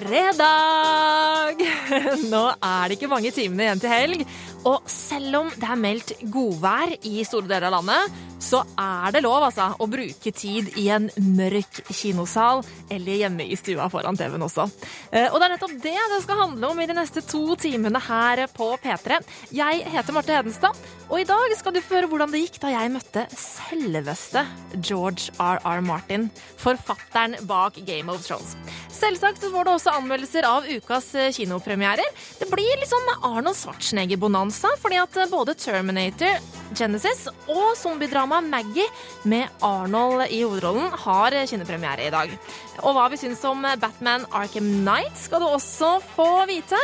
fredag! 0.00 1.60
Nå 2.32 2.42
er 2.56 2.88
det 2.88 2.96
ikke 2.96 3.10
mange 3.10 3.32
timene 3.34 3.66
igjen 3.66 3.82
til 3.82 3.92
helg. 3.92 4.24
Og 4.68 4.84
selv 4.90 5.38
om 5.40 5.52
det 5.56 5.68
er 5.68 5.80
meldt 5.80 6.12
godvær 6.32 6.92
i 7.08 7.22
store 7.24 7.48
deler 7.48 7.70
av 7.70 7.78
landet, 7.78 8.18
så 8.40 8.62
er 8.80 9.12
det 9.14 9.22
lov 9.24 9.44
altså, 9.44 9.68
å 9.76 9.86
bruke 9.90 10.32
tid 10.32 10.70
i 10.80 10.86
en 10.92 11.10
mørk 11.36 11.82
kinosal 11.92 12.62
eller 12.90 13.20
hjemme 13.20 13.44
i 13.44 13.58
stua 13.58 13.88
foran 13.92 14.16
TV-en 14.18 14.46
også. 14.46 14.66
Eh, 15.12 15.28
og 15.28 15.36
det 15.38 15.46
er 15.46 15.54
nettopp 15.54 15.76
det 15.84 15.96
det 16.14 16.20
skal 16.24 16.40
handle 16.40 16.70
om 16.72 16.80
i 16.80 16.88
de 16.88 16.96
neste 16.96 17.22
to 17.26 17.56
timene 17.60 18.00
her 18.00 18.46
på 18.54 18.72
P3. 18.80 19.20
Jeg 19.54 19.84
heter 19.92 20.16
Marte 20.16 20.36
Hedenstad, 20.36 20.80
og 21.10 21.20
i 21.20 21.28
dag 21.28 21.56
skal 21.58 21.76
du 21.76 21.82
få 21.84 21.98
høre 21.98 22.10
hvordan 22.10 22.32
det 22.32 22.44
gikk 22.46 22.60
da 22.62 22.72
jeg 22.72 22.92
møtte 22.94 23.26
selveste 23.36 24.44
George 24.78 25.34
R.R. 25.36 25.84
Martin, 25.84 26.28
forfatteren 26.60 27.36
bak 27.50 27.76
Game 27.84 28.12
of 28.12 28.24
Thrones. 28.24 28.56
Selvsagt 28.94 29.44
får 29.44 29.66
du 29.66 29.72
også 29.72 29.94
anmeldelser 29.96 30.46
av 30.48 30.66
ukas 30.68 31.12
kinopremierer. 31.36 32.08
Det 32.40 32.48
blir 32.50 32.80
litt 32.80 32.90
sånn 32.90 33.08
Arnold 33.20 33.56
Schwarzenegger-bonanza, 33.58 34.49
fordi 34.58 34.98
at 35.00 35.16
både 35.30 35.54
Terminator, 35.54 36.40
Genesis 36.76 37.26
og 37.50 37.76
zombiedramaet 37.76 38.48
Maggie 38.50 38.86
med 39.24 39.48
Arnold 39.62 40.26
i 40.30 40.42
hovedrollen 40.42 40.90
har 41.04 41.36
kinnepremiere 41.46 42.06
i 42.06 42.10
dag. 42.14 42.34
Og 42.82 42.94
hva 42.96 43.08
vi 43.10 43.18
syns 43.20 43.44
om 43.48 43.62
Batman 43.80 44.26
Arkham 44.32 44.66
Knight 44.82 45.18
skal 45.18 45.42
du 45.42 45.48
også 45.50 45.98
få 46.16 46.28
vite. 46.50 46.78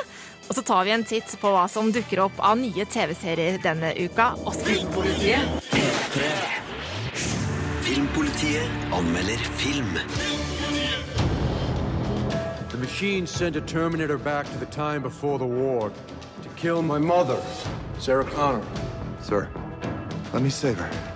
Og 0.48 0.54
så 0.54 0.62
tar 0.62 0.84
vi 0.86 0.94
en 0.94 1.04
titt 1.06 1.32
på 1.40 1.50
hva 1.50 1.66
som 1.70 1.90
dukker 1.94 2.22
opp 2.26 2.38
av 2.38 2.58
nye 2.60 2.86
TV-serier 2.86 3.58
denne 3.62 3.94
uka. 3.98 4.34
Filmpolitiet 4.62 5.70
P3. 5.72 6.30
Filmpolitiet 7.86 8.95
anmelder 8.95 9.42
film. 9.58 9.98
The 12.70 12.76
machine 12.76 13.26
sent 13.26 13.56
a 13.56 13.60
Terminator 13.60 14.18
back 14.18 14.46
to 14.46 14.58
the 14.58 14.66
time 14.66 15.02
before 15.02 15.38
the 15.38 15.46
war 15.46 15.90
kill 16.57 16.82
my 16.82 16.99
mother, 16.99 17.40
Sarah 17.99 18.24
Connor. 18.24 18.65
Sir, 19.21 19.49
let 20.32 20.43
me 20.43 20.51
save 20.51 20.79
her. 20.79 21.15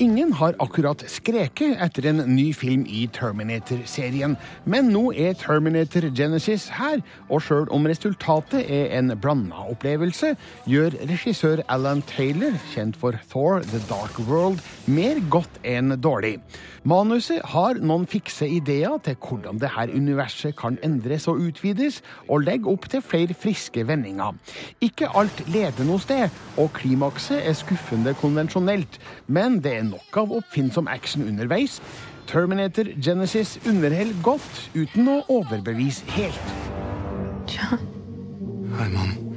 Ingen 0.00 0.30
har 0.32 0.54
akkurat 0.64 1.02
skreket 1.12 1.74
etter 1.84 2.06
en 2.08 2.22
ny 2.32 2.46
film 2.56 2.86
i 2.88 3.02
Terminator-serien, 3.12 4.32
men 4.64 4.86
nå 4.94 5.10
er 5.12 5.34
Terminator 5.36 6.06
Genesis 6.16 6.70
her, 6.72 7.02
og 7.28 7.42
sjøl 7.44 7.68
om 7.68 7.84
resultatet 7.84 8.64
er 8.64 8.94
en 8.96 9.12
blanda 9.20 9.60
opplevelse, 9.68 10.32
gjør 10.64 10.96
regissør 11.10 11.60
Alan 11.68 12.00
Taylor, 12.08 12.56
kjent 12.72 12.96
for 12.96 13.20
Thor 13.28 13.60
The 13.68 13.82
Dark 13.90 14.16
World, 14.24 14.64
mer 14.88 15.20
godt 15.28 15.60
enn 15.68 15.92
dårlig. 16.00 16.38
Manuset 16.88 17.44
har 17.52 17.76
noen 17.84 18.06
fikse 18.08 18.48
ideer 18.48 18.96
til 19.04 19.18
hvordan 19.20 19.60
dette 19.60 19.84
universet 19.92 20.56
kan 20.56 20.80
endres 20.80 21.28
og 21.28 21.44
utvides, 21.44 22.00
og 22.24 22.46
legger 22.48 22.72
opp 22.72 22.88
til 22.88 23.04
flere 23.04 23.36
friske 23.36 23.84
vendinger. 23.84 24.32
Ikke 24.80 25.12
alt 25.12 25.44
leder 25.52 25.84
noe 25.84 26.00
sted, 26.00 26.32
og 26.56 26.72
klimakset 26.80 27.44
er 27.44 27.60
skuffende 27.60 28.16
konvensjonelt, 28.16 28.96
men 29.28 29.60
det 29.60 29.76
er 29.76 29.89
nok 29.90 30.20
av 30.24 30.34
oppfinnsom 30.40 30.90
action 30.90 31.26
underveis. 31.28 31.80
Terminator 32.30 32.92
Genesis 33.02 33.56
underhell, 33.66 34.14
godt, 34.22 34.70
uten 34.74 35.08
å 35.10 35.22
overbevise 35.40 36.06
helt. 36.14 36.54
John. 37.50 37.82
Hi, 38.78 38.88
Mom. 38.94 39.29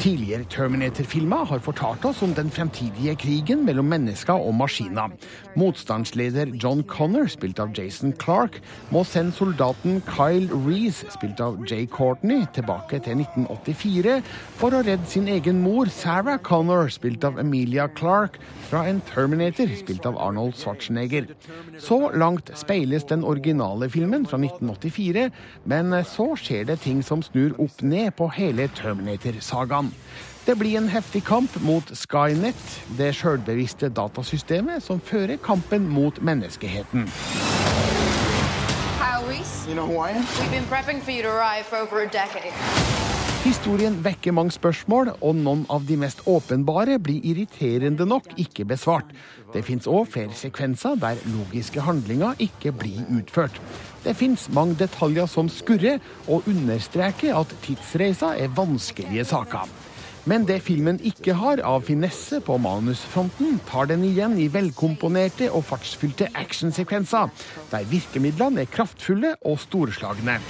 Tidligere 0.00 0.44
Terminator-filmer 0.50 1.44
har 1.44 1.60
fortalt 1.62 2.04
oss 2.08 2.22
om 2.24 2.32
den 2.34 2.50
fremtidige 2.50 3.14
krigen 3.20 3.64
mellom 3.66 3.86
mennesker 3.92 4.34
og 4.34 4.54
maskiner. 4.56 5.12
Motstandsleder 5.56 6.50
John 6.62 6.82
Connor, 6.88 7.28
spilt 7.30 7.60
av 7.60 7.74
Jason 7.76 8.14
Clark, 8.18 8.58
må 8.90 9.04
sende 9.04 9.36
soldaten 9.36 10.00
Kyle 10.08 10.48
Reece, 10.66 11.06
spilt 11.12 11.40
av 11.44 11.60
Jay 11.68 11.86
Courtney, 11.86 12.46
tilbake 12.56 13.00
til 13.04 13.20
1984 13.20 14.16
for 14.58 14.74
å 14.74 14.82
redde 14.86 15.06
sin 15.12 15.28
egen 15.30 15.60
mor, 15.62 15.90
Sarah 15.92 16.40
Connor, 16.42 16.88
spilt 16.92 17.24
av 17.24 17.38
Emilia 17.42 17.86
Clark, 17.92 18.40
fra 18.70 18.86
en 18.88 19.02
Terminator, 19.12 19.70
spilt 19.78 20.08
av 20.08 20.18
Arnold 20.18 20.56
Schwarzenegger. 20.58 21.28
Så 21.78 22.00
langt 22.16 22.50
speiles 22.58 23.06
den 23.10 23.24
originale 23.24 23.90
filmen 23.92 24.26
fra 24.26 24.40
1984, 24.40 25.28
men 25.70 25.94
så 26.08 26.32
skjer 26.40 26.66
det 26.72 26.80
ting 26.84 27.04
som 27.04 27.22
snur 27.22 27.54
opp 27.62 27.84
ned 27.84 28.14
på 28.18 28.30
hele 28.34 28.63
Terminator-sagaen. 28.68 29.92
Det 30.46 30.58
blir 30.60 30.76
en 30.76 30.88
heftig 30.88 31.24
kamp 31.24 31.54
mot 31.64 31.88
Skynet, 31.96 32.64
det 32.98 33.14
sjølbevisste 33.16 33.88
datasystemet 33.88 34.82
som 34.84 35.00
fører 35.00 35.36
kampen 35.40 35.88
mot 35.88 36.20
menneskeheten. 36.22 37.08
Kyle 38.98 39.24
Reese, 39.28 39.66
You 39.68 39.74
know 39.74 39.86
who 39.86 39.98
I 39.98 40.10
am? 40.10 40.26
we've 40.40 40.50
been 40.50 40.66
prepping 40.68 41.00
for 41.00 41.12
you 41.12 41.22
to 41.22 41.28
arrive 41.28 41.64
for 41.66 41.76
over 41.78 42.02
a 42.02 42.06
decade. 42.06 42.52
Historien 43.44 43.98
vekker 44.00 44.32
mange 44.32 44.54
spørsmål, 44.54 45.10
og 45.20 45.34
noen 45.36 45.66
av 45.68 45.82
de 45.84 45.98
mest 46.00 46.22
åpenbare 46.24 46.94
blir 46.96 47.20
irriterende 47.28 48.06
nok 48.08 48.30
ikke 48.40 48.64
besvart. 48.70 49.10
Det 49.52 49.60
fins 49.66 49.84
òg 49.84 50.06
flere 50.14 50.32
sekvenser 50.32 50.96
der 51.02 51.20
logiske 51.28 51.84
handlinger 51.84 52.40
ikke 52.40 52.72
blir 52.72 53.02
utført. 53.12 53.58
Det 54.00 54.14
fins 54.16 54.46
mange 54.48 54.78
detaljer 54.80 55.28
som 55.28 55.50
skurrer, 55.52 56.00
og 56.24 56.48
understreker 56.48 57.36
at 57.36 57.52
tidsreiser 57.66 58.40
er 58.46 58.54
vanskelige 58.56 59.26
saker. 59.28 59.68
Men 60.24 60.48
det 60.48 60.62
filmen 60.64 60.96
ikke 61.04 61.36
har 61.36 61.60
av 61.68 61.84
finesse 61.84 62.40
på 62.40 62.56
manusfronten, 62.56 63.58
tar 63.68 63.92
den 63.92 64.08
igjen 64.08 64.38
i 64.40 64.48
velkomponerte 64.48 65.50
og 65.52 65.66
fartsfylte 65.68 66.30
actionsekvenser, 66.32 67.28
der 67.76 67.92
virkemidlene 67.92 68.64
er 68.64 68.72
kraftfulle 68.72 69.36
og 69.44 69.60
storslagne. 69.68 70.40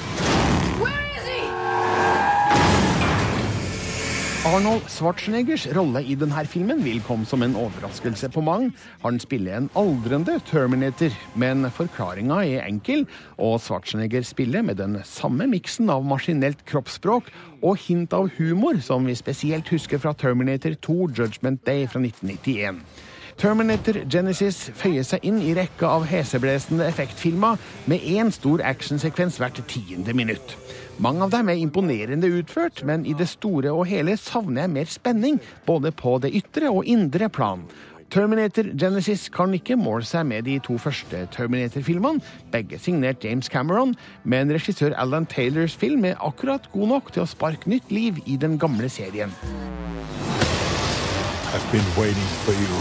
Arnold 4.44 4.90
Schwarzeneggers 4.92 5.62
rolle 5.72 6.02
i 6.04 6.14
denne 6.20 6.42
filmen 6.44 6.82
vil 6.84 6.98
komme 7.06 7.24
som 7.24 7.40
en 7.40 7.54
overraskelse 7.56 8.28
på 8.28 8.42
mange. 8.44 8.74
Han 9.00 9.16
spiller 9.22 9.56
en 9.56 9.70
aldrende 9.80 10.34
Terminator, 10.44 11.16
men 11.34 11.64
forklaringa 11.72 12.42
er 12.44 12.66
enkel, 12.66 13.06
og 13.40 13.56
Schwarzenegger 13.64 14.20
spiller 14.28 14.60
med 14.60 14.76
den 14.82 14.98
samme 15.08 15.48
miksen 15.48 15.88
av 15.88 16.04
maskinelt 16.04 16.60
kroppsspråk 16.68 17.32
og 17.62 17.80
hint 17.86 18.12
av 18.12 18.28
humor 18.36 18.82
som 18.84 19.08
vi 19.08 19.16
spesielt 19.16 19.72
husker 19.72 20.02
fra 20.04 20.12
Terminator 20.12 20.76
2 20.76 21.00
Judgment 21.16 21.64
Day 21.64 21.88
fra 21.88 22.04
1991. 22.04 22.84
Terminator 23.40 23.96
Genesis 24.12 24.60
føyer 24.76 25.08
seg 25.08 25.24
inn 25.26 25.40
i 25.42 25.56
rekka 25.56 25.88
av 25.88 26.04
heseblesende 26.06 26.84
effektfilmer 26.86 27.56
med 27.90 28.04
én 28.04 28.28
stor 28.34 28.62
actionsekvens 28.62 29.40
hvert 29.40 29.58
tiende 29.72 30.14
minutt. 30.14 30.54
Mange 31.02 31.24
av 31.26 31.32
dem 31.32 31.48
er 31.50 31.58
imponerende 31.58 32.28
utført, 32.38 32.84
men 32.86 33.02
i 33.06 33.14
det 33.18 33.26
store 33.32 33.72
og 33.74 33.88
hele 33.90 34.14
savner 34.20 34.64
jeg 34.64 34.72
mer 34.76 34.90
spenning, 34.90 35.40
både 35.66 35.90
på 35.90 36.18
det 36.22 36.30
ytre 36.38 36.70
og 36.70 36.86
indre 36.86 37.28
plan. 37.28 37.64
Terminator 38.14 38.68
Genesis 38.78 39.26
kan 39.32 39.54
ikke 39.56 39.74
måle 39.80 40.06
seg 40.06 40.28
med 40.28 40.46
de 40.46 40.60
to 40.62 40.76
første 40.78 41.24
Terminator-filmene, 41.34 42.22
begge 42.52 42.78
signert 42.78 43.24
James 43.24 43.50
Cameron, 43.50 43.96
men 44.22 44.52
regissør 44.54 44.94
Alan 44.94 45.26
Taylors 45.26 45.74
film 45.74 46.04
er 46.06 46.20
akkurat 46.22 46.68
god 46.70 46.92
nok 46.92 47.10
til 47.16 47.24
å 47.24 47.30
sparke 47.30 47.66
nytt 47.70 47.90
liv 47.90 48.22
i 48.30 48.38
den 48.38 48.54
gamle 48.62 48.86
serien. 48.92 49.34
I've 51.54 51.72
been 51.72 51.86
waiting 51.98 52.30
for 52.44 52.54
you. 52.54 52.78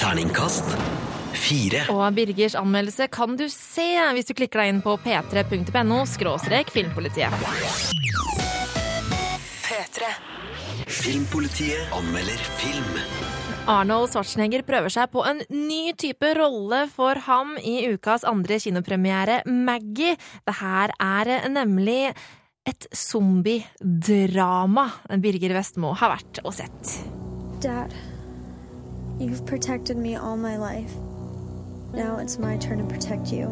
Terningkast 0.00 1.05
fire. 1.46 1.84
Og 1.94 2.04
Birgers 2.16 2.56
anmeldelse 2.58 3.08
kan 3.12 3.36
du 3.38 3.46
se 3.52 3.86
hvis 4.16 4.28
du 4.28 4.34
klikker 4.36 4.62
deg 4.62 4.74
inn 4.74 4.82
på 4.84 4.96
p3.no 5.04 6.02
skråstrek 6.08 6.72
filmpolitiet. 6.74 7.32
Filmpolitiet 10.86 11.92
anmelder 11.94 12.40
film. 12.58 12.98
Arnold 13.66 14.12
Schwarzenegger 14.12 14.62
prøver 14.66 14.92
seg 14.94 15.10
på 15.10 15.24
en 15.26 15.40
ny 15.50 15.90
type 15.98 16.28
rolle 16.38 16.84
for 16.92 17.18
ham 17.26 17.56
i 17.58 17.80
ukas 17.90 18.22
andre 18.26 18.60
kinopremiere, 18.62 19.40
Maggie. 19.46 20.14
Det 20.46 20.54
her 20.60 20.94
er 21.02 21.48
nemlig 21.50 22.14
et 22.66 22.86
zombiedrama 22.94 24.86
Birger 25.22 25.54
Vestmo 25.58 25.92
har 25.98 26.14
vært 26.14 26.40
og 26.44 26.54
sett. 26.54 26.94
Dad, 27.62 27.94
you've 29.18 29.44
protected 29.46 29.96
me 29.98 30.14
all 30.14 30.36
my 30.38 30.56
life. 30.56 30.94
Now 31.96 32.18
it's 32.18 32.38
my 32.38 32.58
turn 32.58 32.76
to 32.76 32.84
protect 32.84 33.32
you. 33.32 33.48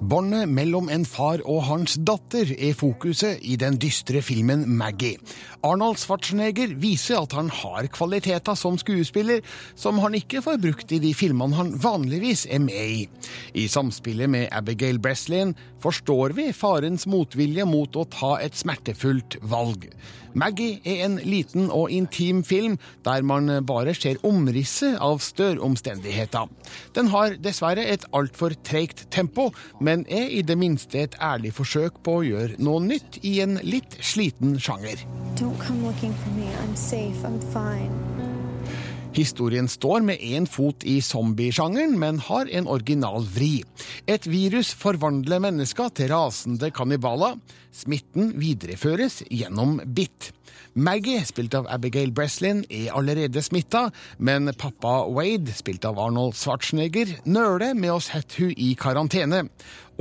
Båndet 0.00 0.48
mellom 0.50 0.88
en 0.90 1.04
far 1.06 1.42
og 1.46 1.62
hans 1.68 1.94
datter 2.02 2.50
er 2.58 2.74
fokuset 2.74 3.38
i 3.46 3.54
den 3.60 3.76
dystre 3.78 4.22
filmen 4.26 4.64
Maggie. 4.78 5.20
Arnold 5.64 6.00
Schwarzenegger 6.02 6.74
viser 6.82 7.20
at 7.22 7.36
han 7.36 7.48
har 7.62 7.86
kvaliteter 7.94 8.58
som 8.58 8.76
skuespiller 8.80 9.44
som 9.78 10.00
han 10.02 10.16
ikke 10.18 10.42
får 10.44 10.58
brukt 10.64 10.92
i 10.92 11.00
de 11.02 11.14
filmene 11.16 11.56
han 11.56 11.72
vanligvis 11.80 12.44
er 12.50 12.64
med 12.64 12.96
i. 12.98 13.06
I 13.54 13.68
samspillet 13.70 14.30
med 14.30 14.50
Abigail 14.52 14.98
Breslin 14.98 15.54
forstår 15.84 16.34
vi 16.36 16.50
farens 16.56 17.06
motvilje 17.06 17.64
mot 17.68 17.96
å 17.96 18.06
ta 18.10 18.34
et 18.42 18.58
smertefullt 18.58 19.38
valg. 19.46 19.88
Maggie 20.34 20.80
er 20.82 21.04
en 21.04 21.20
liten 21.22 21.68
og 21.70 21.92
intim 21.94 22.42
film 22.44 22.74
der 23.06 23.22
man 23.22 23.46
bare 23.66 23.94
ser 23.94 24.18
omrisset 24.26 24.98
av 24.98 25.20
støromstendigheter. 25.22 26.50
Den 26.96 27.12
har 27.12 27.36
dessverre 27.38 27.84
et 27.86 28.06
altfor 28.10 28.56
treigt 28.66 29.06
tempo, 29.14 29.52
men 29.84 30.06
er 30.08 30.30
i 30.32 30.42
det 30.46 30.56
minste 30.58 31.04
et 31.04 31.16
ærlig 31.22 31.52
forsøk 31.58 32.00
på 32.04 32.18
å 32.20 32.24
gjøre 32.24 32.58
noe 32.64 32.80
nytt 32.84 33.20
i 33.22 33.36
en 33.44 33.58
litt 33.62 33.98
sliten 34.00 34.56
sjanger. 34.62 35.04
Historien 39.14 39.68
står 39.70 40.02
med 40.02 40.22
én 40.26 40.46
fot 40.50 40.82
i 40.90 40.96
zombiesjangeren, 41.04 41.94
men 42.00 42.18
har 42.26 42.48
en 42.50 42.66
original 42.66 43.22
vri. 43.36 43.60
Et 44.10 44.26
virus 44.26 44.72
forvandler 44.74 45.42
mennesker 45.44 45.92
til 45.94 46.10
rasende 46.10 46.72
kannibaler. 46.74 47.36
Smitten 47.70 48.32
videreføres 48.42 49.22
gjennom 49.30 49.78
bitt. 49.94 50.32
Maggie, 50.76 51.22
spilt 51.22 51.54
av 51.54 51.68
Abigail 51.70 52.10
Breslin, 52.10 52.64
er 52.66 52.90
allerede 52.98 53.38
smitta, 53.46 53.92
men 54.18 54.50
pappa 54.58 55.04
Wade, 55.06 55.52
spilt 55.54 55.84
av 55.86 56.00
Arnold 56.02 56.34
Schwarzenegger, 56.34 57.12
nøler 57.30 57.76
med 57.78 57.92
å 57.94 58.00
sette 58.02 58.42
hun 58.42 58.50
i 58.58 58.72
karantene. 58.74 59.44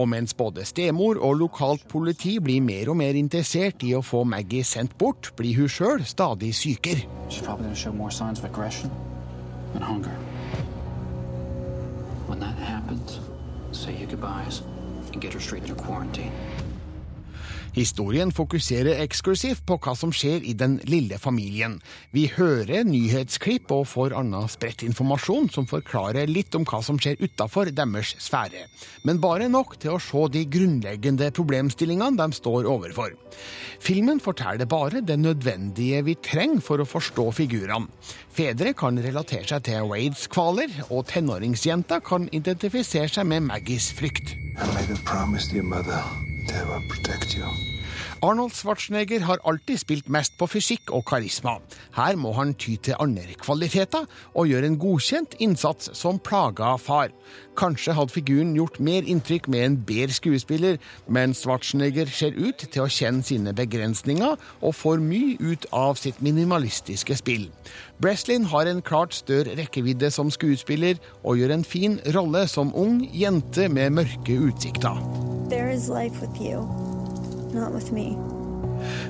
Og 0.02 0.10
mens 0.10 0.34
både 0.34 0.66
stemor 0.66 1.22
og 1.22 1.38
lokalt 1.44 1.86
politi 1.92 2.40
blir 2.42 2.66
mer 2.66 2.90
og 2.90 2.98
mer 3.04 3.14
interessert 3.14 3.86
i 3.86 3.94
å 3.94 4.02
få 4.02 4.24
Maggie 4.26 4.66
sendt 4.66 4.98
bort, 4.98 5.30
blir 5.38 5.62
hun 5.62 5.70
sjøl 5.70 6.02
stadig 6.10 6.56
sykere. 6.58 7.06
When 12.26 12.40
that 12.40 12.58
happens, 12.58 13.20
say 13.72 13.94
your 13.94 14.08
goodbyes 14.08 14.64
and 15.12 15.22
get 15.22 15.34
her 15.34 15.40
straight 15.40 15.70
into 15.70 15.76
quarantine. 15.76 16.32
Historien 17.74 18.30
fokuserer 18.30 19.00
eksklusivt 19.02 19.64
på 19.66 19.80
hva 19.82 19.96
som 19.98 20.12
skjer 20.14 20.44
i 20.46 20.54
den 20.54 20.76
lille 20.86 21.18
familien. 21.18 21.80
Vi 22.14 22.28
hører 22.36 22.86
nyhetsklipp 22.86 23.72
og 23.74 23.88
får 23.90 24.14
annen 24.20 24.50
spredt 24.52 24.84
informasjon 24.86 25.50
som 25.54 25.66
forklarer 25.70 26.30
litt 26.30 26.54
om 26.54 26.68
hva 26.70 26.84
som 26.86 27.00
skjer 27.02 27.18
utafor 27.24 27.72
deres 27.74 28.14
sfære. 28.22 28.68
Men 29.08 29.22
bare 29.24 29.50
nok 29.50 29.80
til 29.82 29.96
å 29.96 30.02
se 30.02 30.22
de 30.36 30.44
grunnleggende 30.54 31.32
problemstillingene 31.34 32.20
de 32.22 32.38
står 32.38 32.70
overfor. 32.70 33.16
Filmen 33.82 34.22
forteller 34.22 34.70
bare 34.70 35.02
det 35.02 35.18
nødvendige 35.18 36.04
vi 36.06 36.16
trenger 36.22 36.62
for 36.62 36.84
å 36.84 36.88
forstå 36.88 37.26
figurene. 37.40 37.90
Fedre 38.34 38.76
kan 38.78 39.02
relatere 39.02 39.50
seg 39.50 39.66
til 39.66 39.90
Wades 39.90 40.28
kvaler, 40.30 40.70
og 40.94 41.08
tenåringsjenta 41.10 42.00
kan 42.06 42.30
identifisere 42.34 43.10
seg 43.10 43.30
med 43.30 43.50
Maggies 43.50 43.90
frykt. 43.98 44.38
I 44.54 44.70
made 44.76 44.94
a 44.94 45.02
promise 45.04 45.48
to 45.50 45.56
your 45.56 45.66
mother 45.66 46.04
I 46.52 46.64
will 46.64 46.84
protect 46.90 47.36
you. 47.38 47.46
Arnold 48.24 48.54
Schwarzenegger 48.56 49.20
har 49.28 49.42
alltid 49.44 49.82
spilt 49.82 50.10
mest 50.12 50.38
på 50.40 50.48
fysikk 50.48 50.94
og 50.96 51.04
karisma. 51.10 51.58
Her 51.98 52.16
må 52.16 52.32
han 52.38 52.54
ty 52.56 52.78
til 52.80 52.96
andre 53.04 53.36
kvaliteter 53.42 54.06
og 54.32 54.48
gjøre 54.48 54.70
en 54.70 54.78
godkjent 54.80 55.36
innsats 55.44 55.92
som 56.00 56.22
plaga 56.24 56.78
far. 56.80 57.12
Kanskje 57.60 57.96
hadde 57.98 58.16
figuren 58.16 58.54
gjort 58.56 58.80
mer 58.80 59.04
inntrykk 59.04 59.50
med 59.52 59.66
en 59.66 59.78
bedre 59.90 60.16
skuespiller, 60.16 60.80
men 61.08 61.36
Schwarzenegger 61.36 62.08
ser 62.08 62.40
ut 62.40 62.64
til 62.64 62.86
å 62.86 62.88
kjenne 62.88 63.28
sine 63.28 63.54
begrensninger 63.60 64.40
og 64.62 64.76
får 64.80 65.04
mye 65.04 65.36
ut 65.44 65.68
av 65.76 66.00
sitt 66.00 66.24
minimalistiske 66.24 67.20
spill. 67.20 67.50
Breslin 68.00 68.48
har 68.56 68.72
en 68.72 68.82
klart 68.82 69.20
større 69.20 69.60
rekkevidde 69.60 70.12
som 70.16 70.32
skuespiller 70.32 70.96
og 71.24 71.44
gjør 71.44 71.58
en 71.60 71.68
fin 71.68 72.00
rolle 72.16 72.48
som 72.48 72.72
ung 72.72 73.04
jente 73.12 73.68
med 73.68 74.00
mørke 74.00 74.40
utsikter. 74.48 75.33
There 75.54 75.70
is 75.70 75.88
life 75.88 76.20
with 76.20 76.42
you, 76.42 76.66
not 77.54 77.76
with 77.78 77.92
me. 77.94 78.18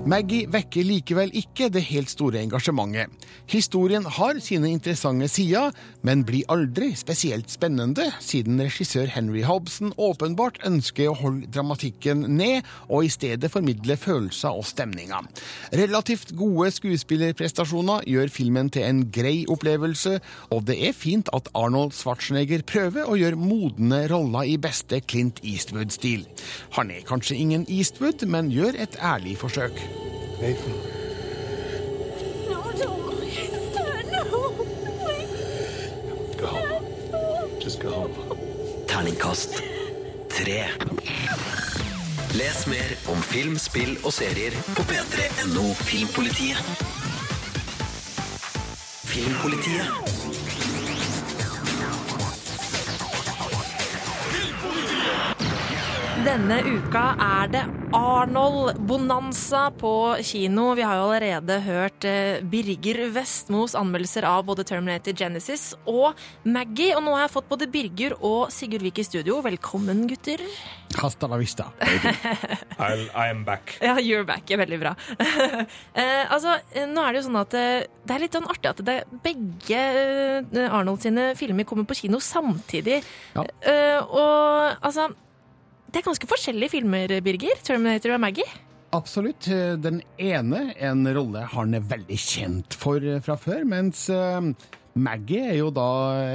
Maggie 0.03 0.43
vekker 0.51 0.83
likevel 0.83 1.31
ikke 1.39 1.69
det 1.71 1.85
helt 1.87 2.11
store 2.11 2.41
engasjementet. 2.43 3.07
Historien 3.49 4.05
har 4.07 4.39
sine 4.43 4.69
interessante 4.71 5.27
sider, 5.31 5.73
men 6.01 6.23
blir 6.27 6.47
aldri 6.51 6.93
spesielt 6.97 7.51
spennende, 7.51 8.05
siden 8.23 8.61
regissør 8.61 9.09
Henry 9.11 9.43
Hobson 9.45 9.91
åpenbart 9.99 10.61
ønsker 10.67 11.11
å 11.11 11.17
holde 11.19 11.49
dramatikken 11.53 12.23
ned, 12.37 12.63
og 12.87 13.07
i 13.07 13.11
stedet 13.13 13.51
formidle 13.51 13.97
følelser 13.99 14.55
og 14.55 14.65
stemninger. 14.69 15.27
Relativt 15.75 16.33
gode 16.39 16.71
skuespillerprestasjoner 16.77 18.07
gjør 18.09 18.33
filmen 18.33 18.71
til 18.73 18.87
en 18.87 19.03
grei 19.13 19.43
opplevelse, 19.51 20.17
og 20.53 20.65
det 20.69 20.79
er 20.87 20.97
fint 20.97 21.29
at 21.35 21.51
Arnold 21.57 21.95
Schwarzenegger 21.97 22.65
prøver 22.67 23.09
å 23.09 23.19
gjøre 23.19 23.39
modne 23.39 24.03
roller 24.11 24.49
i 24.53 24.57
beste 24.61 25.01
Clint 25.03 25.43
Eastwood-stil. 25.43 26.25
Han 26.79 26.93
er 26.93 27.05
kanskje 27.07 27.39
ingen 27.39 27.67
Eastwood, 27.67 28.25
men 28.25 28.51
gjør 28.53 28.79
et 28.87 28.99
ærlig 29.03 29.37
forsøk. 29.43 29.77
Nathan, 30.41 31.02
Terningkast 38.87 39.63
tre. 40.29 40.59
Les 42.37 42.59
mer 42.67 42.91
om 43.09 43.21
film, 43.25 43.57
spill 43.57 43.95
og 44.03 44.13
serier 44.13 44.53
på 44.77 44.85
p3.no 44.85 45.65
Filmpolitiet. 45.81 46.61
Filmpolitiet. 49.09 50.72
Denne 56.23 56.61
uka 56.63 57.01
er 57.19 57.49
det 57.51 57.61
Arnold-bonanza 57.93 59.65
på 59.75 59.91
kino. 60.23 60.69
Vi 60.77 60.85
har 60.85 60.95
jo 60.95 61.07
allerede 61.09 61.57
hørt 61.65 62.05
eh, 62.07 62.39
Birger 62.47 63.01
Vestmos 63.11 63.75
anmeldelser 63.75 64.23
av 64.29 64.45
både 64.47 64.63
Terminator 64.63 65.11
Genesis 65.19 65.73
og 65.83 66.15
Maggie. 66.47 66.93
Og 66.95 67.03
nå 67.03 67.17
har 67.17 67.25
jeg 67.25 67.33
fått 67.33 67.49
både 67.51 67.67
Birger 67.73 68.15
og 68.21 68.53
Sigurd 68.55 68.85
Vik 68.87 69.01
i 69.03 69.05
studio. 69.05 69.41
Velkommen, 69.43 70.05
gutter. 70.07 70.41
Hasta 70.95 71.27
la 71.27 71.41
vista. 71.41 71.67
I 71.83 73.27
am 73.27 73.43
back. 73.43 73.75
Ja, 73.83 73.97
you're 73.99 74.23
back. 74.23 74.47
er 74.47 74.61
Veldig 74.63 74.79
bra. 74.79 74.95
eh, 75.19 76.23
altså, 76.31 76.55
eh, 76.71 76.87
nå 76.87 77.03
er 77.03 77.11
det 77.11 77.19
jo 77.19 77.25
sånn 77.27 77.41
at 77.41 77.51
det 77.51 78.15
er 78.15 78.23
litt 78.23 78.39
sånn 78.39 78.47
artig 78.47 78.71
at 78.71 78.79
det, 78.87 78.97
begge 79.27 79.83
Arnold 80.69 81.03
sine 81.03 81.33
filmer 81.35 81.67
kommer 81.67 81.83
på 81.89 81.99
kino 81.99 82.23
samtidig. 82.23 83.01
Ja. 83.35 83.43
Eh, 83.59 83.99
og 83.99 84.79
altså 84.79 85.11
Det 85.93 86.01
er 86.01 86.07
ganske 86.07 86.25
forskjellige 86.25 86.73
filmer, 86.73 87.11
Birger. 87.21 87.59
Terminator 87.61 88.15
og 88.15 88.21
Maggie. 88.23 88.47
Absolutt. 88.97 89.45
Den 89.77 89.99
ene, 90.17 90.71
en 90.81 91.05
rolle 91.13 91.43
han 91.51 91.77
er 91.77 91.85
veldig 91.85 92.17
kjent 92.17 92.73
for 92.77 92.97
eh, 92.97 93.19
fra 93.21 93.35
før, 93.37 93.61
mens 93.69 94.07
eh, 94.09 94.39
Maggie 94.97 95.51
er 95.51 95.59
jo 95.59 95.69
da 95.73 95.85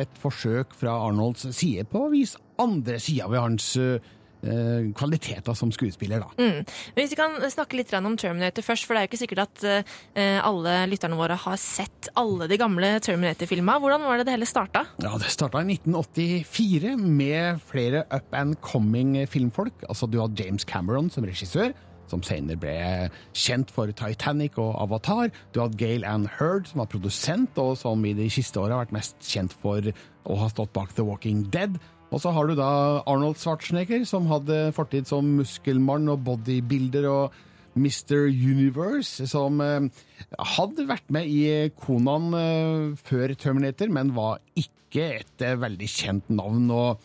et 0.05 0.21
forsøk 0.23 0.77
fra 0.79 0.95
Arnolds 1.09 1.47
side 1.59 1.89
på 1.91 2.05
å 2.07 2.13
vise 2.15 2.39
andre 2.63 3.01
sider 3.03 3.31
ved 3.35 3.43
hans 3.43 3.73
eh, 3.83 3.99
kvaliteter 4.41 5.57
som 5.59 5.73
skuespiller, 5.75 6.23
da. 6.23 6.31
Mm. 6.39 6.63
Hvis 6.95 7.13
vi 7.13 7.19
kan 7.19 7.37
snakke 7.51 7.79
litt 7.79 7.93
om 7.99 8.17
Terminator 8.17 8.63
først, 8.63 8.87
for 8.87 8.95
det 8.95 9.01
er 9.01 9.07
jo 9.07 9.11
ikke 9.13 9.23
sikkert 9.23 9.45
at 9.47 9.65
eh, 9.67 10.39
alle 10.45 10.77
lytterne 10.91 11.19
våre 11.19 11.39
har 11.39 11.59
sett 11.61 12.11
alle 12.19 12.49
de 12.51 12.59
gamle 12.61 12.95
Terminator-filmene. 13.05 13.81
Hvordan 13.83 14.07
var 14.07 14.21
det 14.21 14.29
det 14.29 14.37
hele 14.37 14.49
starta? 14.49 14.85
Ja, 15.03 15.17
Det 15.19 15.33
starta 15.35 15.63
i 15.63 15.75
1984 15.79 16.97
med 17.03 17.61
flere 17.67 18.05
up 18.15 18.33
and 18.33 18.57
coming 18.63 19.27
filmfolk. 19.27 19.85
Altså 19.89 20.07
Du 20.07 20.21
hadde 20.23 20.39
James 20.39 20.65
Cameron 20.65 21.11
som 21.11 21.27
regissør, 21.27 21.75
som 22.09 22.23
senere 22.25 22.57
ble 22.61 22.77
kjent 23.37 23.71
for 23.75 23.91
Titanic 23.93 24.57
og 24.61 24.75
Avatar. 24.81 25.33
Du 25.53 25.61
hadde 25.61 25.79
Gail 25.81 26.07
Ann 26.09 26.29
Hurd, 26.39 26.71
som 26.71 26.83
var 26.83 26.91
produsent, 26.93 27.59
og 27.61 27.77
som 27.81 28.05
i 28.09 28.15
de 28.17 28.31
siste 28.33 28.61
åra 28.61 28.79
har 28.79 28.87
vært 28.87 28.97
mest 28.97 29.19
kjent 29.29 29.53
for 29.53 29.85
å 30.29 30.41
ha 30.41 30.49
stått 30.53 30.73
bak 30.77 30.95
The 30.97 31.05
Walking 31.05 31.47
Dead. 31.53 31.77
Og 32.09 32.23
så 32.23 32.33
har 32.33 32.49
du 32.49 32.55
da 32.57 32.71
Arnold 33.09 33.37
Schwarzenegger, 33.41 34.05
som 34.09 34.29
hadde 34.31 34.71
fortid 34.77 35.09
som 35.11 35.27
muskelmann 35.39 36.09
og 36.09 36.23
bodybuilder 36.25 37.09
og 37.11 37.37
Mr. 37.79 38.27
Universe, 38.33 39.27
som 39.31 39.61
eh, 39.63 39.87
hadde 40.57 40.89
vært 40.89 41.13
med 41.15 41.29
i 41.31 41.69
Konan 41.79 42.33
eh, 42.35 42.97
før 43.09 43.35
Terminator, 43.39 43.93
men 43.93 44.15
var 44.17 44.41
ikke 44.59 45.13
et 45.21 45.45
eh, 45.45 45.59
veldig 45.61 45.91
kjent 45.93 46.33
navn. 46.33 46.71
og 46.73 47.05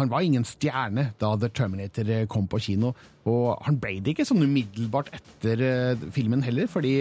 Han 0.00 0.10
var 0.10 0.24
ingen 0.24 0.48
stjerne 0.48 1.10
da 1.20 1.34
The 1.36 1.52
Terminator 1.52 2.10
kom 2.32 2.48
på 2.50 2.62
kino, 2.64 2.94
og 3.28 3.60
han 3.68 3.78
ble 3.78 4.00
det 4.00 4.16
ikke 4.16 4.26
sånn 4.26 4.42
umiddelbart 4.42 5.12
etter 5.14 6.00
filmen 6.10 6.42
heller, 6.42 6.66
fordi 6.72 6.96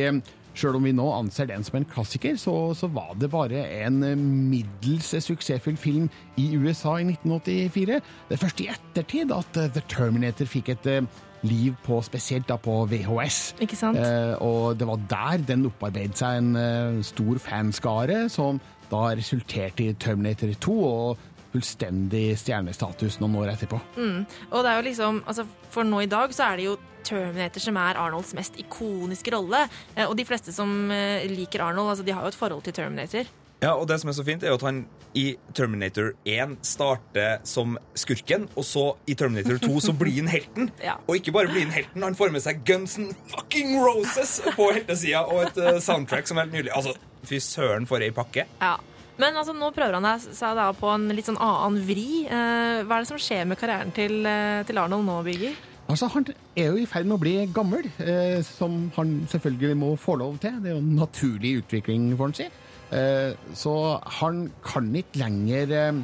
Sjøl 0.58 0.78
om 0.80 0.86
vi 0.88 0.94
nå 0.96 1.08
anser 1.16 1.48
den 1.50 1.64
som 1.64 1.80
en 1.80 1.88
klassiker, 1.88 2.36
så, 2.40 2.56
så 2.78 2.90
var 2.92 3.14
det 3.20 3.32
bare 3.32 3.64
en 3.86 4.02
eh, 4.04 4.20
middels 4.20 5.14
suksessfull 5.24 5.80
film 5.80 6.10
i 6.42 6.52
USA 6.60 6.98
i 7.00 7.08
1984. 7.08 8.00
Det 8.30 8.38
er 8.38 8.42
først 8.42 8.64
i 8.64 8.72
ettertid 8.74 9.32
at 9.36 9.62
eh, 9.62 9.72
The 9.72 9.84
Terminator 9.92 10.50
fikk 10.50 10.74
et 10.76 10.90
eh, 10.92 11.22
liv 11.48 11.78
på, 11.86 12.02
spesielt 12.06 12.50
da 12.50 12.58
på 12.62 12.84
VHS. 12.92 13.40
Ikke 13.64 13.80
sant? 13.80 13.98
Eh, 14.02 14.36
og 14.44 14.78
det 14.80 14.88
var 14.90 15.02
der 15.10 15.48
den 15.48 15.66
opparbeidet 15.72 16.20
seg 16.22 16.42
en 16.42 16.54
eh, 16.60 17.02
stor 17.06 17.42
fanskare, 17.42 18.26
som 18.30 18.62
da 18.92 19.08
resulterte 19.16 19.88
i 19.88 19.94
Terminator 19.96 20.52
2. 20.60 20.78
og 20.84 21.28
fullstendig 21.52 22.38
stjernestatus 22.40 23.20
noen 23.22 23.36
år 23.42 23.54
etterpå. 23.56 23.80
Mm. 23.98 24.24
Og 24.52 24.64
det 24.64 24.72
er 24.72 24.80
jo 24.82 24.88
liksom, 24.90 25.22
altså 25.28 25.46
For 25.72 25.88
nå 25.88 26.02
i 26.06 26.10
dag 26.12 26.34
så 26.36 26.50
er 26.52 26.58
det 26.62 26.66
jo 26.70 26.78
Terminator 27.04 27.64
som 27.64 27.78
er 27.82 27.98
Arnolds 27.98 28.34
mest 28.38 28.58
ikoniske 28.62 29.32
rolle. 29.34 29.64
Eh, 29.96 30.06
Og 30.06 30.16
de 30.20 30.26
fleste 30.28 30.54
som 30.54 30.70
eh, 30.94 31.24
liker 31.32 31.64
Arnold, 31.66 31.90
altså 31.96 32.06
de 32.06 32.14
har 32.14 32.22
jo 32.28 32.32
et 32.34 32.38
forhold 32.38 32.64
til 32.68 32.74
Terminator. 32.78 33.30
Ja, 33.62 33.76
og 33.78 33.88
det 33.90 34.00
som 34.02 34.10
er 34.10 34.16
så 34.18 34.24
fint, 34.26 34.42
er 34.44 34.50
jo 34.50 34.58
at 34.58 34.64
han 34.66 34.84
i 35.14 35.36
Terminator 35.54 36.14
1 36.26 36.56
starter 36.66 37.42
som 37.46 37.76
skurken, 38.00 38.48
og 38.58 38.66
så 38.66 38.86
i 39.12 39.14
Terminator 39.14 39.60
2 39.62 39.82
så 39.86 39.94
blir 39.98 40.16
han 40.22 40.30
helten. 40.32 40.72
Ja. 40.88 40.96
Og 41.08 41.20
ikke 41.20 41.34
bare 41.36 41.50
blir 41.52 41.66
han 41.68 41.74
helten, 41.76 42.02
han 42.06 42.18
får 42.18 42.32
med 42.34 42.42
seg 42.42 42.64
Guns 42.66 42.96
N' 43.02 43.12
fucking 43.34 43.76
Roses 43.84 44.40
på 44.56 44.72
heltesida 44.74 45.26
og 45.28 45.44
et 45.50 45.60
eh, 45.62 45.78
soundtrack 45.84 46.30
som 46.30 46.38
er 46.42 46.48
helt 46.48 46.56
nydelig. 46.58 46.74
Altså, 46.78 46.96
fy 47.28 47.38
søren 47.44 47.86
for 47.90 48.02
ei 48.02 48.10
pakke. 48.16 48.48
Ja. 48.62 48.78
Men 49.22 49.38
altså, 49.38 49.54
nå 49.54 49.70
prøver 49.76 50.00
han 50.00 50.22
seg 50.24 50.56
da 50.58 50.72
på 50.74 50.90
en 50.90 51.10
litt 51.14 51.28
sånn 51.30 51.40
annen 51.42 51.82
vri. 51.86 52.24
Eh, 52.26 52.82
hva 52.88 52.98
er 52.98 53.04
det 53.04 53.12
som 53.12 53.20
skjer 53.22 53.46
med 53.50 53.60
karrieren 53.62 53.94
til, 53.94 54.24
eh, 54.26 54.64
til 54.66 54.82
Arnold 54.82 55.06
nå, 55.06 55.20
Birger? 55.28 55.60
Altså, 55.92 56.08
Han 56.14 56.26
er 56.56 56.72
jo 56.72 56.80
i 56.80 56.88
ferd 56.88 57.06
med 57.06 57.18
å 57.18 57.22
bli 57.22 57.36
gammel, 57.54 57.86
eh, 58.00 58.42
som 58.48 58.92
han 58.96 59.28
selvfølgelig 59.30 59.78
må 59.78 59.92
få 60.00 60.18
lov 60.18 60.40
til. 60.40 60.58
Det 60.62 60.72
er 60.72 60.78
jo 60.78 60.82
en 60.82 60.96
naturlig 60.96 61.54
utvikling, 61.62 62.16
får 62.18 62.32
han 62.32 62.34
si. 62.40 62.50
Eh, 62.92 63.34
så 63.54 64.00
han 64.20 64.52
kan 64.64 64.90
ikke 64.96 65.22
lenger 65.22 65.72
eh, 65.72 66.02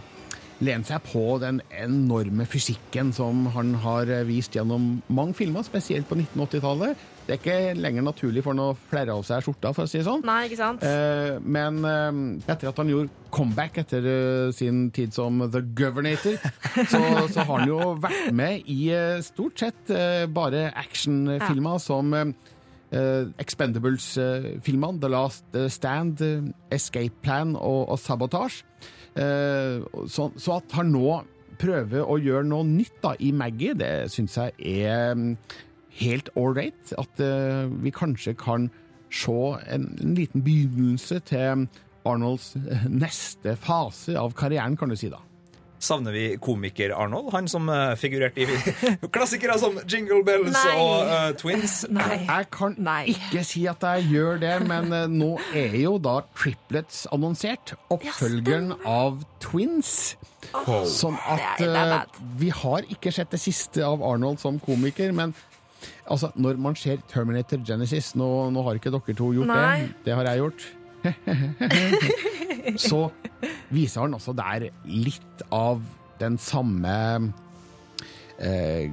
lene 0.63 0.87
seg 0.87 1.03
på 1.05 1.37
den 1.43 1.61
enorme 1.71 2.45
fysikken 2.49 3.11
som 3.15 3.45
han 3.55 3.75
har 3.83 4.09
eh, 4.09 4.25
vist 4.27 4.55
gjennom 4.55 5.01
mange 5.09 5.35
filmer, 5.37 5.65
spesielt 5.67 6.07
på 6.07 6.15
1980-tallet. 6.15 6.97
Det 7.27 7.35
er 7.35 7.39
ikke 7.41 7.75
lenger 7.75 8.05
naturlig 8.07 8.39
for 8.45 8.55
noe 8.55 8.75
flere 8.87 9.11
av 9.11 9.25
seg 9.27 9.43
skjorta, 9.43 9.73
for 9.75 9.83
å 9.83 9.91
si 9.91 9.99
det 9.99 10.05
sånn. 10.07 10.21
Nei, 10.23 10.45
ikke 10.47 10.59
sant? 10.61 10.83
Eh, 10.87 11.35
men 11.43 11.81
eh, 11.83 12.19
etter 12.47 12.69
at 12.71 12.79
han 12.79 12.87
gjorde 12.87 13.11
comeback 13.35 13.81
etter 13.83 14.07
eh, 14.07 14.51
sin 14.55 14.85
tid 14.95 15.11
som 15.11 15.43
The 15.51 15.59
Governator, 15.75 16.39
så, 16.93 17.01
så 17.27 17.43
har 17.43 17.51
han 17.51 17.67
jo 17.67 17.91
vært 17.99 18.31
med 18.31 18.71
i 18.71 18.79
eh, 18.95 19.19
stort 19.27 19.59
sett 19.59 19.91
eh, 19.91 20.23
bare 20.31 20.69
actionfilmer 20.79 21.83
som 21.83 22.15
eh, 22.15 22.31
Expendables-filmene, 23.43 25.01
The 25.03 25.11
Last 25.11 25.57
Stand, 25.75 26.23
Escape 26.71 27.19
Plan 27.27 27.57
og, 27.59 27.89
og 27.91 27.99
Sabotage. 27.99 28.63
Så, 29.17 30.27
så 30.37 30.59
at 30.59 30.75
han 30.77 30.91
nå 30.93 31.17
prøver 31.57 32.05
å 32.05 32.19
gjøre 32.21 32.45
noe 32.47 32.65
nytt 32.67 32.99
da, 33.03 33.15
i 33.19 33.31
Maggie, 33.35 33.75
det 33.77 34.11
syns 34.13 34.37
jeg 34.37 34.53
er 34.85 35.15
mm, 35.17 35.31
helt 36.01 36.29
ålreit. 36.35 36.93
At 36.97 37.21
uh, 37.23 37.67
vi 37.83 37.93
kanskje 37.95 38.35
kan 38.37 38.69
se 39.13 39.37
en, 39.71 39.91
en 40.01 40.17
liten 40.17 40.43
begynnelse 40.43 41.21
til 41.27 41.67
Arnolds 42.07 42.53
eh, 42.55 42.85
neste 42.91 43.55
fase 43.59 44.17
av 44.19 44.35
karrieren, 44.37 44.77
kan 44.79 44.91
du 44.91 44.97
si 44.99 45.09
da. 45.11 45.21
Savner 45.77 46.15
vi 46.15 46.23
komiker-Arnold? 46.41 47.27
Han 47.35 47.45
som 47.51 47.67
uh, 47.69 47.93
figurerte 47.99 48.41
i 48.41 48.47
klassikere 49.13 49.59
som 49.61 49.75
Jingle 49.85 50.23
Bells 50.25 50.55
Nei. 50.55 50.71
og 50.81 51.11
uh, 51.11 51.27
Twins. 51.37 51.75
Jeg 51.85 52.47
kan 52.55 52.79
ikke 53.05 53.43
si 53.45 53.67
at 53.69 53.85
jeg 53.85 54.07
gjør 54.15 54.41
det, 54.41 54.55
men 54.65 54.95
nå 55.13 55.35
er 55.53 55.77
jo 55.83 55.99
da 56.01 56.23
Triplets 56.33 57.05
annonsert. 57.13 57.75
Oppfølgeren 57.93 58.73
av 58.89 59.21
Twins. 59.43 60.15
Sånn 60.89 61.19
at 61.29 62.17
vi 62.39 62.49
har 62.63 62.87
ikke 62.89 63.13
sett 63.13 63.29
det 63.35 63.41
siste 63.43 63.85
av 63.85 64.01
Arnold 64.01 64.41
som 64.41 64.57
komiker, 64.63 65.13
men 65.13 65.35
altså, 66.09 66.31
når 66.35 66.59
man 66.61 66.75
ser 66.75 67.01
Terminator 67.11 67.61
Genesis 67.65 68.13
Nå, 68.15 68.27
nå 68.53 68.63
har 68.65 68.79
ikke 68.79 68.91
dere 68.93 69.17
to 69.17 69.31
gjort 69.35 69.51
Nei. 69.51 69.87
det, 69.87 70.05
det 70.05 70.15
har 70.17 70.29
jeg 70.31 70.43
gjort. 70.43 70.67
Så 72.87 73.01
viser 73.71 74.03
han 74.03 74.15
også 74.17 74.33
der 74.35 74.69
litt 74.89 75.43
av 75.53 75.83
den 76.19 76.37
samme 76.41 76.95
eh, 78.41 78.89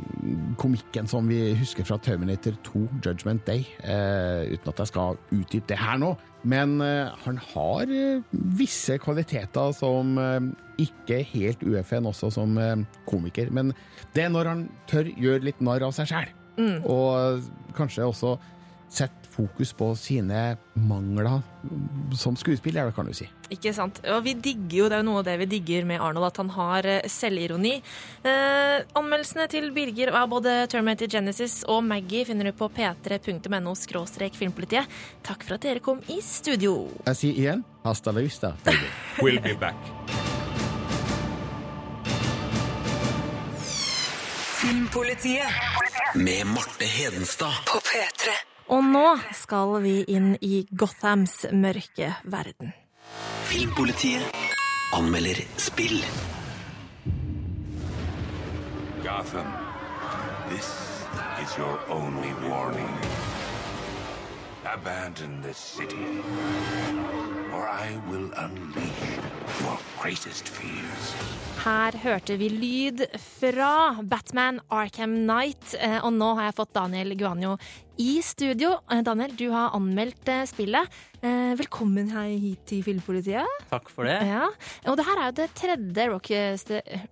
komikken 0.61 1.09
som 1.11 1.26
vi 1.29 1.55
husker 1.59 1.87
fra 1.88 1.99
Terminator 2.03 2.57
2, 2.67 2.85
Judgment 3.05 3.47
Day. 3.49 3.64
Eh, 3.83 4.53
uten 4.55 4.71
at 4.73 4.85
jeg 4.85 4.93
skal 4.93 5.19
utdype 5.35 5.69
det 5.73 5.81
her 5.81 5.99
nå. 6.03 6.14
Men 6.45 6.76
eh, 6.85 7.09
han 7.25 7.41
har 7.55 7.88
eh, 7.88 8.23
visse 8.61 8.99
kvaliteter 9.03 9.73
som 9.76 10.14
eh, 10.21 10.41
ikke 10.85 11.23
helt 11.33 11.64
UFN 11.64 12.11
også 12.12 12.31
som 12.35 12.59
eh, 12.61 12.76
komiker. 13.09 13.50
Men 13.55 13.73
det 14.14 14.26
er 14.26 14.33
når 14.35 14.53
han 14.53 14.67
tør 14.91 15.09
gjøre 15.11 15.49
litt 15.49 15.64
narr 15.64 15.88
av 15.88 15.95
seg 15.97 16.12
sjæl. 16.12 16.33
Mm. 16.56 16.82
Og 16.87 17.75
kanskje 17.76 18.06
også 18.06 18.37
sette 18.94 19.25
fokus 19.34 19.73
på 19.75 19.88
sine 19.99 20.56
mangler 20.75 21.40
som 22.14 22.37
skuespiller, 22.38 22.92
kan 22.94 23.08
du 23.08 23.14
si. 23.16 23.26
Ikke 23.50 23.73
sant? 23.75 23.99
Og 24.06 24.23
vi 24.26 24.37
digger 24.38 24.76
jo, 24.78 24.88
det 24.90 24.99
er 24.99 25.02
jo 25.02 25.08
noe 25.08 25.23
av 25.23 25.26
det 25.26 25.37
vi 25.42 25.49
digger 25.56 25.88
med 25.88 26.02
Arnold, 26.02 26.28
at 26.30 26.40
han 26.42 26.52
har 26.54 26.88
eh, 26.90 27.08
selvironi. 27.11 27.75
Eh, 28.23 28.76
anmeldelsene 28.94 29.49
til 29.50 29.70
Birger 29.75 30.14
av 30.14 30.30
både 30.32 30.56
Terminator 30.70 31.11
Genesis 31.11 31.62
og 31.70 31.82
Maggie 31.88 32.26
finner 32.28 32.50
du 32.50 32.54
på 32.56 32.70
p3.no 32.75 33.75
skråstrek 33.78 34.38
filmpolitiet. 34.38 35.00
Takk 35.26 35.46
for 35.46 35.58
at 35.58 35.66
dere 35.66 35.82
kom 35.84 36.02
i 36.06 36.20
studio. 36.25 36.84
Jeg 37.08 37.20
sier 37.23 37.42
igjen 37.46 37.66
hasta 37.84 38.14
la 38.14 38.23
vista, 38.25 38.54
baby. 38.64 38.92
We'll 39.18 39.42
be 39.42 39.58
back. 39.58 40.24
Filmpolitiet 44.64 45.47
med 46.14 46.47
Marte 46.47 46.85
Hedenstad 46.85 47.52
på 47.66 47.78
P3. 47.78 48.30
Og 48.73 48.85
nå 48.85 49.02
skal 49.37 49.75
vi 49.85 49.92
inn 50.09 50.30
i 50.40 50.62
Gothams 50.73 51.35
mørke 51.52 52.14
verden. 52.33 52.73
Filmpolitiet 53.50 54.25
anmelder 54.97 55.42
spill. 55.61 56.00
Gotham, 59.04 59.52
this 60.49 60.73
is 61.44 61.59
your 61.59 61.76
only 61.90 62.33
warning. 62.49 62.97
Abandon 64.64 65.42
this 65.42 65.59
city, 65.59 66.23
or 67.52 67.68
I 67.68 68.00
will 68.09 68.33
unleash. 68.33 69.24
Her 71.64 71.96
hørte 72.02 72.34
vi 72.40 72.49
lyd 72.50 73.04
fra 73.23 73.94
Batman 74.02 74.58
Arkham 74.75 75.14
Knight, 75.23 75.76
eh, 75.78 76.00
og 76.02 76.11
nå 76.16 76.32
har 76.34 76.49
jeg 76.49 76.56
fått 76.58 76.73
Daniel 76.75 77.14
Guanjo 77.18 77.52
i 78.02 78.18
studio. 78.26 78.73
Eh, 78.90 79.04
Daniel, 79.06 79.37
du 79.38 79.46
har 79.52 79.76
anmeldt 79.78 80.28
eh, 80.32 80.42
spillet. 80.50 80.99
Eh, 81.23 81.54
Velkommen 81.61 82.11
her 82.12 82.32
hit 82.32 82.66
til 82.73 82.82
Filmpolitiet. 82.84 83.46
Takk 83.70 83.92
for 83.94 84.11
det. 84.11 84.18
Ja. 84.26 84.50
Og 84.90 84.99
det 84.99 85.06
her 85.06 85.23
er 85.23 85.30
jo 85.30 85.38
det 85.38 85.49
tredje 85.62 86.08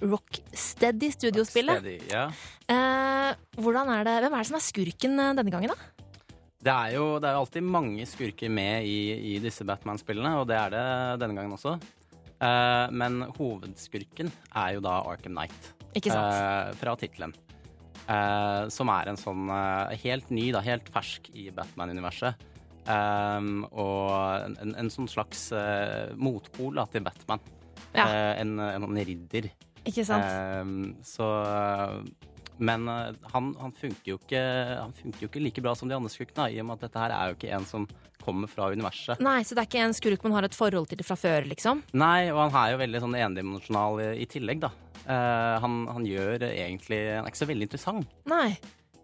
Rocksteady 0.03 1.15
studiospillet. 1.15 1.87
Rock 1.87 2.11
ja. 2.11 2.27
Eh, 2.67 3.31
hvordan 3.63 3.95
er 4.01 4.05
det, 4.11 4.19
hvem 4.27 4.35
er 4.35 4.43
det 4.43 4.51
som 4.51 4.59
er 4.59 4.67
skurken 4.67 5.19
denne 5.23 5.55
gangen, 5.55 5.73
da? 5.73 5.79
Det 6.63 6.75
er 6.75 6.99
jo 6.99 7.09
det 7.23 7.31
er 7.31 7.39
alltid 7.39 7.65
mange 7.67 8.05
skurker 8.07 8.51
med 8.51 8.85
i, 8.87 9.01
i 9.33 9.41
disse 9.43 9.65
Batman-spillene, 9.67 10.37
og 10.43 10.47
det 10.51 10.59
er 10.59 10.75
det 10.75 10.87
denne 11.23 11.39
gangen 11.39 11.55
også. 11.55 11.79
Eh, 12.43 12.87
men 12.91 13.23
hovedskurken 13.37 14.31
er 14.59 14.77
jo 14.77 14.83
da 14.85 14.99
Arkham 15.07 15.37
Knight. 15.37 15.73
Ikke 15.95 16.11
sant? 16.11 16.35
Uh, 16.35 16.71
fra 16.81 16.95
tittelen. 16.99 17.35
Uh, 18.09 18.67
som 18.73 18.91
er 18.91 19.13
en 19.13 19.19
sånn 19.21 19.51
helt 20.03 20.33
ny, 20.35 20.49
da, 20.55 20.63
helt 20.65 20.89
fersk 20.93 21.29
i 21.39 21.51
Batman-universet. 21.55 22.49
Og 22.83 24.09
en, 24.43 24.57
en, 24.65 24.73
en 24.81 24.89
sånn 24.91 25.07
slags 25.07 25.53
motpol 26.19 26.81
da, 26.81 26.89
til 26.91 27.05
Batman. 27.07 27.45
Ja. 27.95 28.09
En, 28.41 28.57
en, 28.59 28.89
en 28.89 28.99
ridder. 29.07 29.53
Ikke 29.87 30.03
sant? 30.09 31.05
Så 31.07 31.29
Men 32.59 32.89
eh, 32.89 33.15
han, 33.33 33.53
han, 33.61 33.75
funker 33.77 34.15
jo 34.15 34.19
ikke, 34.21 34.43
han 34.79 34.95
funker 34.97 35.25
jo 35.25 35.31
ikke 35.31 35.45
like 35.45 35.65
bra 35.65 35.75
som 35.79 35.91
de 35.91 35.97
andre 35.97 36.13
skurkene, 36.13 36.51
i 36.53 36.61
og 36.63 36.69
med 36.69 36.79
at 36.79 36.89
dette 36.89 37.05
her 37.05 37.17
er 37.17 37.31
jo 37.31 37.39
ikke 37.39 37.55
en 37.57 37.69
som 37.69 37.89
kommer 38.23 38.51
fra 38.51 38.69
universet. 38.71 39.23
Nei, 39.23 39.41
så 39.43 39.57
det 39.57 39.65
er 39.65 39.71
ikke 39.71 39.87
en 39.87 39.97
skurk 39.99 40.27
man 40.27 40.37
har 40.37 40.47
et 40.47 40.55
forhold 40.57 40.87
til 40.91 41.03
fra 41.07 41.17
før, 41.19 41.49
liksom? 41.51 41.83
Nei, 41.99 42.31
og 42.31 42.45
han 42.45 42.61
er 42.61 42.75
jo 42.75 42.83
veldig 42.85 43.03
sånn 43.03 43.19
endimensjonal 43.19 44.05
i, 44.05 44.11
i 44.23 44.29
tillegg, 44.31 44.63
da. 44.63 44.71
Uh, 45.03 45.59
han, 45.59 45.81
han 45.91 46.05
gjør 46.07 46.45
egentlig 46.47 46.99
Han 47.11 47.25
er 47.25 47.33
ikke 47.33 47.41
så 47.41 47.49
veldig 47.51 47.67
interessant. 47.67 48.15
Nei. 48.31 48.53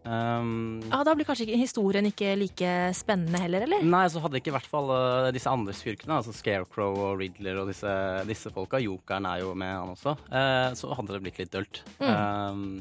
Um, 0.08 0.78
Ja, 0.88 1.02
Da 1.04 1.14
blir 1.16 1.26
kanskje 1.26 1.56
historien 1.58 2.06
ikke 2.08 2.36
like 2.38 2.74
spennende 2.96 3.40
heller, 3.42 3.66
eller? 3.66 3.82
Nei, 3.82 4.04
så 4.12 4.22
hadde 4.22 4.38
ikke 4.40 4.52
i 4.52 4.56
hvert 4.56 4.70
fall 4.70 4.92
uh, 4.94 5.30
disse 5.34 5.50
andre 5.50 5.74
skurkene, 5.76 6.20
altså 6.20 6.34
Scarecrow 6.36 6.96
og 7.08 7.18
Riddler 7.22 7.58
og 7.62 7.72
disse, 7.72 7.96
disse 8.28 8.52
folka, 8.54 8.80
Jokeren 8.82 9.26
er 9.28 9.42
jo 9.42 9.56
med 9.58 9.74
han 9.74 9.92
også, 9.96 10.14
uh, 10.30 10.70
så 10.78 10.94
hadde 10.94 11.16
det 11.16 11.24
blitt 11.26 11.42
litt 11.42 11.52
dølt. 11.52 11.82
Um, 11.98 12.78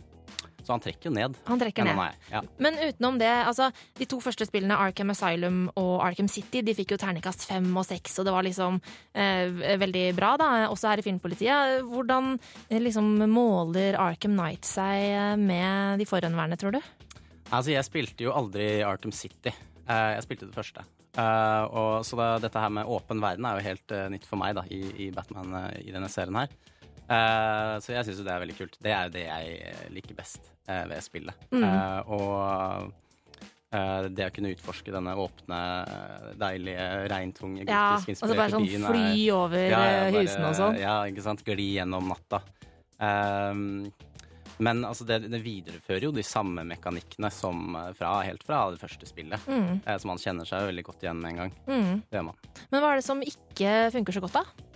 så 0.67 0.75
han 0.75 0.83
trekker 0.83 1.07
jo 1.07 1.13
ned. 1.15 1.37
Han 1.47 1.61
trekker 1.61 1.87
ned. 1.87 2.17
Ja. 2.31 2.41
Men 2.59 2.75
utenom 2.81 3.17
det, 3.21 3.31
altså 3.47 3.69
de 3.95 4.07
to 4.09 4.19
første 4.23 4.47
spillene, 4.49 4.75
Arkham 4.75 5.13
Asylum 5.13 5.61
og 5.79 5.93
Arkham 6.03 6.27
City, 6.31 6.59
de 6.65 6.75
fikk 6.75 6.91
jo 6.93 6.99
terningkast 6.99 7.45
fem 7.47 7.69
og 7.71 7.87
seks, 7.87 8.17
og 8.19 8.27
det 8.27 8.33
var 8.35 8.43
liksom 8.43 8.81
eh, 9.15 9.79
veldig 9.79 10.03
bra, 10.17 10.33
da, 10.39 10.49
også 10.67 10.91
her 10.91 11.01
i 11.01 11.07
Filmpolitiet. 11.07 11.79
Hvordan 11.87 12.33
eh, 12.67 12.81
liksom 12.83 13.13
måler 13.31 13.95
Arkham 14.01 14.35
Knight 14.35 14.67
seg 14.67 15.07
eh, 15.13 15.33
med 15.39 16.03
de 16.03 16.09
forhenværende, 16.09 16.59
tror 16.59 16.75
du? 16.75 16.81
Altså, 17.47 17.71
jeg 17.71 17.87
spilte 17.87 18.27
jo 18.27 18.35
aldri 18.35 18.81
Arkham 18.83 19.15
City. 19.15 19.55
Eh, 19.87 20.09
jeg 20.17 20.27
spilte 20.27 20.49
det 20.49 20.57
første. 20.57 20.83
Og, 21.17 22.03
så 22.05 22.17
da, 22.19 22.25
dette 22.37 22.61
her 22.61 22.69
med 22.69 22.85
åpen 22.93 23.17
verden 23.23 23.47
er 23.49 23.57
jo 23.57 23.65
helt 23.65 23.93
nytt 24.13 24.27
for 24.29 24.37
meg 24.37 24.53
da, 24.53 24.61
i, 24.69 24.83
i 25.01 25.11
Batman 25.15 25.55
i 25.79 25.89
denne 25.89 26.11
serien 26.13 26.37
her. 26.37 26.51
Eh, 27.07 27.73
så 27.83 27.93
jeg 27.95 28.07
syns 28.07 28.21
jo 28.21 28.27
det 28.27 28.33
er 28.33 28.43
veldig 28.43 28.55
kult. 28.57 28.79
Det 28.83 28.93
er 28.93 29.11
det 29.11 29.25
jeg 29.25 29.59
eh, 29.69 29.83
liker 29.95 30.17
best 30.17 30.49
uh, 30.67 30.83
ved 30.89 31.03
spillet. 31.05 31.45
Mm. 31.55 31.63
Uh, 31.63 32.15
og 32.17 33.03
det 34.15 34.23
å 34.23 34.31
kunne 34.31 34.53
utforske 34.55 34.93
denne 34.95 35.11
åpne, 35.19 35.57
deilige, 36.39 36.83
regntunge, 37.11 37.65
Ja, 37.67 37.97
og 37.99 38.15
så 38.15 38.29
bare 38.31 38.53
sånn 38.53 38.63
byen. 38.63 38.85
fly 38.87 39.25
over, 39.35 39.73
eh, 39.75 40.15
husene 40.15 40.47
og 40.47 40.55
sånn. 40.55 40.77
Ja, 40.79 41.01
ikke 41.03 41.25
sant. 41.25 41.43
Gli 41.43 41.73
gjennom 41.75 42.07
natta. 42.07 42.39
Ehm, 43.03 43.91
men 44.63 44.85
altså, 44.87 45.03
det, 45.05 45.19
det 45.29 45.41
viderefører 45.43 46.07
jo 46.07 46.13
de 46.15 46.23
samme 46.23 46.63
mekanikkene 46.63 47.29
som 47.29 47.75
fra, 47.99 48.21
helt 48.23 48.47
fra 48.47 48.71
det 48.71 48.79
første 48.79 49.05
spillet. 49.05 49.43
Mm. 49.51 49.83
Så 49.83 50.09
man 50.09 50.17
kjenner 50.23 50.47
seg 50.47 50.63
jo 50.63 50.71
veldig 50.71 50.87
godt 50.87 51.03
igjen 51.03 51.19
med 51.21 51.35
en 51.35 51.43
gang. 51.43 51.53
Mm. 51.67 52.01
Det 52.07 52.21
gjør 52.21 52.25
man. 52.31 52.39
Men 52.71 52.81
hva 52.81 52.93
er 52.93 53.03
det 53.03 53.05
som 53.05 53.21
ikke 53.21 53.75
funker 53.99 54.15
så 54.15 54.23
godt, 54.23 54.39
da? 54.39 54.66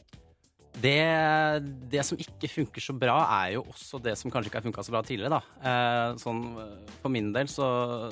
Det, 0.71 1.61
det 1.91 2.03
som 2.07 2.17
ikke 2.17 2.47
funker 2.49 2.81
så 2.83 2.93
bra, 2.95 3.17
er 3.43 3.57
jo 3.57 3.65
også 3.67 3.99
det 4.01 4.13
som 4.17 4.31
kanskje 4.31 4.49
ikke 4.49 4.61
har 4.61 4.65
funka 4.69 4.85
så 4.87 4.93
bra 4.95 5.01
tidligere. 5.05 5.37
Da. 5.37 5.41
Eh, 5.67 6.15
sånn, 6.21 6.39
eh, 6.63 6.95
for 7.03 7.11
min 7.13 7.31
del 7.35 7.49
så, 7.51 7.67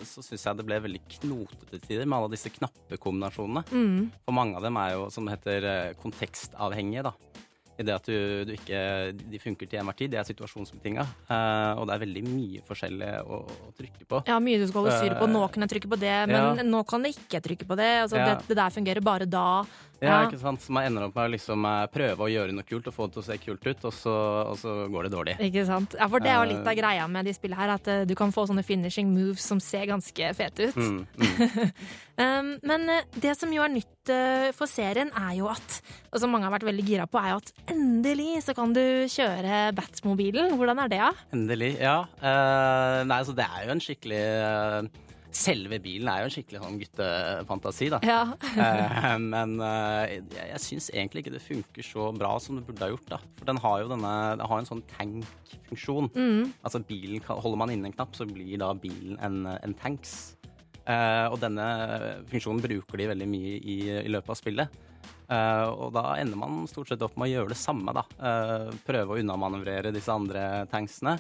så 0.06 0.24
syns 0.26 0.44
jeg 0.46 0.60
det 0.60 0.66
ble 0.68 0.82
veldig 0.84 1.02
knotete 1.16 1.80
tider 1.88 2.06
med 2.06 2.20
alle 2.20 2.34
disse 2.36 2.52
knappekombinasjonene. 2.58 3.64
Mm. 3.72 4.10
For 4.28 4.36
mange 4.36 4.60
av 4.60 4.68
dem 4.68 4.78
er 4.82 4.98
jo, 4.98 5.08
som 5.14 5.26
det 5.26 5.38
heter, 5.40 5.70
eh, 5.72 5.96
kontekstavhengige. 6.04 7.08
da. 7.10 7.16
I 7.80 7.84
det 7.88 7.94
at 7.96 8.08
du, 8.12 8.44
du 8.44 8.50
ikke 8.58 8.80
De 9.32 9.40
funker 9.40 9.70
til 9.72 9.80
enhver 9.80 9.96
tid. 9.96 10.12
De 10.12 10.18
er 10.20 10.26
situasjonsbetinga. 10.28 11.06
Og 11.80 11.86
det 11.88 11.94
er 11.96 12.02
veldig 12.02 12.24
mye 12.28 12.64
forskjellig 12.68 13.12
å, 13.24 13.38
å 13.48 13.70
trykke 13.78 14.04
på. 14.04 14.20
Ja, 14.28 14.36
mye 14.44 14.60
du 14.60 14.66
skal 14.68 14.82
holde 14.84 14.98
styr 15.00 15.16
på. 15.16 15.30
Nå 15.32 15.46
kan 15.54 15.64
jeg 15.64 15.72
trykke 15.78 15.92
på 15.94 16.00
det, 16.02 16.18
men 16.28 16.60
ja. 16.60 16.66
nå 16.68 16.82
kan 16.90 17.08
jeg 17.08 17.16
ikke 17.16 17.40
trykke 17.46 17.70
på 17.70 17.80
det. 17.80 17.88
Altså, 18.02 18.20
Ja. 18.20 18.34
det, 18.34 18.50
det 18.52 18.58
der 18.60 18.76
fungerer 18.76 19.00
bare 19.00 19.30
da. 19.32 19.64
Ja, 20.04 20.22
ikke 20.28 20.40
sant? 20.42 20.64
Så 20.64 20.74
man 20.76 20.88
ender 20.88 21.08
opp 21.08 21.18
med 21.18 21.28
å 21.28 21.34
liksom 21.34 21.66
eh, 21.68 21.86
prøve 21.92 22.26
å 22.26 22.32
gjøre 22.32 22.56
noe 22.56 22.68
kult 22.68 22.88
og 22.88 22.96
få 22.96 23.10
det 23.10 23.18
til 23.18 23.24
å 23.24 23.28
se 23.28 23.40
kult 23.44 23.68
ut, 23.68 23.86
og 23.90 23.96
så, 23.96 24.16
og 24.54 24.58
så 24.62 24.76
går 24.92 25.08
det 25.08 25.14
dårlig. 25.16 25.38
Ikke 25.50 25.66
sant? 25.68 25.98
Ja, 26.00 26.08
for 26.12 26.24
det 26.24 26.32
er 26.32 26.40
jo 26.40 26.50
litt 26.54 26.60
Eh, 26.60 26.68
av 26.70 26.78
greia 26.78 27.08
med 27.08 27.28
de 27.28 27.34
spillene 27.36 27.60
her, 27.60 27.74
at 27.76 27.88
eh, 27.90 28.06
du 28.08 28.16
kan 28.18 28.34
få 28.34 28.46
sånne 28.50 28.64
finishing 28.66 29.10
moves 29.14 29.46
som 29.46 29.62
ser 29.64 29.88
ganske 29.90 30.34
fete 30.38 30.70
ut. 30.70 30.78
Mm, 30.78 31.02
mm. 31.24 31.74
Um, 32.20 32.50
men 32.68 32.90
eh, 32.92 33.06
det 33.22 33.36
som 33.40 33.52
jo 33.54 33.64
er 33.64 33.72
nytt 33.72 34.12
eh, 34.12 34.50
for 34.56 34.70
serien, 34.70 35.12
er 35.16 35.38
jo 35.38 35.48
at 35.52 35.80
Og 36.12 36.20
som 36.20 36.32
mange 36.34 36.48
har 36.48 36.52
vært 36.52 36.68
veldig 36.68 36.84
gira 36.84 37.06
på, 37.08 37.20
er 37.22 37.32
jo 37.32 37.40
at 37.40 37.52
endelig 37.72 38.42
så 38.44 38.56
kan 38.58 38.74
du 38.74 38.82
kjøre 39.12 39.70
Batmobilen. 39.78 40.56
Hvordan 40.58 40.82
er 40.84 40.92
det, 40.92 41.04
da? 41.04 41.28
Endelig, 41.36 41.76
ja. 41.80 42.00
Eh, 42.18 43.02
nei, 43.08 43.22
så 43.26 43.36
det 43.38 43.46
er 43.46 43.68
jo 43.68 43.76
en 43.76 43.84
skikkelig 43.84 44.24
eh, 44.26 44.90
Selve 45.36 45.78
bilen 45.84 46.10
er 46.10 46.24
jo 46.24 46.30
en 46.30 46.34
skikkelig 46.34 46.60
sånn 46.64 46.80
guttefantasi, 46.82 47.90
da. 47.94 48.00
Ja. 48.06 48.22
Eh, 48.60 49.14
men 49.22 49.54
eh, 49.64 50.16
jeg, 50.16 50.24
jeg 50.50 50.62
syns 50.64 50.90
egentlig 50.92 51.22
ikke 51.24 51.34
det 51.36 51.44
funker 51.44 51.86
så 51.86 52.08
bra 52.16 52.32
som 52.42 52.58
det 52.58 52.66
burde 52.68 52.84
ha 52.84 52.90
gjort. 52.92 53.06
da. 53.12 53.20
For 53.38 53.48
den 53.48 53.62
har 53.62 53.84
jo 53.84 53.92
denne, 53.94 54.14
den 54.40 54.50
har 54.52 54.62
en 54.62 54.68
sånn 54.68 54.84
tank-funksjon. 54.96 56.10
Mm. 56.16 56.52
Altså 56.66 56.82
bilen, 56.84 57.22
kan- 57.24 57.40
Holder 57.40 57.62
man 57.62 57.72
inne 57.74 57.92
en 57.92 57.96
knapp, 57.96 58.18
så 58.18 58.28
blir 58.28 58.58
da 58.60 58.74
bilen 58.76 59.20
en, 59.24 59.40
en 59.54 59.78
tanks. 59.80 60.36
Eh, 60.90 61.26
og 61.30 61.38
denne 61.44 61.66
funksjonen 62.32 62.64
bruker 62.66 63.00
de 63.00 63.10
veldig 63.14 63.30
mye 63.30 63.58
i, 63.62 63.80
i 64.02 64.12
løpet 64.12 64.34
av 64.34 64.40
spillet. 64.42 64.80
Uh, 65.30 65.70
og 65.86 65.92
da 65.94 66.16
ender 66.18 66.40
man 66.42 66.64
stort 66.66 66.90
sett 66.90 67.04
opp 67.06 67.14
med 67.14 67.30
å 67.30 67.34
gjøre 67.36 67.52
det 67.54 67.60
samme, 67.62 67.94
da. 67.94 68.02
Uh, 68.18 68.72
prøve 68.88 69.14
å 69.14 69.20
unnamanøvrere 69.22 69.92
disse 69.94 70.10
andre 70.10 70.64
tanksene. 70.72 71.14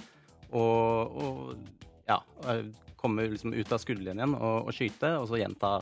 Og, 0.50 1.20
og 1.22 2.08
ja, 2.10 2.18
komme 3.00 3.25
liksom 3.32 3.56
ut 3.56 3.72
av 3.75 3.82
skuddlinjen 3.82 4.36
og, 4.36 4.68
og 4.70 4.75
skyte, 4.75 5.15
og 5.22 5.29
så 5.32 5.39
gjenta 5.41 5.79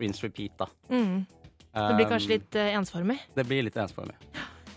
rinse 0.00 0.24
repeat, 0.26 0.56
da. 0.58 0.68
Mm. 0.90 1.22
Det 1.74 1.94
blir 1.98 2.10
kanskje 2.10 2.30
Um, 2.30 2.34
litt 2.38 2.56
eh, 2.58 2.74
ensformig. 2.78 3.18
Det 3.34 3.44
blir 3.46 3.64
litt 3.66 3.76
ensformig. 3.82 4.14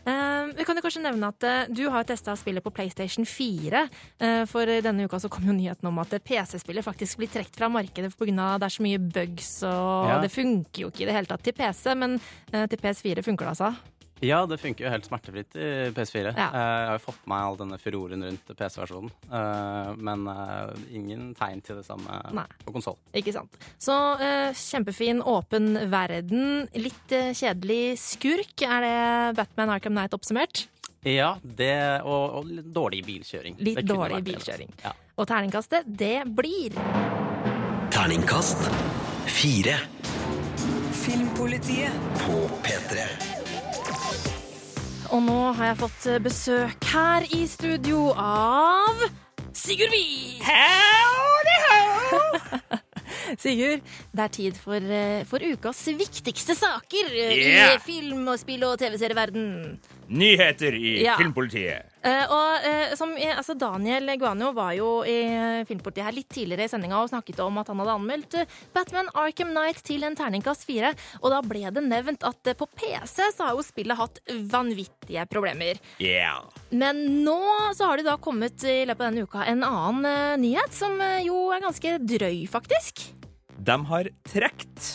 Eh, 0.07 0.45
vi 0.55 0.63
kan 0.63 0.77
jo 0.77 0.83
kanskje 0.85 1.01
nevne 1.03 1.27
at 1.33 1.43
eh, 1.43 1.65
Du 1.73 1.83
har 1.91 2.05
testa 2.07 2.31
spillet 2.39 2.63
på 2.63 2.71
PlayStation 2.71 3.25
4. 3.27 3.81
eh, 4.23 4.43
for 4.47 4.65
denne 4.65 5.03
uka 5.03 5.19
så 5.19 5.29
kom 5.29 5.43
jo 5.49 5.55
nyheten 5.55 5.89
om 5.89 5.99
at 5.99 6.15
PC-spillet 6.23 6.85
faktisk 6.85 7.19
blir 7.19 7.31
trukket 7.33 7.59
fra 7.59 7.67
markedet 7.69 8.13
pga. 8.15 8.55
det 8.57 8.69
er 8.69 8.75
så 8.77 8.85
mye 8.85 9.01
bugs, 9.03 9.51
og 9.67 10.07
Ja. 10.07 10.21
det 10.23 10.31
funker 10.31 10.85
jo 10.85 10.87
ikke 10.89 11.03
i 11.03 11.09
det 11.11 11.17
hele 11.17 11.27
tatt 11.27 11.43
til 11.43 11.53
PC, 11.53 11.93
men 11.95 12.19
til 12.51 12.79
PS4 12.79 13.23
funker 13.25 13.45
det 13.45 13.53
altså. 13.57 13.75
Ja, 14.25 14.39
det 14.49 14.57
funker 14.57 14.85
jo 14.87 14.91
helt 14.91 15.05
smertefritt 15.05 15.55
i 15.59 15.67
PS4. 15.93 16.31
Ja. 16.33 16.47
Eh, 16.47 16.77
Jeg 16.77 16.87
har 16.89 16.95
jo 16.97 17.03
fått 17.05 17.19
med 17.25 17.33
meg 17.35 17.43
all 17.45 17.57
denne 17.59 17.77
furoren 17.81 18.23
rundt 18.25 18.47
PC-versjonen. 18.57 19.11
Eh, 19.29 19.91
Men 19.97 20.23
eh, 20.31 20.71
ingen 20.97 21.27
tegn 21.37 21.61
til 21.61 21.77
det 21.81 21.85
samme 21.85 22.21
Nei. 22.33 22.47
på 22.65 22.73
konsoll. 22.73 22.97
Ikke 23.13 23.33
sant. 23.35 23.59
Så 23.77 23.93
eh, 24.21 24.53
kjempefin, 24.57 25.21
åpen 25.21 25.73
verden. 25.91 26.65
Litt 26.73 27.13
kjedelig 27.37 27.97
skurk. 28.01 28.55
Er 28.65 28.81
det 28.87 28.95
Batman 29.37 29.75
Arkham 29.77 29.93
Knight 29.93 30.17
oppsummert? 30.17 30.65
Ja, 31.07 31.35
det 31.41 32.01
og, 32.03 32.39
og 32.41 32.49
litt 32.49 32.71
dårlig 32.73 33.03
bilkjøring. 33.07 33.59
Litt 33.63 33.85
dårlig 33.87 34.23
bilkjøring. 34.27 34.73
Ja. 34.83 34.91
Og 35.17 35.27
terningkastet, 35.29 35.85
det 35.87 36.23
blir 36.35 36.73
Terningkast 37.93 38.65
fire 39.31 39.77
Filmpolitiet 40.97 41.93
på 42.25 42.41
P3. 42.65 43.05
Og 45.11 45.21
nå 45.23 45.37
har 45.55 45.69
jeg 45.71 45.77
fått 45.79 46.05
besøk 46.23 46.87
her 46.91 47.25
i 47.35 47.43
studio 47.49 48.09
av 48.19 49.03
Sigurd 49.55 49.93
Vik! 49.93 50.43
Sigurd, 53.41 53.81
det 54.15 54.23
er 54.23 54.31
tid 54.33 54.57
for, 54.59 54.79
eh, 54.83 55.23
for 55.27 55.43
ukas 55.43 55.79
viktigste 55.99 56.55
saker 56.57 57.09
eh, 57.11 57.33
Yeah! 57.37 57.75
i 57.75 57.81
film- 57.83 58.27
og 58.31 58.37
spill- 58.39 58.63
og 58.67 58.77
TV-serieverden. 58.79 59.77
Nyheter 60.07 60.75
i 60.77 60.93
Ja. 61.03 61.17
Filmpolitiet. 61.19 61.87
Eh, 62.07 62.23
og 62.31 62.67
eh, 62.67 62.95
som, 62.99 63.11
eh, 63.19 63.35
altså 63.35 63.57
Daniel 63.59 64.13
Guanio 64.19 64.53
var 64.55 64.75
jo 64.77 65.01
i 65.03 65.19
Filmportiet 65.67 65.87
Filmpolitiet 65.87 66.05
her 66.05 66.15
litt 66.15 66.29
tidligere 66.33 66.65
i 66.67 66.71
sendinga 66.71 66.99
og 67.01 67.09
snakket 67.11 67.39
om 67.43 67.57
at 67.61 67.69
han 67.71 67.79
hadde 67.81 67.95
anmeldt 67.95 68.37
eh, 68.39 68.55
Batman 68.75 69.09
Arkham 69.13 69.53
Knight 69.53 69.81
til 69.85 70.03
en 70.03 70.15
terningkast 70.17 70.65
fire. 70.67 70.93
Og 71.21 71.31
da 71.31 71.41
ble 71.45 71.69
det 71.71 71.83
nevnt 71.85 72.25
at 72.27 72.47
eh, 72.47 72.57
på 72.57 72.67
PC 72.67 73.31
så 73.35 73.47
har 73.47 73.55
jo 73.55 73.65
spillet 73.65 73.97
hatt 73.97 74.19
vanvittige 74.51 75.25
problemer. 75.31 75.79
Yeah. 75.99 76.47
Men 76.71 77.23
nå 77.23 77.39
så 77.77 77.89
har 77.89 77.97
det 77.97 78.07
da 78.07 78.17
kommet 78.17 78.63
i 78.67 78.83
løpet 78.85 79.01
av 79.01 79.11
denne 79.11 79.27
uka 79.27 79.45
en 79.47 79.63
annen 79.67 80.09
eh, 80.09 80.37
nyhet, 80.41 80.73
som 80.75 80.99
eh, 81.01 81.23
jo 81.27 81.47
er 81.55 81.63
ganske 81.63 81.97
drøy, 82.03 82.45
faktisk. 82.51 83.07
De 83.57 83.77
har 83.89 84.11
trukket 84.27 84.91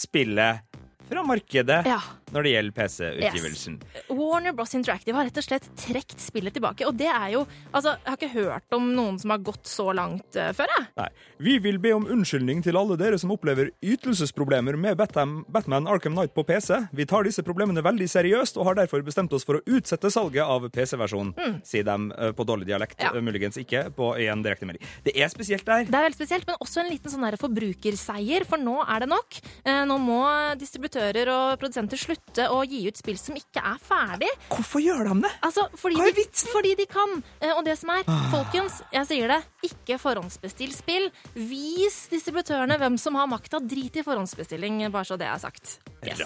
spillet 0.00 0.69
fra 1.10 1.22
markedet 1.26 1.82
Ja. 1.86 1.98
når 2.32 2.42
det 2.46 2.52
gjelder 2.54 2.74
PC-utgivelsen. 2.78 3.80
Warner 4.14 4.52
Bros. 4.54 4.74
Interactive 4.78 5.16
har 5.18 5.26
rett 5.26 5.36
og 5.40 5.44
slett 5.44 5.66
trukket 5.76 6.20
spillet 6.22 6.54
tilbake. 6.54 6.86
Og 6.86 6.94
det 6.96 7.08
er 7.10 7.32
jo 7.34 7.46
Altså, 7.74 7.96
jeg 7.98 8.06
har 8.10 8.16
ikke 8.16 8.32
hørt 8.34 8.74
om 8.76 8.86
noen 8.94 9.18
som 9.20 9.30
har 9.30 9.38
gått 9.38 9.64
så 9.66 9.88
langt 9.94 10.36
uh, 10.36 10.50
før, 10.56 10.66
jeg. 10.76 10.86
Nei. 10.98 11.08
Vi 11.38 11.58
vil 11.58 11.78
be 11.82 11.92
om 11.94 12.06
unnskyldning 12.10 12.62
til 12.62 12.76
alle 12.78 12.96
dere 12.98 13.18
som 13.18 13.30
opplever 13.34 13.70
ytelsesproblemer 13.82 14.76
med 14.78 14.96
Batman, 14.98 15.44
Batman 15.48 15.86
Arkham 15.90 16.14
Knight 16.16 16.34
på 16.34 16.44
PC. 16.46 16.76
Vi 16.92 17.06
tar 17.10 17.24
disse 17.26 17.42
problemene 17.46 17.82
veldig 17.84 18.08
seriøst 18.10 18.58
og 18.60 18.66
har 18.70 18.78
derfor 18.82 19.02
bestemt 19.06 19.32
oss 19.36 19.44
for 19.46 19.58
å 19.58 19.62
utsette 19.66 20.10
salget 20.10 20.42
av 20.46 20.66
PC-versjonen, 20.70 21.34
Mm. 21.40 21.60
sier 21.64 21.84
de 21.86 21.96
uh, 22.12 22.32
på 22.36 22.44
dårlig 22.46 22.66
dialekt. 22.68 23.00
eh, 23.00 23.20
Muligens 23.20 23.56
ikke 23.60 23.86
på 23.96 24.10
en 24.18 24.42
direktemelding. 24.44 24.82
Det 25.04 25.14
er 25.16 25.28
spesielt 25.32 25.64
der. 25.64 25.84
Det 25.84 25.94
er 25.94 26.06
veldig 26.08 26.18
spesielt, 26.18 26.46
men 26.46 26.56
også 26.60 26.80
en 26.84 26.90
liten 26.90 27.10
sånn 27.10 27.24
der 27.30 27.36
forbrukerseier, 27.40 28.44
for 28.48 28.58
nå 28.58 28.80
er 28.86 29.00
det 29.00 29.08
nok. 29.08 29.40
Eh, 29.64 29.84
Nå 29.90 29.96
må 29.98 30.20
distributører 30.60 30.99
og 31.00 31.58
produsenter 31.60 31.96
slutte 32.00 32.46
å 32.52 32.60
gi 32.68 32.82
ut 32.88 32.98
spill 33.00 33.16
som 33.18 33.36
ikke 33.38 33.62
er 33.64 33.78
ferdig. 33.82 34.28
Hvorfor 34.50 34.82
gjør 34.84 35.08
de 35.08 35.14
det? 35.24 35.30
Altså, 35.46 35.64
fordi, 35.80 36.10
de, 36.16 36.24
fordi 36.52 36.74
de 36.78 36.86
kan. 36.90 37.14
Eh, 37.40 37.52
Og 37.56 37.64
det 37.64 37.76
som 37.80 37.90
er, 37.94 38.04
folkens, 38.32 38.80
jeg 38.92 39.08
sier 39.08 39.32
det, 39.32 39.38
ikke 39.66 39.96
forhåndsbestill 40.00 40.72
spill. 40.76 41.08
Vis 41.34 42.02
distributørene 42.12 42.76
hvem 42.80 42.98
som 43.00 43.16
har 43.18 43.28
makta. 43.30 43.60
Drit 43.60 43.96
i 44.00 44.04
forhåndsbestilling, 44.06 44.82
bare 44.92 45.08
så 45.08 45.16
det 45.20 45.28
er 45.28 45.40
sagt. 45.42 45.78
Yes. 46.06 46.20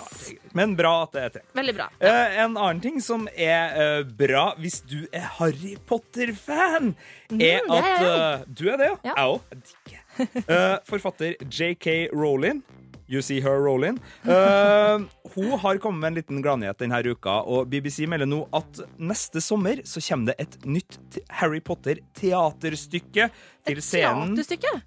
Men 0.54 0.76
bra 0.78 1.02
at 1.04 1.14
det 1.16 1.22
er 1.24 1.32
trukket. 1.38 1.54
Veldig 1.58 1.74
bra. 1.78 1.88
Eh, 1.98 2.38
en 2.44 2.54
annen 2.56 2.82
ting 2.84 3.00
som 3.02 3.28
er 3.34 3.74
eh, 3.78 4.02
bra 4.06 4.44
hvis 4.60 4.80
du 4.86 5.00
er 5.10 5.26
Harry 5.38 5.74
Potter-fan, 5.86 6.94
er 7.34 7.38
det 7.38 7.50
er 7.50 7.74
at 7.74 8.06
eh, 8.06 8.46
Du 8.54 8.66
er 8.70 8.78
det, 8.80 8.90
ja? 8.92 8.96
Ja. 9.10 9.14
Jeg 9.18 9.34
òg. 9.34 10.80
Forfatter 10.86 11.34
JK 11.50 12.10
Rowling 12.14 12.60
You 13.06 13.20
see 13.22 13.40
her 13.44 13.60
rolling. 13.60 13.98
Uh, 14.24 15.04
hun 15.34 15.58
har 15.60 15.80
kommet 15.82 16.00
med 16.00 16.08
en 16.08 16.18
liten 16.20 16.42
gladnyhet 16.44 16.80
denne 16.80 17.02
uka, 17.04 17.42
og 17.44 17.68
BBC 17.68 18.08
melder 18.08 18.28
nå 18.30 18.44
at 18.56 18.80
neste 18.96 19.42
sommer 19.44 19.82
så 19.84 20.00
kommer 20.04 20.32
det 20.32 20.46
et 20.46 20.56
nytt 20.64 21.18
Harry 21.40 21.60
Potter-teaterstykke 21.60 23.28
til 23.64 23.80
scenen 23.84 24.36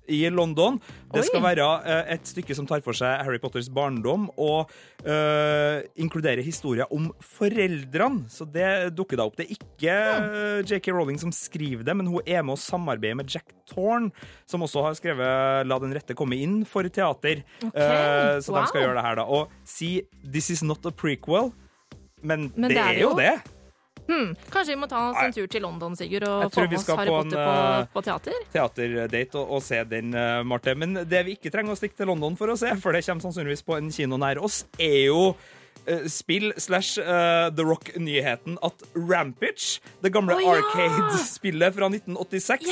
i 0.08 0.22
London. 0.30 0.78
Det 1.12 1.24
Oi. 1.24 1.28
skal 1.30 1.44
være 1.44 1.68
eh, 1.88 2.14
et 2.16 2.30
stykke 2.30 2.56
som 2.58 2.68
tar 2.70 2.84
for 2.86 2.98
seg 2.98 3.24
Harry 3.26 3.40
Potters 3.42 3.70
barndom 3.74 4.28
og 4.36 4.72
uh, 5.08 5.80
inkluderer 6.00 6.44
historier 6.46 6.90
om 6.94 7.10
foreldrene. 7.24 8.28
Så 8.32 8.46
det 8.50 8.94
dukker 8.98 9.20
da 9.20 9.28
opp. 9.28 9.38
Det 9.40 9.48
er 9.48 9.56
ikke 9.56 9.96
uh, 10.22 10.60
JK 10.68 10.92
Rowling 10.94 11.20
som 11.22 11.34
skriver 11.34 11.86
det, 11.88 11.96
men 11.98 12.10
hun 12.12 12.22
er 12.26 12.44
med 12.46 12.58
å 12.58 12.62
samarbeide 12.62 13.18
med 13.18 13.32
Jack 13.32 13.54
Thorne, 13.68 14.12
som 14.50 14.64
også 14.66 14.86
har 14.86 14.98
skrevet 15.00 15.68
'La 15.68 15.80
den 15.82 15.94
rette 15.96 16.16
komme 16.18 16.38
inn' 16.40 16.64
for 16.68 16.88
teater. 16.88 17.44
Eh, 17.68 18.40
så 18.40 18.54
wow. 18.54 18.62
de 18.62 18.70
skal 18.72 18.84
gjøre 18.86 18.98
det 19.00 19.06
her, 19.06 19.20
da. 19.20 19.26
Og 19.28 19.54
si 19.68 20.02
'This 20.24 20.52
is 20.56 20.64
not 20.64 20.86
a 20.86 20.92
prequel', 20.92 21.52
men, 22.22 22.52
Men 22.56 22.72
det, 22.72 22.82
er 22.82 23.02
jo 23.02 23.14
det. 23.18 23.36
Hmm, 24.08 24.34
kanskje 24.54 24.76
vi 24.76 24.80
må 24.80 24.88
ta 24.92 25.02
oss 25.10 25.20
en 25.24 25.34
tur 25.36 25.48
til 25.52 25.64
London, 25.66 25.96
Sigurd, 26.00 26.28
og 26.28 26.52
få 26.54 26.64
med 26.68 26.78
oss 26.78 26.88
Harry 26.88 27.00
Harry 27.02 27.12
på 27.12 27.18
en, 27.20 27.32
Potter 27.32 27.44
på, 27.44 27.58
eh, 27.58 27.90
på 27.94 28.04
teater? 28.06 28.48
teaterdate 28.54 29.40
og, 29.42 29.52
og 29.58 29.64
se 29.66 29.82
den, 29.90 30.14
eh, 30.16 30.44
Marte. 30.48 30.76
Men 30.78 31.02
det 31.10 31.24
vi 31.28 31.36
ikke 31.38 31.52
trenger 31.54 31.76
å 31.76 31.80
stikke 31.80 31.98
til 32.00 32.12
London 32.12 32.38
for 32.40 32.54
å 32.54 32.58
se, 32.60 32.72
for 32.82 32.96
det 32.96 33.04
kommer 33.08 33.26
sannsynligvis 33.28 33.66
på 33.68 33.78
en 33.80 33.92
kino 33.92 34.20
nær 34.22 34.40
oss, 34.44 34.62
er 34.80 35.08
jo 35.10 35.22
eh, 35.88 36.06
spill 36.12 36.54
slash 36.62 37.02
uh, 37.02 37.50
The 37.56 37.66
Rock-nyheten 37.68 38.60
at 38.64 38.88
Rampage, 38.96 39.82
det 40.04 40.14
gamle 40.16 40.38
oh, 40.38 40.46
ja! 40.46 40.56
Arcade-spillet 40.62 41.76
fra 41.76 41.92
1986, 41.92 42.72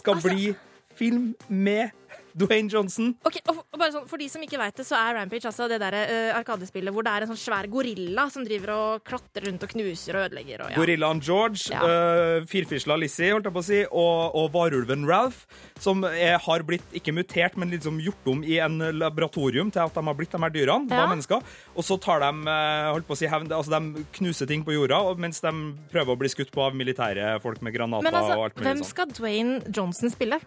skal 0.00 0.18
Altså- 0.18 0.32
bli 0.32 0.54
film 0.98 1.34
med 1.48 1.90
Dwayne 2.38 2.70
Johnson. 2.72 3.12
Ok, 3.26 3.40
og 3.50 3.58
bare 3.78 3.92
sånn, 3.94 4.06
For 4.08 4.20
de 4.20 4.28
som 4.30 4.42
ikke 4.44 4.58
vet 4.60 4.76
det, 4.80 4.86
så 4.86 4.96
er 4.98 5.16
Rampage 5.18 5.48
altså 5.50 5.66
det 5.70 5.80
der 5.82 5.96
uh, 5.98 6.38
arkadespillet 6.38 6.94
hvor 6.94 7.02
det 7.06 7.12
er 7.16 7.26
en 7.26 7.32
sånn 7.32 7.40
svær 7.42 7.66
gorilla 7.72 8.28
som 8.30 8.44
driver 8.46 8.72
og 8.76 9.04
klatrer 9.08 9.48
rundt 9.48 9.62
og 9.66 9.72
knuser 9.74 10.18
og 10.20 10.28
ødelegger. 10.28 10.62
Og, 10.64 10.70
ja. 10.72 10.78
Gorillaen 10.80 11.22
George, 11.24 11.66
Ja. 11.72 11.82
uh, 11.82 12.46
firfisla 12.48 12.96
Lizzie, 13.00 13.32
holdt 13.34 13.48
jeg 13.50 13.56
på 13.58 13.62
å 13.64 13.68
si, 13.68 13.80
og, 13.90 14.36
og 14.38 14.52
varulven 14.54 15.06
Ralph, 15.08 15.44
som 15.78 16.04
er, 16.08 16.38
har 16.42 16.62
blitt 16.66 16.86
ikke 16.98 17.14
mutert, 17.16 17.56
men 17.58 17.70
liksom 17.74 17.98
gjort 18.02 18.26
om 18.30 18.44
i 18.46 18.58
en 18.62 18.78
laboratorium 18.98 19.70
til 19.74 19.84
at 19.84 19.94
de 19.98 20.04
har 20.06 20.14
blitt 20.18 20.32
de 20.34 20.42
her 20.42 20.54
dyrene, 20.54 20.88
Ja. 20.90 21.02
var 21.04 21.12
mennesker. 21.14 21.42
Og 21.78 21.84
så 21.86 21.98
tar 22.02 22.20
de 22.24 22.30
eh, 22.50 22.88
holdt 22.92 23.06
på 23.08 23.14
å 23.16 23.20
si, 23.20 23.26
hevn, 23.30 23.50
altså 23.54 23.74
de 23.78 24.04
knuser 24.18 24.46
ting 24.50 24.64
på 24.66 24.74
jorda, 24.74 25.00
mens 25.18 25.40
de 25.44 25.52
prøver 25.92 26.14
å 26.14 26.18
bli 26.20 26.28
skutt 26.32 26.50
på 26.54 26.64
av 26.68 26.74
militære 26.78 27.36
folk 27.44 27.60
med 27.62 27.74
granater 27.74 28.12
altså, 28.12 28.36
og 28.38 28.44
alt 28.48 28.56
mulig 28.58 28.66
hvem 28.68 28.82
sånn. 28.82 28.90
skal 28.92 29.12
Dwayne 29.18 29.60
Johnson 29.74 30.10
spille? 30.14 30.40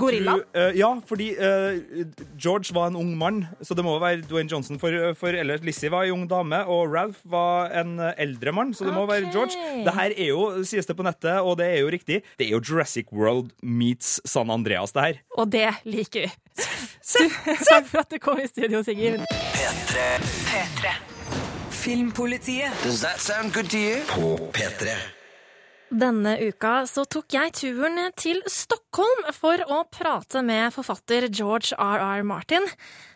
Gorilla? 0.00 0.38
Tro- 0.38 0.60
eh, 0.60 0.72
ja, 0.78 0.88
fordi 1.04 1.25
eh, 1.34 2.06
George 2.38 2.74
var 2.76 2.90
en 2.90 2.96
ung 2.96 3.12
mann, 3.18 3.42
så 3.62 3.74
det 3.74 3.84
må 3.84 3.96
være 4.02 4.22
Dwayne 4.28 4.50
Johnson. 4.52 4.78
For, 4.82 4.92
for 5.18 5.36
ellers 5.36 5.64
Lizzie 5.66 5.90
var 5.92 6.06
en 6.06 6.20
ung 6.20 6.26
dame, 6.30 6.62
og 6.66 6.92
Ralph 6.94 7.22
var 7.24 7.72
en 7.74 7.98
eh, 7.98 8.14
eldre 8.26 8.52
mann, 8.54 8.74
så 8.76 8.86
det 8.88 8.94
må 8.96 9.06
være 9.08 9.32
George. 9.34 9.56
Det 9.86 9.94
her 9.96 10.14
er 10.16 10.30
jo, 10.30 10.46
sies 10.66 10.88
det 10.88 10.96
på 10.98 11.06
nettet, 11.06 11.40
og 11.40 11.58
det 11.60 11.70
er 11.72 11.82
jo 11.84 11.90
riktig, 11.92 12.22
det 12.38 12.48
er 12.48 12.54
jo 12.56 12.62
Jurassic 12.62 13.12
World 13.12 13.50
meets 13.62 14.20
San 14.28 14.50
Andreas, 14.50 14.94
det 14.96 15.08
her. 15.08 15.20
Og 15.36 15.50
det 15.52 15.68
liker 15.84 16.26
vi. 16.28 16.32
Takk 17.70 17.86
for 17.86 18.02
at 18.02 18.10
du 18.10 18.18
kom 18.22 18.40
i 18.42 18.48
studio, 18.50 18.82
Sigurd. 18.82 19.22
Filmpolitiet. 21.70 22.72
Does 22.82 23.00
that 23.00 23.20
sound 23.20 23.52
good 23.54 23.70
to 23.70 23.78
you? 23.78 24.02
På 24.08 24.50
P3. 24.52 25.15
Denne 25.86 26.32
uka 26.42 26.80
så 26.90 27.04
tok 27.06 27.30
jeg 27.36 27.52
turen 27.54 28.00
til 28.18 28.40
Stockholm 28.50 29.28
for 29.36 29.62
å 29.70 29.84
prate 29.86 30.42
med 30.42 30.74
forfatter 30.74 31.28
George 31.30 31.78
R.R. 31.78 32.24
Martin. 32.26 32.66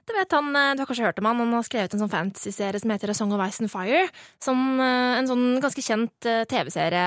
Du 0.07 0.15
vet 0.15 0.31
han, 0.35 0.55
eh, 0.55 0.75
du 0.75 0.83
har 0.83 0.87
kanskje 0.87 1.07
hørt 1.07 1.19
om 1.19 1.27
han, 1.27 1.43
han 1.43 1.53
har 1.55 1.67
skrevet 1.67 1.95
en 1.95 2.03
sånn 2.05 2.13
fantasy-serie 2.13 2.81
som 2.83 2.91
heter 2.91 3.11
A 3.11 3.15
Song 3.15 3.35
of 3.35 3.43
Ice 3.43 3.63
and 3.63 3.71
Fire, 3.71 4.07
som 4.43 4.79
eh, 4.79 5.19
en 5.19 5.29
sånn 5.31 5.45
ganske 5.63 5.83
kjent 5.83 6.27
eh, 6.31 6.45
TV-serie 6.51 7.03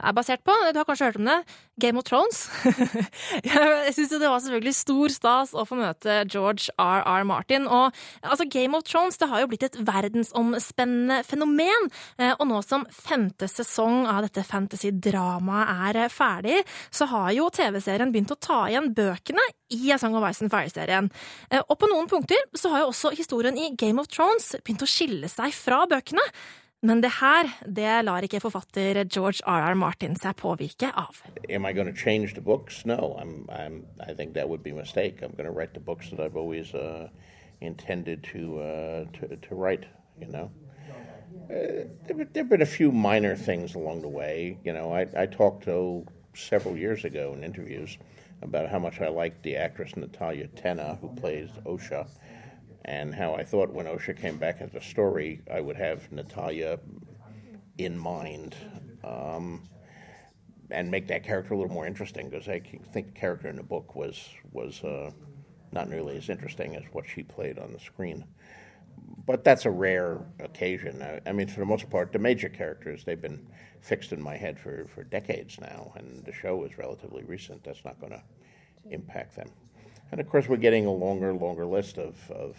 er 0.00 0.16
basert 0.16 0.44
på. 0.44 0.56
Du 0.72 0.80
har 0.80 0.88
kanskje 0.88 1.08
hørt 1.08 1.20
om 1.20 1.28
det? 1.28 1.38
Game 1.80 1.98
of 1.98 2.04
Thrones. 2.06 2.44
jeg 3.44 3.94
syns 3.96 4.12
det 4.12 4.20
var 4.22 4.42
selvfølgelig 4.42 4.74
stor 4.76 5.12
stas 5.14 5.54
å 5.58 5.64
få 5.66 5.78
møte 5.78 6.20
George 6.30 6.70
R.R. 6.80 7.24
Martin. 7.26 7.66
Og 7.66 7.94
altså, 8.22 8.46
Game 8.50 8.76
of 8.78 8.84
Thrones 8.86 9.18
det 9.20 9.28
har 9.30 9.42
jo 9.42 9.48
blitt 9.50 9.66
et 9.66 9.78
verdensomspennende 9.86 11.22
fenomen. 11.26 11.88
Eh, 12.18 12.34
Og 12.38 12.46
nå 12.50 12.60
som 12.66 12.86
femte 12.94 13.48
sesong 13.50 14.04
av 14.10 14.22
dette 14.26 14.44
fantasy-dramaet 14.46 15.98
er 16.04 16.10
ferdig, 16.12 16.60
så 16.94 17.08
har 17.10 17.30
jo 17.36 17.50
TV-serien 17.54 18.12
begynt 18.14 18.34
å 18.34 18.40
ta 18.40 18.64
igjen 18.70 18.92
bøkene 18.94 19.44
i 19.74 19.90
A 19.94 19.98
Song 20.00 20.14
of 20.18 20.26
Ice 20.30 20.44
and 20.44 20.52
Fire-serien. 20.54 21.10
Eh, 21.50 21.62
Og 21.68 21.78
på 21.80 21.90
noen 21.90 22.08
punkter 22.10 22.38
så 22.54 22.70
har 22.74 22.84
jo 22.84 22.92
også 22.92 23.14
historien 23.18 23.58
i 23.58 23.72
Game 23.76 24.00
of 24.02 24.10
Thrones 24.12 24.54
begynt 24.62 24.84
å 24.84 24.90
skille 24.90 25.30
seg 25.32 25.54
fra 25.56 25.84
bøkene. 25.90 26.22
Men 26.84 27.00
det 27.00 27.14
her, 27.16 27.48
det 27.64 27.92
lar 28.04 28.24
ikke 28.26 28.42
forfatter 28.44 28.98
George 29.08 29.40
R.R. 29.48 29.74
Martin 29.74 30.18
seg 30.20 30.36
påvirke 30.36 30.90
av. 30.92 31.22
Am 31.48 31.64
I 31.64 31.72
going 31.72 31.88
to 31.88 31.96
change 31.96 32.34
the 32.34 32.42
books? 32.44 32.84
No, 32.84 33.16
I'm, 33.18 33.48
I'm, 33.48 33.86
I 34.06 34.12
think 34.12 34.34
that 34.34 34.50
would 34.50 34.62
be 34.62 34.70
a 34.70 34.74
mistake. 34.74 35.22
I'm 35.22 35.32
going 35.32 35.48
to 35.48 35.50
write 35.50 35.72
the 35.72 35.80
books 35.80 36.10
that 36.10 36.20
I've 36.20 36.36
always 36.36 36.74
uh, 36.74 37.08
intended 37.62 38.22
to, 38.32 38.60
uh, 38.60 39.04
to, 39.16 39.36
to 39.36 39.54
write, 39.54 39.86
you 40.20 40.28
know. 40.28 40.50
Uh, 41.48 41.88
there 42.06 42.28
have 42.36 42.50
been 42.50 42.60
a 42.60 42.66
few 42.66 42.92
minor 42.92 43.34
things 43.34 43.74
along 43.74 44.02
the 44.02 44.08
way. 44.08 44.58
You 44.62 44.74
know, 44.74 44.92
I, 44.92 45.06
I 45.16 45.24
talked 45.24 45.64
to 45.64 46.06
several 46.34 46.76
years 46.76 47.04
ago 47.04 47.32
in 47.32 47.42
interviews 47.42 47.96
about 48.42 48.68
how 48.68 48.78
much 48.78 49.00
I 49.00 49.08
liked 49.08 49.42
the 49.42 49.56
actress 49.56 49.96
Natalia 49.96 50.48
Tena, 50.48 51.00
who 51.00 51.08
plays 51.14 51.48
Osha, 51.64 52.08
and 52.84 53.14
how 53.14 53.34
I 53.34 53.44
thought 53.44 53.72
when 53.72 53.86
Osha 53.86 54.18
came 54.18 54.36
back 54.36 54.60
as 54.60 54.74
a 54.74 54.80
story, 54.80 55.40
I 55.52 55.60
would 55.60 55.76
have 55.76 56.10
Natalia 56.12 56.78
in 57.78 57.98
mind. 57.98 58.54
Um, 59.02 59.68
and 60.70 60.90
make 60.90 61.06
that 61.08 61.22
character 61.24 61.54
a 61.54 61.56
little 61.56 61.72
more 61.72 61.86
interesting 61.86 62.28
because 62.28 62.48
I 62.48 62.60
think 62.60 63.14
the 63.14 63.20
character 63.20 63.48
in 63.48 63.56
the 63.56 63.62
book 63.62 63.94
was 63.94 64.28
was 64.52 64.82
uh, 64.82 65.10
not 65.72 65.88
nearly 65.88 66.16
as 66.16 66.28
interesting 66.28 66.76
as 66.76 66.84
what 66.92 67.04
she 67.08 67.22
played 67.22 67.58
on 67.58 67.72
the 67.72 67.80
screen. 67.80 68.24
But 69.26 69.44
that's 69.44 69.64
a 69.64 69.70
rare 69.70 70.20
occasion. 70.38 71.02
I, 71.02 71.20
I 71.26 71.32
mean, 71.32 71.48
for 71.48 71.60
the 71.60 71.66
most 71.66 71.90
part, 71.90 72.12
the 72.12 72.18
major 72.18 72.48
characters 72.48 73.04
they've 73.04 73.20
been 73.20 73.46
fixed 73.80 74.12
in 74.12 74.22
my 74.22 74.36
head 74.36 74.58
for, 74.58 74.86
for 74.94 75.04
decades 75.04 75.60
now, 75.60 75.92
and 75.96 76.24
the 76.24 76.32
show 76.32 76.64
is 76.64 76.78
relatively 76.78 77.24
recent. 77.24 77.64
That's 77.64 77.84
not 77.84 78.00
going 78.00 78.12
to 78.12 78.22
impact 78.90 79.36
them. 79.36 79.48
And 80.10 80.20
of 80.20 80.28
course, 80.28 80.48
we're 80.48 80.56
getting 80.56 80.86
a 80.86 80.92
longer, 80.92 81.32
longer 81.34 81.66
list 81.66 81.98
of, 81.98 82.30
of 82.30 82.56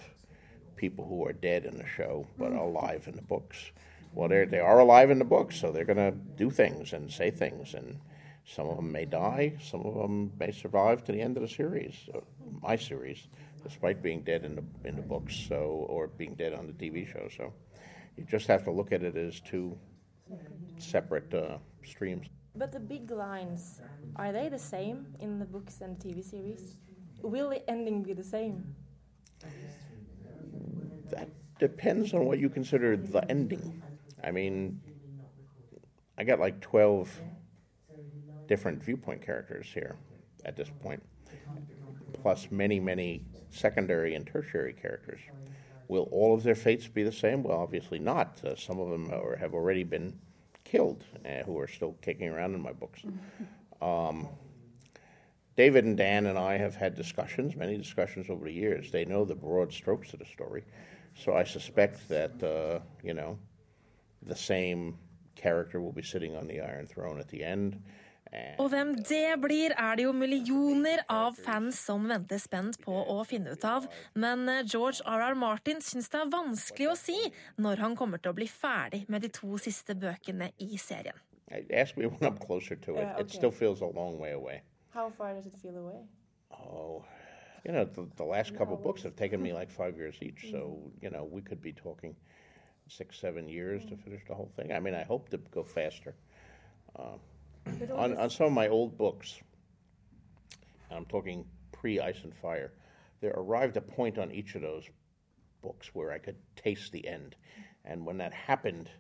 people 0.76 1.06
who 1.06 1.26
are 1.26 1.34
dead 1.34 1.66
in 1.66 1.78
the 1.78 1.88
show 1.88 2.28
but 2.38 2.52
alive 2.52 3.08
in 3.08 3.16
the 3.16 3.22
books. 3.22 3.72
Well, 4.14 4.30
they're, 4.30 4.46
they 4.46 4.60
are 4.60 4.80
alive 4.80 5.12
in 5.12 5.20
the 5.20 5.26
books, 5.26 5.60
so 5.60 5.72
they're 5.72 5.86
going 5.86 5.98
to 5.98 6.12
do 6.12 6.50
things 6.50 6.94
and 6.94 7.12
say 7.12 7.32
things, 7.32 7.74
and 7.74 8.00
some 8.46 8.70
of 8.70 8.78
them 8.78 8.92
may 8.92 9.06
die, 9.06 9.58
some 9.62 9.82
of 9.82 9.96
them 9.96 10.32
may 10.40 10.52
survive 10.52 11.04
to 11.06 11.12
the 11.12 11.20
end 11.20 11.36
of 11.36 11.44
the 11.44 11.50
series, 11.50 11.96
uh, 12.14 12.20
my 12.62 12.76
series, 12.76 13.28
despite 13.64 14.02
being 14.02 14.22
dead 14.22 14.46
in 14.46 14.56
the 14.56 14.64
in 14.88 14.96
the 14.96 15.02
books, 15.02 15.36
so 15.50 15.86
or 15.90 16.08
being 16.08 16.36
dead 16.36 16.54
on 16.54 16.68
the 16.68 16.74
TV 16.74 17.12
show. 17.12 17.28
So 17.36 17.54
you 18.16 18.24
just 18.24 18.48
have 18.48 18.64
to 18.66 18.72
look 18.72 18.92
at 18.92 19.04
it 19.04 19.18
as 19.18 19.40
two 19.42 19.78
separate 20.78 21.34
uh, 21.34 21.58
streams. 21.84 22.28
But 22.56 22.72
the 22.72 22.80
big 22.80 23.12
lines, 23.12 23.82
are 24.16 24.32
they 24.32 24.48
the 24.48 24.60
same 24.60 25.08
in 25.20 25.40
the 25.40 25.46
books 25.46 25.82
and 25.82 26.00
the 26.00 26.08
TV 26.08 26.24
series? 26.24 26.78
Will 27.22 27.50
the 27.50 27.70
ending 27.70 28.04
be 28.04 28.14
the 28.14 28.24
same? 28.24 28.76
That 31.12 31.30
depends 31.60 32.14
on 32.14 32.26
what 32.26 32.40
you 32.40 32.50
consider 32.50 32.98
the 32.98 33.30
ending. 33.30 33.82
I 34.24 34.32
mean, 34.32 34.82
I 36.18 36.24
got 36.24 36.40
like 36.40 36.62
12 36.62 37.22
different 38.48 38.84
viewpoint 38.84 39.26
characters 39.26 39.68
here 39.74 39.98
at 40.46 40.56
this 40.56 40.70
point, 40.82 41.04
plus 42.14 42.48
many, 42.52 42.80
many 42.80 43.24
secondary 43.50 44.16
and 44.16 44.26
tertiary 44.26 44.74
characters. 44.74 45.20
Will 45.88 46.08
all 46.12 46.34
of 46.34 46.44
their 46.44 46.56
fates 46.56 46.88
be 46.88 47.04
the 47.04 47.12
same? 47.12 47.44
Well, 47.44 47.60
obviously 47.60 48.00
not. 48.00 48.44
Uh, 48.44 48.56
some 48.56 48.80
of 48.80 48.90
them 48.90 49.12
are, 49.12 49.36
have 49.36 49.54
already 49.54 49.84
been 49.84 50.20
killed, 50.64 51.04
uh, 51.26 51.44
who 51.44 51.60
are 51.60 51.68
still 51.68 51.94
kicking 52.02 52.30
around 52.30 52.56
in 52.56 52.62
my 52.62 52.74
books. 52.74 53.02
Um, 53.82 54.28
David 55.56 55.86
and 55.86 55.96
Dan 55.96 56.26
and 56.26 56.38
I 56.38 56.58
have 56.58 56.76
had 56.76 56.96
discussions, 56.96 57.56
many 57.56 57.78
discussions 57.78 58.30
over 58.30 58.46
the 58.46 58.54
years. 58.54 58.92
They 58.92 59.06
know 59.06 59.24
the 59.24 59.36
broad 59.36 59.72
strokes 59.72 60.12
of 60.14 60.20
the 60.20 60.26
story. 60.26 60.64
So 61.16 61.34
I 61.34 61.46
suspect 61.46 62.10
that, 62.10 62.44
uh, 62.44 62.80
you 63.04 63.14
know, 63.14 63.38
the 64.22 64.36
same 64.36 64.98
character 65.36 65.80
will 65.80 65.94
be 65.94 66.04
sitting 66.04 66.36
on 66.36 66.48
the 66.48 66.62
Iron 66.62 66.88
Throne 66.88 67.20
at 67.20 67.30
the 67.30 67.44
end. 67.44 67.82
Og 68.60 68.70
hvem 68.70 68.96
det 69.08 69.38
blir, 69.42 69.72
er 69.78 69.96
det 69.96 70.04
jo 70.04 70.12
millioner 70.12 71.04
av 71.12 71.38
fans 71.40 71.78
som 71.88 72.08
venter 72.10 72.40
spent 72.42 72.80
på 72.84 72.92
å 72.92 73.22
finne 73.28 73.54
ut 73.56 73.64
av. 73.68 73.86
Men 74.16 74.44
eh, 74.52 74.64
George 74.68 75.06
R.R. 75.08 75.38
Martin 75.40 75.80
syns 75.84 76.10
det 76.12 76.20
er 76.20 76.32
vanskelig 76.34 76.90
å 76.92 76.98
si 77.00 77.16
når 77.62 77.84
han 77.86 77.96
kommer 77.96 78.20
til 78.20 78.34
å 78.34 78.38
bli 78.38 78.48
ferdig 78.52 79.06
med 79.08 79.24
de 79.24 79.32
to 79.32 79.60
siste 79.62 79.96
bøkene 79.96 80.52
i 80.60 80.76
serien. 80.82 81.16
ask 81.72 81.96
me 81.96 82.08
when 82.08 82.24
I'm 82.24 82.38
closer 82.38 82.76
to 82.76 82.96
it. 82.96 83.02
Yeah, 83.02 83.20
It 83.20 83.26
okay. 83.26 83.38
still 83.38 83.52
feels 83.52 83.82
a 83.82 83.86
long 83.86 84.20
way 84.20 84.32
away. 84.32 84.62
How 84.92 85.10
far 85.12 85.34
does 85.34 85.46
it 85.46 85.56
feel 85.62 85.78
away? 85.78 86.02
Oh, 86.52 87.04
you 87.66 87.72
know, 87.72 87.86
the, 87.86 88.08
the 88.18 88.24
last 88.24 88.56
couple 88.56 88.78
books 88.78 89.02
have 89.04 89.16
taken 89.16 89.42
me 89.42 89.52
like 89.52 89.72
five 89.72 89.98
years 89.98 90.16
each. 90.22 90.50
So, 90.52 90.80
you 91.02 91.10
know, 91.10 91.28
we 91.30 91.42
could 91.42 91.62
be 91.62 91.74
talking 91.74 92.16
six, 92.88 93.20
seven 93.20 93.50
years 93.50 93.84
to 93.86 93.98
finish 93.98 94.22
the 94.28 94.36
whole 94.36 94.52
thing. 94.56 94.72
I 94.72 94.80
mean, 94.80 94.94
I 94.94 95.04
hope 95.04 95.30
to 95.30 95.38
go 95.38 95.64
faster. 95.64 96.14
Uh, 96.98 97.18
on, 97.96 98.16
on 98.18 98.30
some 98.30 98.46
of 98.48 98.54
my 98.54 98.68
old 98.68 98.98
books, 98.98 99.40
and 100.90 101.00
I'm 101.00 101.06
talking 101.06 101.46
pre 101.72 102.00
Ice 102.00 102.20
and 102.24 102.36
Fire, 102.36 102.72
there 103.20 103.34
arrived 103.36 103.78
a 103.78 103.82
point 103.82 104.20
on 104.20 104.32
each 104.32 104.54
of 104.54 104.62
those 104.62 104.88
books 105.64 105.90
where 105.94 106.12
I 106.12 106.20
could 106.20 106.38
taste 106.56 106.92
the 106.92 107.08
end. 107.08 107.36
And 107.84 108.06
when 108.06 108.20
that 108.20 108.34
happened, 108.34 108.92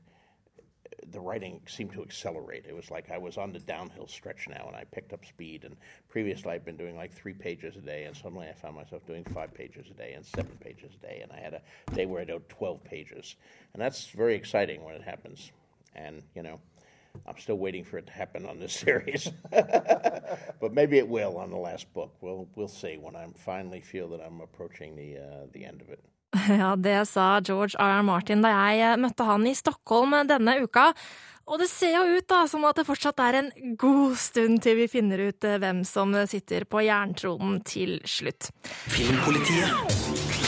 the 1.11 1.19
writing 1.19 1.61
seemed 1.67 1.93
to 1.93 2.01
accelerate. 2.01 2.65
It 2.67 2.75
was 2.75 2.91
like 2.91 3.11
I 3.11 3.17
was 3.17 3.37
on 3.37 3.51
the 3.51 3.59
downhill 3.59 4.07
stretch 4.07 4.47
now, 4.49 4.65
and 4.67 4.75
I 4.75 4.83
picked 4.85 5.13
up 5.13 5.25
speed. 5.25 5.63
And 5.63 5.75
previously, 6.09 6.51
I'd 6.51 6.65
been 6.65 6.77
doing 6.77 6.95
like 6.95 7.13
three 7.13 7.33
pages 7.33 7.75
a 7.75 7.81
day, 7.81 8.05
and 8.05 8.15
suddenly 8.15 8.47
I 8.47 8.53
found 8.53 8.75
myself 8.75 9.05
doing 9.05 9.23
five 9.25 9.53
pages 9.53 9.87
a 9.89 9.93
day 9.93 10.13
and 10.13 10.25
seven 10.25 10.57
pages 10.59 10.91
a 10.95 11.05
day. 11.05 11.19
And 11.21 11.31
I 11.31 11.39
had 11.39 11.53
a 11.53 11.95
day 11.95 12.05
where 12.05 12.21
I 12.21 12.25
did 12.25 12.47
12 12.49 12.83
pages, 12.83 13.35
and 13.73 13.81
that's 13.81 14.07
very 14.07 14.35
exciting 14.35 14.83
when 14.83 14.95
it 14.95 15.03
happens. 15.03 15.51
And 15.95 16.23
you 16.35 16.43
know, 16.43 16.59
I'm 17.25 17.37
still 17.37 17.57
waiting 17.57 17.83
for 17.83 17.97
it 17.97 18.07
to 18.07 18.13
happen 18.13 18.45
on 18.45 18.59
this 18.59 18.73
series, 18.79 19.29
but 19.51 20.73
maybe 20.73 20.97
it 20.97 21.07
will 21.07 21.37
on 21.37 21.49
the 21.49 21.57
last 21.57 21.91
book. 21.93 22.13
We'll 22.21 22.47
we'll 22.55 22.67
see 22.67 22.97
when 22.97 23.15
I 23.15 23.27
finally 23.37 23.81
feel 23.81 24.09
that 24.09 24.21
I'm 24.21 24.41
approaching 24.41 24.95
the 24.95 25.17
uh, 25.17 25.47
the 25.51 25.65
end 25.65 25.81
of 25.81 25.89
it. 25.89 26.03
Ja, 26.61 26.75
det 26.75 27.05
sa 27.09 27.39
George 27.39 27.77
R. 27.79 28.01
Martin 28.05 28.43
da 28.45 28.53
jeg 28.53 28.83
eh, 28.85 28.99
møtte 29.01 29.27
han 29.27 29.47
i 29.47 29.55
Stockholm 29.57 30.15
denne 30.29 30.59
uka. 30.63 30.91
Og 31.45 31.61
det 31.61 31.67
ser 31.69 31.93
jo 31.93 32.17
ut 32.17 32.27
da 32.29 32.41
som 32.49 32.65
at 32.65 32.79
det 32.79 32.87
fortsatt 32.87 33.21
er 33.21 33.39
en 33.43 33.51
god 33.77 34.15
stund 34.17 34.63
til 34.65 34.79
vi 34.81 34.89
finner 34.89 35.27
ut 35.29 35.45
eh, 35.45 35.59
hvem 35.61 35.83
som 35.87 36.15
sitter 36.29 36.65
på 36.65 36.85
jerntronen 36.87 37.61
til 37.65 37.99
slutt. 38.09 38.49
Filmpolitiet. 38.89 40.44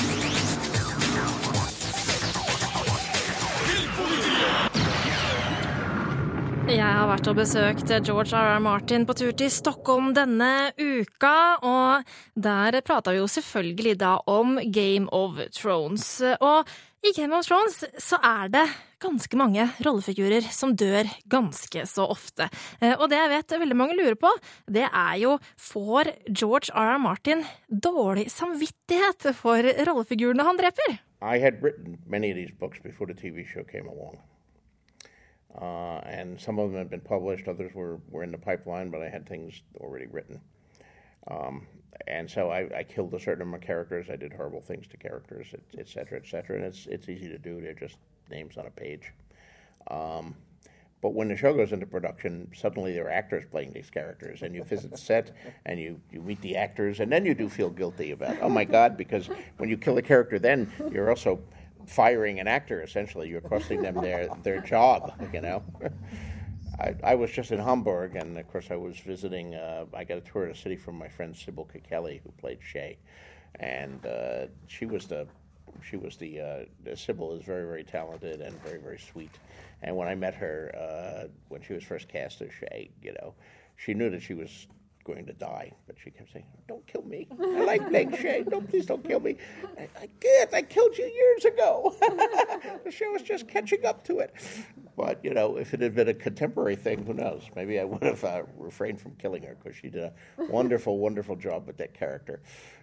Jeg 6.68 6.84
har 6.84 7.08
vært 7.08 7.28
og 7.32 7.38
besøkt 7.40 7.92
George 8.04 8.36
R. 8.36 8.58
R. 8.58 8.60
Martin 8.60 9.06
på 9.08 9.14
tur 9.16 9.32
til 9.40 9.48
Stockholm 9.52 10.10
denne 10.16 10.74
uka, 10.76 11.32
og 11.64 12.10
der 12.36 12.78
prata 12.86 13.14
vi 13.16 13.22
jo 13.22 13.30
selvfølgelig 13.32 13.94
da 14.02 14.18
om 14.28 14.58
Game 14.76 15.08
of 15.16 15.40
Thrones. 15.56 16.06
Og 16.44 16.68
i 17.08 17.14
Game 17.16 17.32
of 17.38 17.48
Thrones 17.48 17.80
så 18.04 18.20
er 18.20 18.52
det 18.52 18.66
ganske 19.00 19.40
mange 19.40 19.64
rollefigurer 19.86 20.44
som 20.52 20.76
dør 20.76 21.08
ganske 21.32 21.88
så 21.88 22.10
ofte. 22.12 22.50
Eh, 22.82 22.94
Og 23.00 23.08
det 23.10 23.22
jeg 23.22 23.32
vet 23.38 23.60
veldig 23.64 23.78
mange 23.80 23.96
lurer 23.96 24.20
på, 24.20 24.32
det 24.68 24.90
er 24.92 25.18
jo 25.24 25.38
får 25.56 26.12
George 26.28 26.74
R. 26.76 26.98
R. 26.98 27.00
Martin 27.00 27.46
dårlig 27.72 28.28
samvittighet 28.34 29.32
for 29.40 29.64
rollefigurene 29.88 30.44
han 30.44 30.60
dreper? 30.60 31.00
I 31.24 31.40
had 31.40 31.64
written 31.64 31.98
many 32.06 32.32
of 32.32 32.36
these 32.36 32.52
books 32.60 32.80
before 32.84 33.08
the 33.08 33.16
TV 33.16 33.48
show 33.48 33.64
came 33.64 33.88
along. 33.88 34.20
Uh, 35.60 36.00
and 36.06 36.40
some 36.40 36.60
of 36.60 36.70
them 36.70 36.78
had 36.78 36.90
been 36.90 37.02
published, 37.02 37.48
others 37.48 37.74
were, 37.74 38.00
were 38.10 38.24
in 38.24 38.32
the 38.32 38.38
pipeline, 38.38 38.92
but 38.92 39.02
I 39.02 39.10
had 39.10 39.28
things 39.28 39.64
already 39.78 40.06
written. 40.06 40.40
Um, 41.30 41.66
and 42.06 42.30
so 42.30 42.52
I, 42.52 42.70
I 42.78 42.84
killed 42.84 43.14
a 43.16 43.20
certain 43.20 43.40
number 43.40 43.58
of 43.58 43.64
characters. 43.64 44.08
I 44.12 44.18
did 44.18 44.34
horrible 44.34 44.62
things 44.62 44.88
to 44.90 44.98
characters, 44.98 45.48
et, 45.54 45.62
et 45.80 45.88
cetera, 45.88 46.20
et 46.20 46.28
cetera. 46.28 46.58
And 46.58 46.66
it's, 46.66 46.86
it's 46.86 47.10
easy 47.10 47.28
to 47.30 47.40
do. 47.40 47.60
They're 47.60 47.74
just 47.74 47.98
names 48.30 48.56
on 48.56 48.68
a 48.68 48.70
page. 48.70 49.14
Um, 49.90 50.36
but 51.02 51.14
when 51.14 51.28
the 51.28 51.36
show 51.36 51.54
goes 51.54 51.72
into 51.72 51.88
production, 51.88 52.52
suddenly 52.56 52.94
there 52.94 53.08
are 53.08 53.12
actors 53.12 53.44
playing 53.50 53.74
these 53.74 53.90
characters, 53.90 54.44
and 54.44 54.54
you 54.54 54.64
visit 54.64 54.92
the 54.92 54.98
set 54.98 55.36
and 55.66 55.80
you, 55.80 56.02
you 56.12 56.22
meet 56.22 56.42
the 56.42 56.56
actors, 56.56 57.00
and 57.00 57.12
then 57.12 57.26
you 57.26 57.34
do 57.34 57.50
feel 57.50 57.70
guilty 57.70 58.12
about, 58.12 58.38
oh 58.42 58.50
my 58.50 58.64
God, 58.64 58.96
because 58.96 59.28
when 59.58 59.70
you 59.70 59.78
kill 59.78 59.98
a 59.98 60.02
character, 60.02 60.38
then 60.40 60.72
you're 60.92 61.10
also 61.10 61.40
firing 61.88 62.40
an 62.40 62.48
actor, 62.48 62.82
essentially. 62.82 63.30
You're 63.30 63.42
costing 63.42 63.82
them 63.82 63.96
their, 63.96 64.30
their 64.44 64.62
job, 64.62 65.14
you 65.34 65.42
know? 65.42 65.64
I, 66.80 66.96
I 67.04 67.16
was 67.16 67.32
just 67.32 67.52
in 67.52 67.60
Hamburg, 67.60 68.16
and 68.16 68.38
of 68.38 68.48
course, 68.48 68.68
I 68.70 68.76
was 68.76 69.00
visiting. 69.00 69.56
Uh, 69.56 69.86
I 69.94 70.04
got 70.04 70.18
a 70.18 70.22
tour 70.22 70.44
of 70.44 70.50
the 70.50 70.62
city 70.62 70.76
from 70.76 70.96
my 70.98 71.08
friend 71.08 71.36
Sybil 71.36 71.68
Kikeli, 71.74 72.22
who 72.22 72.30
played 72.38 72.60
Shay, 72.62 72.98
and 73.60 74.06
uh, 74.06 74.48
she 74.68 74.86
was 74.86 75.08
the 75.08 75.28
she 75.82 75.98
was 75.98 76.18
the 76.18 76.40
uh, 76.40 76.96
Sybil 76.96 77.34
is 77.34 77.44
very 77.44 77.66
very 77.66 77.84
talented 77.84 78.42
and 78.42 78.62
very 78.62 78.80
very 78.80 79.00
sweet. 79.00 79.32
And 79.82 79.96
when 79.96 80.08
I 80.08 80.16
met 80.16 80.36
her 80.36 80.72
uh, 80.78 81.28
when 81.50 81.62
she 81.62 81.74
was 81.74 81.84
first 81.84 82.10
cast 82.10 82.42
as 82.42 82.52
Shay, 82.52 82.92
you 83.02 83.14
know, 83.14 83.34
she 83.76 83.96
knew 83.96 84.12
that 84.12 84.22
she 84.22 84.36
was 84.36 84.68
going 85.08 85.26
to 85.26 85.34
die, 85.34 85.72
but 85.88 85.96
she 86.04 86.12
kept 86.12 86.32
saying, 86.34 86.46
"Don't 86.68 86.86
kill 86.92 87.04
me. 87.14 87.28
I 87.32 87.64
like 87.72 87.84
playing 87.90 88.12
Shay. 88.22 88.44
Don't 88.54 88.68
please 88.70 88.86
don't 88.86 89.04
kill 89.08 89.20
me." 89.20 89.38
I, 90.06 90.08
can't. 90.26 90.54
I 90.54 90.62
killed 90.62 90.98
you 90.98 91.06
years 91.22 91.46
ago. 91.54 91.96
the 92.86 92.92
show 92.92 93.10
was 93.12 93.24
just 93.24 93.48
catching 93.48 93.86
up 93.86 94.04
to 94.10 94.20
it. 94.20 94.32
But 94.98 95.24
you 95.24 95.34
know, 95.34 95.58
if 95.58 95.74
it 95.74 95.82
had 95.82 95.94
been 95.96 96.10
a 96.10 96.14
contemporary 96.14 96.76
thing, 96.76 97.06
who 97.06 97.14
knows? 97.14 97.44
Maybe 97.56 97.80
I 97.80 97.84
would 97.84 98.04
have 98.04 98.24
uh, 98.24 98.44
refrained 98.58 99.00
from 99.00 99.14
killing 99.16 99.44
her 99.44 99.56
because 99.56 99.78
she 99.82 99.90
did 99.90 100.04
a 100.04 100.14
wonderful, 100.50 100.98
wonderful 101.08 101.36
job 101.36 101.68
with 101.68 101.78
that 101.78 101.94
character, 101.94 102.42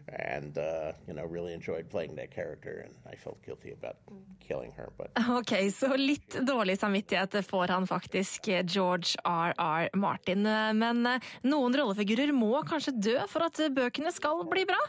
and 0.08 0.56
uh, 0.58 0.92
you 1.08 1.14
know, 1.14 1.24
really 1.24 1.52
enjoyed 1.52 1.90
playing 1.90 2.14
that 2.16 2.30
character. 2.30 2.84
And 2.84 2.94
I 3.12 3.16
felt 3.16 3.42
guilty 3.44 3.72
about 3.72 3.96
killing 4.40 4.72
her, 4.76 4.88
but 4.96 5.10
Ok, 5.38 5.70
så 5.70 5.96
litt 5.96 6.36
dårlig 6.46 6.78
samvittighet 6.78 7.46
får 7.46 7.68
han 7.68 7.86
faktisk, 7.86 8.48
eh, 8.48 8.64
George 8.64 9.08
R.R. 9.24 9.88
Martin. 9.92 10.46
Eh, 10.46 10.72
Men 10.72 11.06
eh, 11.06 11.20
noen 11.42 11.74
rollefigurer 11.76 12.13
må 12.32 12.62
kanskje 12.66 12.94
dø 12.96 13.16
for 13.28 13.44
at 13.46 13.58
bøkene 13.74 14.12
skal 14.12 14.44
bli 14.50 14.64
bra. 14.68 14.80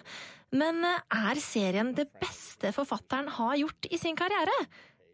Men 0.55 0.83
eh, 0.85 1.01
er 1.31 1.39
serien 1.41 1.93
det 1.95 2.09
beste 2.21 2.71
forfatteren 2.75 3.27
har 3.27 3.55
gjort 3.57 3.87
i 3.91 3.97
sin 3.97 4.15
karriere? 4.15 4.53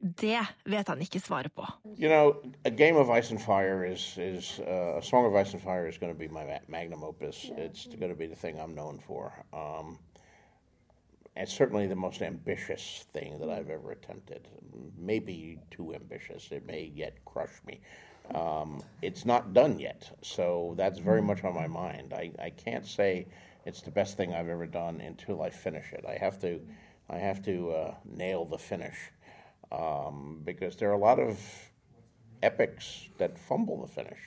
Det 0.01 0.39
vet 0.65 0.87
han 0.87 1.01
ikke 1.01 1.19
svaret 1.21 1.53
på. 1.53 1.65
You 1.97 2.09
know, 2.09 2.41
a 2.65 2.69
game 2.69 2.97
of 2.97 3.09
ice 3.09 3.31
and 3.31 3.39
fire 3.39 3.85
is 3.85 4.17
is 4.17 4.59
uh, 4.59 4.97
a 4.97 5.01
song 5.01 5.25
of 5.25 5.35
ice 5.35 5.53
and 5.53 5.61
fire 5.61 5.87
is 5.87 5.97
going 5.97 6.11
to 6.13 6.17
be 6.17 6.27
my 6.27 6.59
magnum 6.67 7.03
opus. 7.03 7.51
It's 7.57 7.85
going 7.85 8.09
to 8.09 8.17
be 8.17 8.27
the 8.27 8.35
thing 8.35 8.59
I'm 8.59 8.73
known 8.73 8.99
for. 8.99 9.45
Um, 9.53 9.99
it's 11.35 11.53
certainly 11.53 11.87
the 11.87 11.95
most 11.95 12.21
ambitious 12.21 13.05
thing 13.13 13.39
that 13.39 13.49
I've 13.49 13.69
ever 13.69 13.91
attempted. 13.91 14.47
Maybe 14.97 15.59
too 15.69 15.93
ambitious. 15.93 16.51
It 16.51 16.65
may 16.65 16.91
yet 16.93 17.23
crush 17.25 17.61
me. 17.65 17.79
Um, 18.33 18.81
it's 19.01 19.25
not 19.25 19.53
done 19.53 19.79
yet, 19.79 20.09
so 20.21 20.73
that's 20.77 20.99
very 20.99 21.21
much 21.21 21.43
on 21.43 21.53
my 21.53 21.67
mind. 21.67 22.13
I, 22.13 22.31
I 22.39 22.49
can't 22.49 22.85
say 22.85 23.27
it's 23.65 23.81
the 23.81 23.91
best 23.91 24.15
thing 24.17 24.33
I've 24.33 24.47
ever 24.47 24.65
done 24.65 25.01
until 25.01 25.41
I 25.41 25.49
finish 25.49 25.91
it. 25.91 26.05
I 26.07 26.13
have 26.13 26.39
to, 26.41 26.61
I 27.09 27.17
have 27.17 27.43
to 27.45 27.71
uh, 27.71 27.95
nail 28.05 28.45
the 28.45 28.57
finish 28.57 28.97
um, 29.71 30.41
because 30.43 30.75
there 30.77 30.89
are 30.89 30.93
a 30.93 30.97
lot 30.97 31.19
of 31.19 31.39
epics 32.41 33.09
that 33.17 33.37
fumble 33.37 33.81
the 33.81 33.87
finish, 33.87 34.19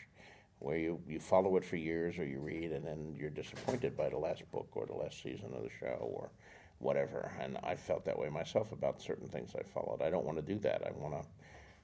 where 0.58 0.76
you, 0.76 1.00
you 1.08 1.20
follow 1.20 1.56
it 1.56 1.64
for 1.64 1.76
years 1.76 2.18
or 2.18 2.24
you 2.24 2.40
read 2.40 2.72
and 2.72 2.86
then 2.86 3.14
you're 3.18 3.30
disappointed 3.30 3.96
by 3.96 4.08
the 4.08 4.18
last 4.18 4.50
book 4.50 4.68
or 4.74 4.86
the 4.86 4.94
last 4.94 5.22
season 5.22 5.52
of 5.54 5.62
the 5.62 5.70
show 5.80 5.98
or 6.00 6.30
whatever. 6.78 7.32
And 7.40 7.58
I 7.62 7.74
felt 7.74 8.04
that 8.04 8.18
way 8.18 8.28
myself 8.28 8.72
about 8.72 9.02
certain 9.02 9.28
things 9.28 9.52
I 9.58 9.62
followed. 9.62 10.02
I 10.02 10.10
don't 10.10 10.24
want 10.24 10.38
to 10.38 10.42
do 10.42 10.58
that. 10.60 10.82
I 10.86 10.90
want 10.92 11.14
to 11.14 11.28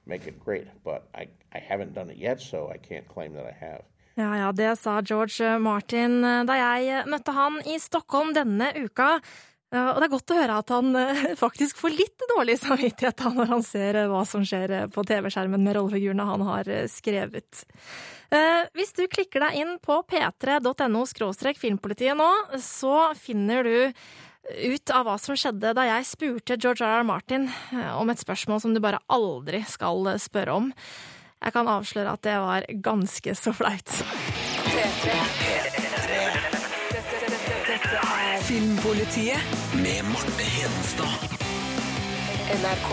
make 0.05 0.27
it 0.27 0.39
great, 0.43 0.67
but 0.83 1.07
I, 1.13 1.27
I 1.53 1.59
haven't 1.59 1.93
done 1.93 2.09
it 2.09 2.17
yet, 2.17 2.41
so 2.41 2.69
I 2.69 2.77
can't 2.77 3.07
claim 3.07 3.33
that 3.33 3.45
I 3.45 3.55
have. 3.65 3.83
Ja, 4.19 4.37
ja, 4.37 4.51
det 4.51 4.75
sa 4.79 5.01
George 5.01 5.59
Martin 5.59 6.23
eh, 6.23 6.43
da 6.45 6.57
jeg 6.59 7.05
møtte 7.07 7.31
han 7.31 7.61
i 7.65 7.79
Stockholm 7.79 8.33
denne 8.35 8.73
uka. 8.75 9.17
Og 9.71 10.01
det 10.01 10.07
er 10.09 10.11
godt 10.11 10.31
å 10.33 10.35
høre 10.35 10.55
at 10.59 10.71
han 10.73 10.95
eh, 10.99 11.19
faktisk 11.39 11.77
får 11.79 11.93
litt 11.95 12.25
dårlig 12.33 12.57
samvittighet 12.59 13.21
da 13.23 13.29
når 13.31 13.53
han 13.53 13.63
ser 13.63 14.01
eh, 14.01 14.09
hva 14.11 14.25
som 14.27 14.43
skjer 14.43 14.73
eh, 14.75 14.89
på 14.91 15.05
TV-skjermen 15.07 15.63
med 15.63 15.77
rollefigurene 15.77 16.25
han 16.27 16.43
har 16.43 16.67
eh, 16.67 16.89
skrevet. 16.91 17.63
Eh, 18.35 18.65
Hvis 18.75 18.91
du 18.99 19.05
klikker 19.07 19.45
deg 19.45 19.61
inn 19.61 19.77
på 19.83 20.01
p3.no 20.11 21.05
filmpolitiet 21.55 22.19
nå, 22.19 22.29
så 22.59 23.13
finner 23.15 23.63
du 23.63 23.77
ut 24.49 24.89
av 24.89 25.05
hva 25.05 25.17
som 25.21 25.37
skjedde 25.37 25.73
da 25.77 25.85
jeg 25.87 26.07
spurte 26.09 26.57
George 26.57 26.85
R. 26.85 27.01
R. 27.01 27.07
Martin 27.07 27.47
eh, 27.47 27.91
om 27.97 28.09
et 28.11 28.21
spørsmål 28.21 28.61
som 28.63 28.75
du 28.75 28.81
bare 28.83 29.01
aldri 29.11 29.63
skal 29.69 30.13
eh, 30.13 30.21
spørre 30.21 30.57
om. 30.57 30.71
Jeg 31.41 31.55
kan 31.55 31.69
avsløre 31.69 32.13
at 32.13 32.21
det 32.25 32.37
var 32.37 32.67
ganske 32.85 33.35
så 33.37 33.53
flaut. 33.55 33.95
Filmpolitiet 38.45 39.57
med 39.81 40.05
Marte 40.11 40.47
Hedenstad. 40.57 41.37
NRK. 42.51 42.89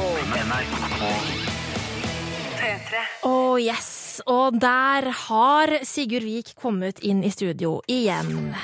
Oh 3.26 3.58
yes, 3.60 4.20
og 4.26 4.58
der 4.60 5.10
har 5.28 5.78
Sigurd 5.86 6.26
Vik 6.26 6.54
kommet 6.58 7.02
inn 7.02 7.24
i 7.26 7.30
studio 7.34 7.80
igjen. 7.90 8.54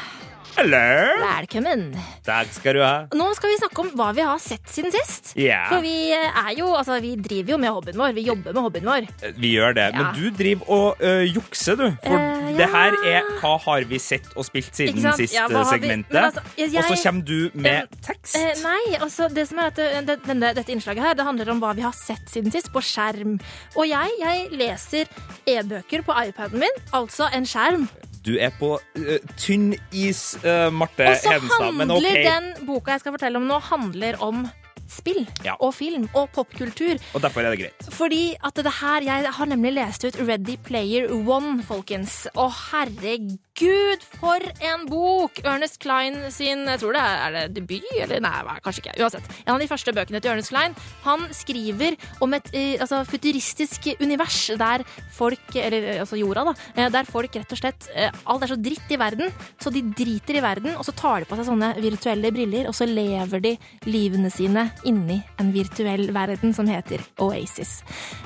Hello! 0.55 0.79
Velkommen. 1.19 1.81
Takk 2.23 2.51
skal 2.55 2.77
du 2.77 2.81
ha. 2.85 2.93
Nå 3.19 3.25
skal 3.35 3.51
vi 3.51 3.57
snakke 3.59 3.81
om 3.83 3.89
hva 3.99 4.11
vi 4.15 4.23
har 4.23 4.39
sett 4.43 4.69
siden 4.71 4.93
sist. 4.95 5.33
Yeah. 5.35 5.65
For 5.73 5.83
vi 5.83 6.13
er 6.15 6.51
jo, 6.55 6.69
altså 6.79 7.01
vi 7.03 7.15
driver 7.19 7.57
jo 7.57 7.59
med 7.59 7.73
hobbyen 7.75 7.99
vår. 7.99 8.13
Vi 8.15 8.23
jobber 8.29 8.55
med 8.55 8.63
hobbyen 8.63 8.87
vår. 8.87 9.09
Vi 9.43 9.51
gjør 9.57 9.75
det, 9.75 9.89
Ja. 9.91 9.99
men 9.99 10.15
du 10.15 10.31
driver 10.39 10.71
og 10.77 11.03
ø, 11.03 11.11
jukser, 11.27 11.75
du. 11.81 11.89
For 12.05 12.23
Eh, 12.45 12.57
det 12.59 12.69
her 12.71 12.95
er 13.11 13.27
Hva 13.41 13.57
har 13.65 13.85
vi 13.91 13.99
sett 13.99 14.29
og 14.37 14.45
spilt 14.47 14.71
siden 14.77 15.03
sist 15.19 15.35
Ja, 15.35 15.49
segmentet? 15.49 16.15
altså, 16.15 16.41
jeg- 16.57 16.77
Og 16.79 16.85
så 16.85 17.03
kommer 17.03 17.25
du 17.25 17.51
med 17.55 17.89
tekst. 18.03 18.37
Uh, 18.37 18.63
nei, 18.63 18.97
altså 19.01 19.29
det 19.35 19.49
som 19.49 19.59
er 19.59 19.67
at 19.73 19.79
eh, 19.79 20.01
det, 20.03 20.23
denne, 20.23 20.55
dette 20.55 20.71
innslaget 20.71 21.03
her, 21.03 21.15
det 21.15 21.25
handler 21.25 21.51
om 21.51 21.61
hva 21.61 21.75
vi 21.75 21.83
har 21.83 21.93
sett 21.93 22.29
siden 22.31 22.53
sist 22.53 22.71
på 22.73 22.79
skjerm. 22.81 23.41
Og 23.77 23.89
jeg, 23.89 24.11
jeg 24.21 24.51
leser 24.53 25.07
e-bøker 25.47 26.05
på 26.05 26.15
iPaden 26.29 26.61
min, 26.61 26.71
altså 26.93 27.29
en 27.35 27.45
skjerm. 27.45 27.89
Du 28.25 28.35
er 28.41 28.55
på 28.57 28.79
uh, 28.81 29.17
tynn 29.37 29.75
is, 29.93 30.35
uh, 30.41 30.71
Marte 30.73 31.11
Og 31.11 31.19
så 31.21 31.35
Hedenstad, 31.35 31.73
men 31.77 31.93
handler 31.93 32.21
den 32.25 32.53
boka 32.65 32.95
jeg 32.97 33.05
skal 33.05 33.17
fortelle 33.19 33.41
om 33.41 33.49
nå, 33.51 33.59
handler 33.69 34.21
om 34.25 34.47
spill 34.95 35.25
Ja. 35.45 35.57
og 35.61 35.75
film 35.75 36.09
og 36.15 36.31
popkultur. 36.35 36.97
Og 37.15 37.21
derfor 37.25 37.43
er 37.45 37.55
det 37.55 37.61
greit. 37.65 37.89
Fordi 37.95 38.23
at 38.45 38.55
det 38.55 38.73
her 38.81 39.01
Jeg 39.05 39.33
har 39.37 39.47
nemlig 39.47 39.75
lest 39.75 40.05
ut 40.07 40.17
Ready 40.23 40.57
Player 40.65 41.11
One, 41.13 41.63
folkens. 41.67 42.27
Å, 42.37 42.49
herregud, 42.71 44.03
for 44.21 44.43
en 44.65 44.85
bok! 44.91 45.39
Ernest 45.45 45.79
Klein 45.83 46.17
sin 46.35 46.65
Jeg 46.69 46.81
tror 46.83 46.95
det 46.97 47.03
er, 47.03 47.19
er 47.25 47.35
det 47.37 47.55
debut, 47.61 47.87
eller 48.01 48.23
nei, 48.25 48.33
kanskje 48.65 48.83
ikke. 48.85 48.95
Uansett. 49.03 49.29
En 49.47 49.55
av 49.55 49.61
de 49.63 49.69
første 49.71 49.95
bøkene 49.95 50.21
til 50.23 50.33
Ernest 50.33 50.53
Klein. 50.55 50.75
Han 51.05 51.27
skriver 51.35 51.97
om 52.25 52.35
et 52.37 52.49
eh, 52.55 52.77
altså, 52.83 53.03
futuristisk 53.09 53.91
univers 54.01 54.41
der 54.61 54.85
folk 55.15 55.55
Eller 55.59 55.89
eh, 55.95 56.01
altså 56.03 56.19
jorda, 56.19 56.45
da. 56.51 56.55
eh, 56.77 56.91
Der 56.95 57.07
folk 57.09 57.35
rett 57.39 57.53
og 57.55 57.61
slett 57.61 57.89
Alt 58.27 58.45
er 58.47 58.53
så 58.55 58.59
dritt 58.61 58.91
i 58.95 58.99
verden, 59.01 59.31
så 59.63 59.71
de 59.75 59.83
driter 59.97 60.39
i 60.39 60.43
verden, 60.45 60.75
og 60.79 60.85
så 60.87 60.93
tar 60.97 61.23
de 61.23 61.29
på 61.31 61.37
seg 61.39 61.47
sånne 61.49 61.73
virtuelle 61.83 62.31
briller, 62.35 62.69
og 62.71 62.75
så 62.77 62.87
lever 62.89 63.43
de 63.45 63.53
livene 63.89 64.31
sine 64.33 64.67
inni 64.89 65.21
en 65.43 65.53
virtuell 65.55 66.09
verden 66.15 66.55
som 66.57 66.69
heter 66.71 67.03
Oasis. 67.23 67.81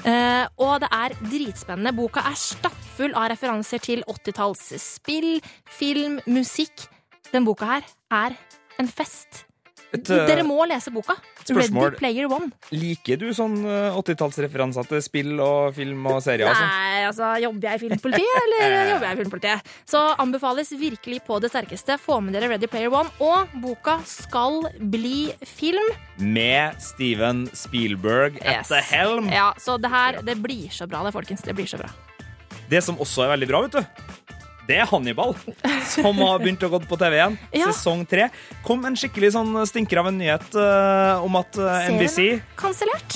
Eh, 0.04 0.44
og 0.60 0.80
det 0.84 0.90
er 0.92 1.16
dritspennende. 1.22 1.94
Boka 1.96 2.24
er 2.28 2.38
stappfull 2.38 3.16
av 3.16 3.30
referanser 3.32 3.82
til 3.82 4.04
80-talls 4.06 4.70
spill, 4.82 5.38
film, 5.78 6.20
musikk. 6.28 6.88
Den 7.32 7.48
boka 7.48 7.68
her 7.78 7.92
er 8.10 8.38
en 8.78 8.88
fest. 8.88 9.47
Et, 9.88 10.10
eh, 10.12 10.26
Dere 10.28 10.42
må 10.44 10.66
lese 10.68 10.90
boka. 10.92 11.14
spørsmål. 11.48 11.86
Ready 11.94 11.96
Player 11.96 12.26
One. 12.28 12.50
Liker 12.76 13.16
du 13.16 13.30
sånn 13.32 13.54
eh, 13.64 13.94
80-tallsreferanser 13.96 14.84
til 14.90 15.00
spill 15.00 15.40
og 15.40 15.72
film 15.78 16.04
og 16.10 16.18
serier? 16.22 16.50
Altså? 16.50 16.66
Nei, 16.68 17.04
altså, 17.08 17.30
jobber 17.40 17.68
jeg 17.70 17.78
i 17.80 17.82
filmpolitiet, 17.86 18.42
eller 18.60 18.90
jobber 18.92 19.06
jeg 19.08 19.16
i 19.16 19.20
filmpolitiet? 19.22 19.70
Så 19.88 20.02
anbefales 20.20 20.72
virkelig 20.76 21.22
på 21.24 21.40
det 21.40 21.50
sterkeste. 21.54 21.96
Få 22.02 22.18
med 22.20 22.36
dere 22.36 22.50
Ready 22.52 22.68
Player 22.68 22.92
One. 22.92 23.08
Og 23.24 23.48
boka 23.64 23.96
skal 24.04 24.60
bli 24.78 25.32
film. 25.48 25.88
Med 26.20 26.76
Steven 26.84 27.46
Spielberg 27.56 28.36
at 28.42 28.58
Yes. 28.58 28.68
the 28.68 28.82
helm. 28.92 29.28
Ja, 29.32 29.54
så 29.56 29.78
det 29.80 29.88
her, 29.90 30.20
det 30.22 30.36
blir 30.44 30.68
så 30.68 30.86
bra 30.90 31.00
det, 31.06 31.14
folkens. 31.16 31.40
Det 31.46 31.56
blir 31.56 31.66
så 31.70 31.80
bra. 31.80 31.88
Det 32.68 32.82
som 32.84 32.98
også 33.00 33.24
er 33.24 33.32
veldig 33.38 33.48
bra, 33.48 33.62
vet 33.64 33.78
du, 33.80 34.36
det 34.68 34.76
er 34.82 34.88
Hannibal, 34.90 35.32
som 35.88 36.18
har 36.20 36.38
begynt 36.42 36.62
å 36.66 36.68
gå 36.74 36.78
på 36.84 36.96
TV 37.00 37.14
igjen. 37.16 37.36
Ja. 37.56 37.70
Sesong 37.72 38.02
tre. 38.08 38.26
Kom 38.66 38.84
en 38.84 38.96
skikkelig 39.00 39.30
sånn 39.32 39.54
stinker 39.68 40.02
av 40.02 40.10
en 40.10 40.18
nyhet 40.20 40.44
uh, 40.60 41.24
om 41.24 41.38
at 41.40 41.56
eh, 41.56 41.86
NBC 41.94 42.26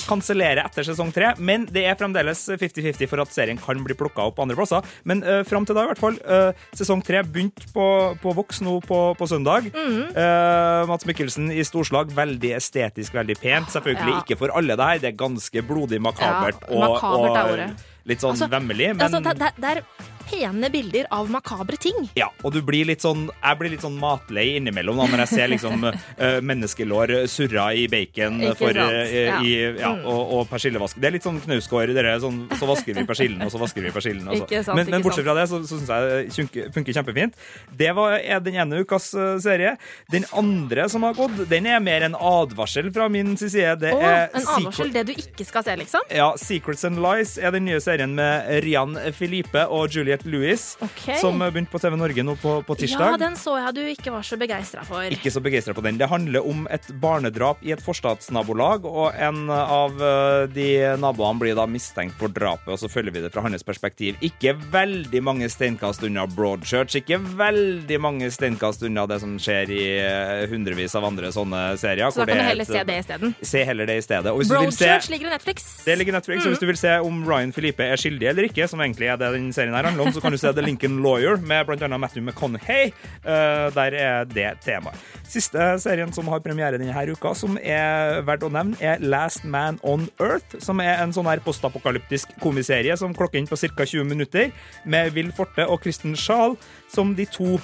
kansellerer 0.07 0.63
etter 0.65 0.87
sesong 0.87 1.11
tre, 1.13 1.33
men 1.37 1.67
det 1.69 1.83
er 1.85 1.97
fremdeles 1.99 2.41
50-50 2.57 3.09
for 3.11 3.21
at 3.21 3.33
serien 3.35 3.59
kan 3.61 3.79
bli 3.85 3.95
plukka 3.97 4.25
opp 4.31 4.41
andre 4.41 4.57
plasser. 4.57 4.81
Men 5.05 5.21
uh, 5.25 5.41
fram 5.47 5.67
til 5.69 5.77
da, 5.77 5.85
i 5.85 5.91
hvert 5.91 6.01
fall. 6.01 6.17
Uh, 6.25 6.65
sesong 6.77 7.03
tre 7.05 7.21
begynte 7.27 7.69
på, 7.75 7.85
på 8.23 8.33
Vox 8.39 8.63
nå 8.65 8.79
på, 8.87 8.99
på 9.19 9.29
søndag. 9.29 9.69
Mhm. 9.73 10.03
Uh, 10.17 10.89
Mats 10.89 11.05
Mikkelsen 11.07 11.51
i 11.53 11.61
storslag. 11.67 12.11
Veldig 12.17 12.55
estetisk, 12.57 13.13
veldig 13.19 13.37
pent. 13.41 13.69
Selvfølgelig 13.73 14.17
Ja. 14.17 14.21
ikke 14.25 14.39
for 14.41 14.51
alle 14.57 14.75
det 14.79 14.89
her. 14.89 15.03
Det 15.05 15.11
er 15.13 15.19
ganske 15.21 15.63
blodig 15.69 16.01
makabert 16.03 16.65
Ja, 16.65 16.73
og, 16.73 16.97
makabert 16.97 17.37
er 17.37 17.43
og 17.43 17.53
ordet. 17.59 17.69
litt 18.09 18.23
sånn 18.25 18.33
Altså, 18.35 18.49
vemmelig. 18.51 18.89
Men 18.97 19.05
Altså, 19.05 19.21
der, 19.23 19.53
der 19.61 19.79
er 19.83 20.11
pene 20.29 20.69
bilder 20.73 21.07
av 21.11 21.29
makabre 21.31 21.77
ting. 21.77 22.09
ja, 22.15 22.29
og 22.43 22.53
du 22.53 22.61
blir 22.61 22.85
litt 22.85 23.01
sånn 23.03 23.29
Jeg 23.43 23.57
blir 23.59 23.69
litt 23.73 23.81
sånn 23.83 23.97
matlei 23.99 24.55
innimellom 24.57 24.97
da, 24.97 25.05
når 25.11 25.23
jeg 25.25 25.31
ser 25.33 25.47
liksom 25.51 25.83
eh, 26.17 26.39
menneskelår 26.41 27.13
surra 27.31 27.69
i 27.75 27.87
bacon 27.91 28.39
for, 28.59 28.69
eh, 28.75 29.27
ja. 29.27 29.39
i, 29.41 29.53
ja, 29.79 29.93
Mm. 29.93 30.05
og, 30.09 30.31
og 30.33 30.47
persillevask. 30.49 30.97
Det 30.97 31.05
er 31.07 31.13
litt 31.17 31.25
sånn 31.25 31.37
knausgård. 31.43 31.91
Sånn, 32.23 32.37
så 32.57 32.65
vasker 32.67 32.95
vi 32.97 33.03
persillen, 33.05 33.41
og 33.45 33.51
så 33.53 33.59
vasker 33.61 33.83
vi 33.85 33.91
persillen. 33.93 34.27
og 34.27 34.47
så- 34.49 34.73
men, 34.75 34.89
men 34.89 35.03
bortsett 35.03 35.25
fra 35.27 35.35
det, 35.37 35.43
så, 35.51 35.59
så 35.67 35.77
syns 35.77 35.91
jeg 35.91 36.31
det 36.33 36.71
funker, 36.73 36.93
kjempefint. 36.97 37.33
Det 37.77 37.91
var, 37.95 38.15
er 38.17 38.39
den 38.39 38.55
ene 38.55 38.81
ukas 38.83 39.13
eh, 39.13 39.37
serie. 39.43 39.75
Den 40.11 40.25
andre 40.33 40.87
som 40.89 41.03
har 41.03 41.13
gått, 41.13 41.43
den 41.49 41.67
er 41.69 41.79
mer 41.83 42.01
en 42.07 42.15
advarsel 42.15 42.89
fra 42.95 43.07
min 43.09 43.35
side. 43.37 43.77
Det 43.83 43.93
oh, 43.93 44.01
er 44.01 44.29
en 44.33 44.47
advarsel. 44.57 44.91
Det 44.93 45.05
du 45.07 45.13
ikke 45.13 45.45
skal 45.45 45.63
se, 45.67 45.75
liksom. 45.83 46.01
ja, 46.09 46.31
Secrets 46.41 46.83
and 46.89 47.01
Lies 47.03 47.37
er 47.37 47.51
den 47.55 47.65
nye 47.69 47.79
serien 47.83 48.15
med 48.17 48.49
Rian 48.65 48.97
Filipe 49.13 49.67
og 49.69 49.89
Juliette 50.13 50.29
Louis, 50.29 50.77
okay. 50.81 51.17
som 51.17 51.39
begynte 51.39 51.71
på 51.71 51.79
TV 51.79 51.95
Norge 51.97 52.23
nå 52.23 52.35
på, 52.37 52.61
på 52.67 52.75
tirsdag. 52.77 53.15
Ja, 53.15 53.17
den 53.17 53.35
så 53.39 53.55
jeg 53.57 53.73
du 53.73 53.81
ikke 53.87 54.13
var 54.13 54.25
så 54.25 54.37
begeistra 54.37 54.83
for. 54.85 55.05
Ikke 55.09 55.31
så 55.33 55.41
begeistra 55.43 55.73
på 55.73 55.83
den. 55.85 55.97
Det 55.97 56.09
handler 56.09 56.45
om 56.45 56.67
et 56.71 56.85
barnedrap 57.01 57.63
i 57.65 57.73
et 57.73 57.81
forstadsnabolag, 57.83 58.85
og 58.85 59.13
en 59.17 59.49
av 59.53 59.97
eh, 59.97 60.45
de 60.53 60.67
naboene 61.01 61.41
blir 61.41 61.57
da 61.57 61.65
mistenkt 61.69 62.17
for 62.19 62.31
drapet, 62.33 62.69
og 62.75 62.79
så 62.81 62.89
følger 62.91 63.15
vi 63.15 63.23
det 63.25 63.31
fra 63.33 63.43
hans 63.45 63.65
perspektiv. 63.65 64.19
Ikke 64.25 64.53
veldig 64.73 65.23
mange 65.25 65.49
steinkast 65.51 66.05
unna 66.05 66.27
Broadchurch, 66.29 66.97
ikke 67.01 67.19
veldig 67.19 67.99
mange 68.03 68.29
steinkast 68.33 68.85
unna 68.85 69.07
det 69.09 69.19
som 69.23 69.35
skjer 69.41 69.73
i 69.73 69.83
eh, 70.03 70.45
hundrevis 70.51 70.95
av 70.99 71.07
andre 71.09 71.33
sånne 71.33 71.63
serier. 71.81 72.13
Så 72.13 72.21
da 72.23 72.29
kan 72.29 72.37
du 72.37 72.45
er 72.45 72.51
heller 72.51 72.67
et- 72.67 72.73
se 72.73 72.83
det 72.83 72.99
isteden. 73.05 73.35
Se 73.41 73.63
heller 73.65 73.89
det 73.89 73.97
i 73.97 74.05
stedet. 74.05 74.33
Og 74.33 74.45
Broadchurch 74.45 75.09
ligger 75.13 75.31
i 75.31 75.35
Netflix. 75.37 75.85
det 75.87 75.97
ligger 75.97 76.13
i 76.13 76.17
Netflix, 76.19 76.43
så 76.43 76.53
Hvis 76.53 76.61
du 76.61 76.67
vil 76.69 76.77
se 76.77 76.99
om 77.01 77.23
Ryan 77.25 77.53
Filipe 77.53 77.83
er 77.83 77.97
skyldig 77.97 78.29
eller 78.29 78.43
ikke, 78.49 78.67
som 78.69 78.79
egentlig 78.83 79.09
er 79.09 79.17
det 79.17 79.31
den 79.33 79.51
serien 79.55 79.73
her 79.73 79.83
handler 79.87 80.02
om, 80.02 80.02
så 80.11 80.21
kan 80.23 80.33
du 80.33 80.37
se 80.41 80.51
The 80.53 80.65
Lincoln 80.65 80.99
Lawyer 81.05 81.37
med 81.37 81.67
bl.a. 81.67 81.97
Matthew 81.97 82.23
McConaughey. 82.25 82.91
Eh, 83.23 83.67
der 83.75 83.97
er 83.97 84.27
det 84.27 84.49
temaet. 84.65 84.99
Siste 85.29 85.73
serien 85.79 86.11
som 86.13 86.27
har 86.31 86.43
premiere 86.43 86.77
denne 86.77 87.05
uka, 87.13 87.33
som 87.37 87.57
er 87.61 88.21
verdt 88.27 88.43
å 88.43 88.51
nevne, 88.53 88.77
er 88.83 89.01
Last 89.01 89.45
Man 89.45 89.79
on 89.83 90.09
Earth, 90.19 90.59
som 90.63 90.81
er 90.83 90.99
en 91.03 91.13
sånn 91.15 91.29
her 91.29 91.41
postapokalyptisk 91.45 92.35
komiserie 92.43 92.97
som 92.99 93.15
klokker 93.15 93.39
inn 93.39 93.49
på 93.49 93.59
ca. 93.59 93.85
20 93.85 94.09
minutter, 94.09 94.51
med 94.85 95.13
Will 95.15 95.31
Forte 95.35 95.65
og 95.67 95.81
Kristen 95.83 96.17
Schaal 96.19 96.57
som 96.91 97.15
de 97.15 97.25
to 97.29 97.57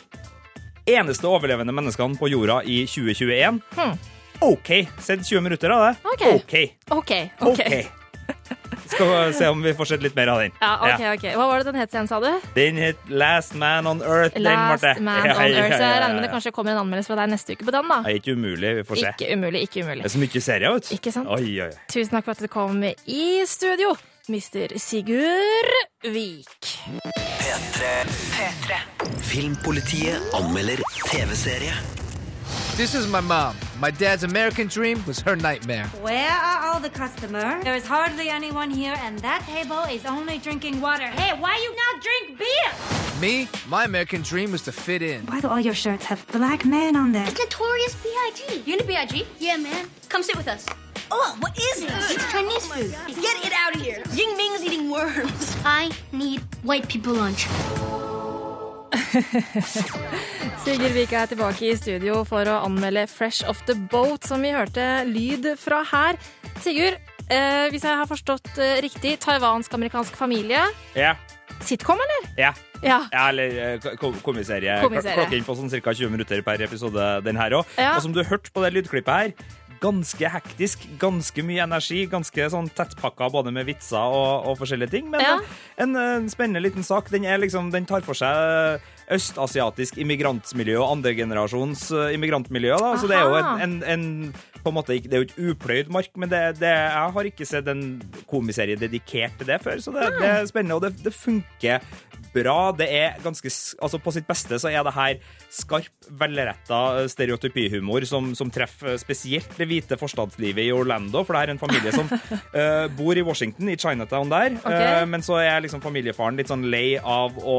eneste 0.90 1.28
overlevende 1.30 1.76
menneskene 1.76 2.18
på 2.20 2.32
jorda 2.32 2.62
i 2.64 2.82
2021. 2.90 3.62
Hmm. 3.78 3.96
OK. 4.40 4.74
Sett 5.00 5.26
20 5.28 5.42
minutter 5.42 5.70
av 5.76 5.88
det. 5.88 5.96
Ok. 6.04 6.28
OK. 6.34 6.60
okay. 7.00 7.30
ok. 7.40 7.60
OK. 7.60 7.99
Skal 8.90 9.34
se 9.38 9.48
om 9.54 9.62
vi 9.64 9.74
får 9.78 9.86
sett 9.94 10.04
litt 10.04 10.16
mer 10.18 10.32
av 10.34 10.40
den. 10.44 10.52
Ja, 10.62 10.72
ok, 10.90 11.04
ok. 11.16 11.26
Hva 11.38 11.46
var 11.52 11.62
det 11.62 11.70
den 11.70 11.80
het 11.80 11.94
igjen, 11.94 12.08
sa 12.10 12.20
du? 12.24 12.30
Den 12.56 12.80
het 12.82 12.98
Last 13.10 13.54
Man 13.56 13.88
on 13.88 14.02
Earth. 14.02 14.34
den, 14.36 14.44
Last 14.48 14.84
Marte. 14.84 15.02
Man 15.06 15.26
Ja, 15.30 15.36
on 15.38 15.52
ja, 15.52 15.64
Earth. 15.64 15.76
Så 15.78 15.84
jeg 15.84 16.02
regner 16.04 16.16
med 16.20 16.24
det 16.28 16.32
kanskje 16.34 16.52
kommer 16.56 16.74
en 16.74 16.82
anmeldelse 16.84 17.12
fra 17.14 17.20
deg 17.22 17.32
neste 17.36 17.54
uke 17.58 17.68
på 17.70 17.76
den, 17.76 17.90
da. 17.94 18.00
Det 18.06 18.14
er 18.16 18.22
ikke 18.22 18.36
umulig. 18.40 18.76
Vi 18.82 18.84
får 18.90 19.02
se. 19.04 19.14
Ikke 19.14 19.32
umulig, 19.38 19.62
ikke 19.70 19.84
umulig. 19.86 20.04
Det 20.04 20.10
er 20.12 20.16
så 20.16 20.24
mye 20.26 20.42
serier, 20.50 20.74
vet 20.78 20.90
du. 20.90 20.94
Ikke 20.98 21.14
sant? 21.16 21.28
Oi, 21.38 21.54
oi. 21.68 21.72
Tusen 21.94 22.18
takk 22.18 22.26
for 22.30 22.38
at 22.38 22.44
du 22.44 22.52
kom 22.52 22.84
i 22.84 23.24
studio, 23.50 23.94
Mr. 24.30 24.76
Sigurd 24.82 25.74
Vik. 26.04 26.74
P3. 27.40 27.94
P3. 28.36 28.82
Filmpolitiet 29.30 30.34
anmelder 30.38 30.82
TV-serie. 31.10 31.74
This 32.80 32.96
is 32.96 33.08
my 33.08 33.20
mom. 33.20 33.58
My 33.78 33.92
dad's 33.92 34.24
American 34.24 34.68
dream 34.68 35.04
was 35.06 35.20
her 35.20 35.36
nightmare. 35.36 35.88
Where 36.00 36.32
are 36.32 36.68
all 36.68 36.80
the 36.80 36.90
customers? 36.90 37.62
There 37.62 37.76
is 37.76 37.86
hardly 37.86 38.30
anyone 38.30 38.72
here, 38.72 38.96
and 39.00 39.20
that 39.20 39.44
table 39.46 39.84
is 39.92 40.06
only 40.06 40.38
drinking 40.38 40.80
water. 40.80 41.08
Hey, 41.08 41.38
why 41.38 41.58
you 41.58 41.76
not 41.76 42.02
drink 42.02 42.40
beer? 42.40 43.20
Me, 43.20 43.50
my 43.68 43.84
American 43.84 44.22
dream 44.22 44.54
was 44.54 44.62
to 44.62 44.72
fit 44.72 45.02
in. 45.02 45.26
Why 45.26 45.42
do 45.42 45.50
all 45.50 45.60
your 45.60 45.74
shirts 45.74 46.06
have 46.06 46.26
black 46.28 46.64
men 46.64 46.96
on 46.96 47.12
them? 47.12 47.26
Notorious 47.26 47.96
B.I.G. 47.96 48.64
You 48.66 48.72
into 48.72 48.86
B.I.G.? 48.86 49.28
Yeah, 49.40 49.58
man. 49.58 49.90
Come 50.08 50.24
sit 50.24 50.38
with 50.38 50.48
us. 50.48 50.66
Oh, 51.12 51.36
what 51.42 51.60
is 51.60 51.82
this? 51.82 52.12
It's 52.12 52.32
Chinese 52.32 52.66
food. 52.66 52.92
Get 53.08 53.46
it 53.46 53.52
out 53.58 53.76
of 53.76 53.82
here. 53.82 54.02
Ying 54.14 54.38
Ming's 54.38 54.64
eating 54.64 54.90
worms. 54.90 55.58
I 55.66 55.92
need 56.14 56.40
white 56.64 56.88
people 56.88 57.12
lunch. 57.12 57.46
Sigurd 60.64 60.94
Vika 60.96 61.24
er 61.24 61.30
tilbake 61.32 61.70
i 61.70 61.76
studio 61.78 62.22
for 62.28 62.48
å 62.50 62.60
anmelde 62.66 63.06
Fresh 63.12 63.46
Off 63.50 63.62
The 63.68 63.76
Boat, 63.92 64.28
som 64.28 64.42
vi 64.46 64.52
hørte 64.56 64.86
lyd 65.10 65.48
fra 65.60 65.82
her. 65.92 66.20
Sigurd, 66.64 66.98
eh, 67.30 67.68
hvis 67.74 67.86
jeg 67.86 68.00
har 68.02 68.10
forstått 68.10 68.52
eh, 68.58 68.80
riktig, 68.86 69.18
taiwansk-amerikansk 69.26 70.18
familie. 70.20 70.64
Ja. 70.98 71.16
Sitcom, 71.66 72.00
eller? 72.06 72.30
Ja. 72.40 72.54
Ja. 72.80 73.02
eller 73.28 73.56
eh, 73.76 73.88
ko- 74.00 74.14
komiserie. 74.24 74.78
Komiserie. 74.84 75.18
Klokke 75.26 75.42
på 75.50 75.56
sånn 75.60 75.72
ca. 75.84 75.92
20 75.92 76.14
minutter 76.14 76.44
per 76.46 76.62
episode, 76.64 77.10
den 77.26 77.40
her 77.40 77.58
òg. 77.60 77.74
Ja. 77.80 77.96
Og 77.98 78.06
som 78.06 78.14
du 78.16 78.22
hørte 78.24 78.54
på 78.56 78.64
det 78.64 78.72
lydklippet 78.78 79.12
her, 79.12 79.58
ganske 79.80 80.30
hektisk, 80.32 80.84
ganske 81.00 81.44
mye 81.46 81.64
energi, 81.64 82.04
ganske 82.12 82.50
sånn 82.52 82.70
tettpakka 82.76 83.30
både 83.32 83.54
med 83.56 83.66
vitser 83.70 84.00
og, 84.00 84.48
og 84.50 84.58
forskjellige 84.60 84.92
ting. 84.98 85.10
Men 85.12 85.22
Ja. 85.24 85.38
en, 85.78 85.96
en 85.96 86.30
spennende 86.30 86.62
liten 86.64 86.84
sak. 86.84 87.10
Den, 87.10 87.24
liksom, 87.40 87.72
den 87.72 87.86
tar 87.90 88.02
for 88.06 88.14
seg 88.18 88.82
østasiatisk 89.16 89.98
immigrantmiljø 90.02 90.78
og 90.82 90.98
andregenerasjons 90.98 91.88
uh, 91.96 92.08
immigrantmiljø. 92.14 92.76
Da. 92.78 92.94
Så 93.02 93.10
det 93.10 93.18
er 93.18 93.28
jo 93.28 93.40
en, 93.40 93.66
en, 93.66 93.78
en 93.84 94.60
på 94.60 94.72
en 94.72 94.76
måte, 94.76 95.00
Det 95.00 95.14
er 95.14 95.24
jo 95.24 95.28
ikke 95.28 95.50
upløyd 95.54 95.92
mark, 95.94 96.12
men 96.20 96.32
det, 96.32 96.42
det, 96.60 96.70
jeg 96.70 97.16
har 97.16 97.32
ikke 97.32 97.48
sett 97.48 97.70
en 97.72 97.84
komiserie 98.30 98.80
dedikert 98.80 99.38
til 99.40 99.50
det 99.50 99.62
før. 99.64 99.82
Så 99.82 99.96
det, 99.96 100.12
det 100.20 100.30
er 100.30 100.46
spennende, 100.50 100.78
og 100.78 100.86
det, 100.86 100.94
det 101.04 101.16
funker 101.16 101.80
bra. 102.34 102.72
Det 102.78 102.88
er 102.94 103.18
ganske 103.24 103.50
Altså, 103.80 103.98
på 104.02 104.12
sitt 104.14 104.28
beste 104.28 104.60
så 104.62 104.70
er 104.70 104.84
det 104.86 104.94
her 104.94 105.18
skarp, 105.54 105.90
velretta 106.20 107.08
stereotypihumor 107.10 108.06
som, 108.10 108.32
som 108.38 108.52
treffer 108.54 108.98
spesielt 109.02 109.50
det 109.58 109.68
hvite 109.70 109.98
forstadslivet 110.00 110.68
i 110.68 110.74
Orlando, 110.76 111.24
for 111.26 111.36
det 111.36 111.42
er 111.42 111.54
en 111.56 111.62
familie 111.62 111.94
som 111.96 112.10
uh, 112.10 112.86
bor 113.00 113.18
i 113.18 113.26
Washington, 113.26 113.72
i 113.72 113.78
Chinatown 113.80 114.30
der, 114.32 114.58
Okay. 114.60 115.04
Uh, 115.04 115.08
men 115.10 115.24
så 115.26 115.38
er 115.42 115.62
liksom 115.64 115.82
familiefaren 115.82 116.38
litt 116.38 116.50
sånn 116.52 116.66
lei 116.72 116.98
av 116.98 117.38
å 117.40 117.58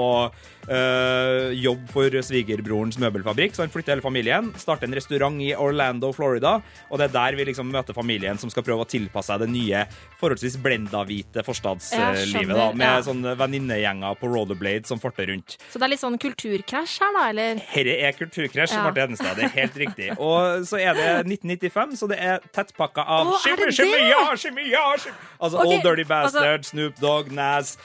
eh, 0.68 1.54
jobbe 1.60 1.88
for 1.92 2.20
svigerbrorens 2.26 2.98
møbelfabrikk, 3.00 3.56
så 3.56 3.64
han 3.64 3.72
flytter 3.72 3.96
hele 3.96 4.04
familien, 4.04 4.52
starter 4.60 4.88
en 4.88 4.96
restaurant 4.98 5.40
i 5.42 5.52
Orlando, 5.54 6.12
Florida, 6.16 6.58
og 6.88 7.00
det 7.00 7.08
er 7.08 7.16
der 7.16 7.38
vi 7.38 7.48
liksom 7.50 7.70
møter 7.72 7.96
familien 7.96 8.40
som 8.40 8.52
skal 8.52 8.66
prøve 8.66 8.84
å 8.84 8.90
tilpasse 8.90 9.30
seg 9.30 9.44
det 9.44 9.50
nye, 9.52 9.84
forholdsvis 10.20 10.56
blenda-hvite 10.62 11.44
forstadslivet, 11.46 12.50
da, 12.56 12.70
med 12.74 12.86
ja. 12.88 13.04
sånne 13.06 13.36
venninnegjenger 13.38 14.18
på 14.18 14.30
rollerblade 14.32 14.88
som 14.90 15.00
farter 15.02 15.30
rundt. 15.30 15.56
Så 15.70 15.78
det 15.78 15.86
er 15.86 15.94
litt 15.94 16.02
sånn 16.02 16.18
kulturkrasj 16.20 16.96
her, 17.04 17.14
da, 17.16 17.26
eller? 17.30 17.62
Herre 17.70 17.96
er 18.08 18.16
kulturkrasj, 18.18 18.74
Ja. 18.74 18.84
Marte 18.86 19.02
Hedenstad. 19.02 19.36
Det 19.36 19.48
er 19.48 19.54
helt 19.54 19.78
riktig. 19.80 20.10
Og 20.30 20.66
så 20.68 20.80
er 20.80 20.98
det 20.98 21.08
1995, 21.26 21.96
så 22.00 22.10
det 22.10 22.20
er 22.22 22.44
tettpakka 22.54 23.04
av 23.04 23.32
Å, 23.32 23.40
shimmy, 23.44 23.70
shimmy, 23.74 24.04
ja, 24.10 24.22
shimmy, 24.36 24.68
ja, 24.72 24.84
shimmy. 24.98 25.16
Altså 25.38 25.62
okay. 25.62 25.78
Old 25.78 25.88
Dirty 25.88 26.06
altså- 26.08 26.70
Snoop 26.70 27.00
Dogg, 27.02 27.32
Nas. 27.34 27.76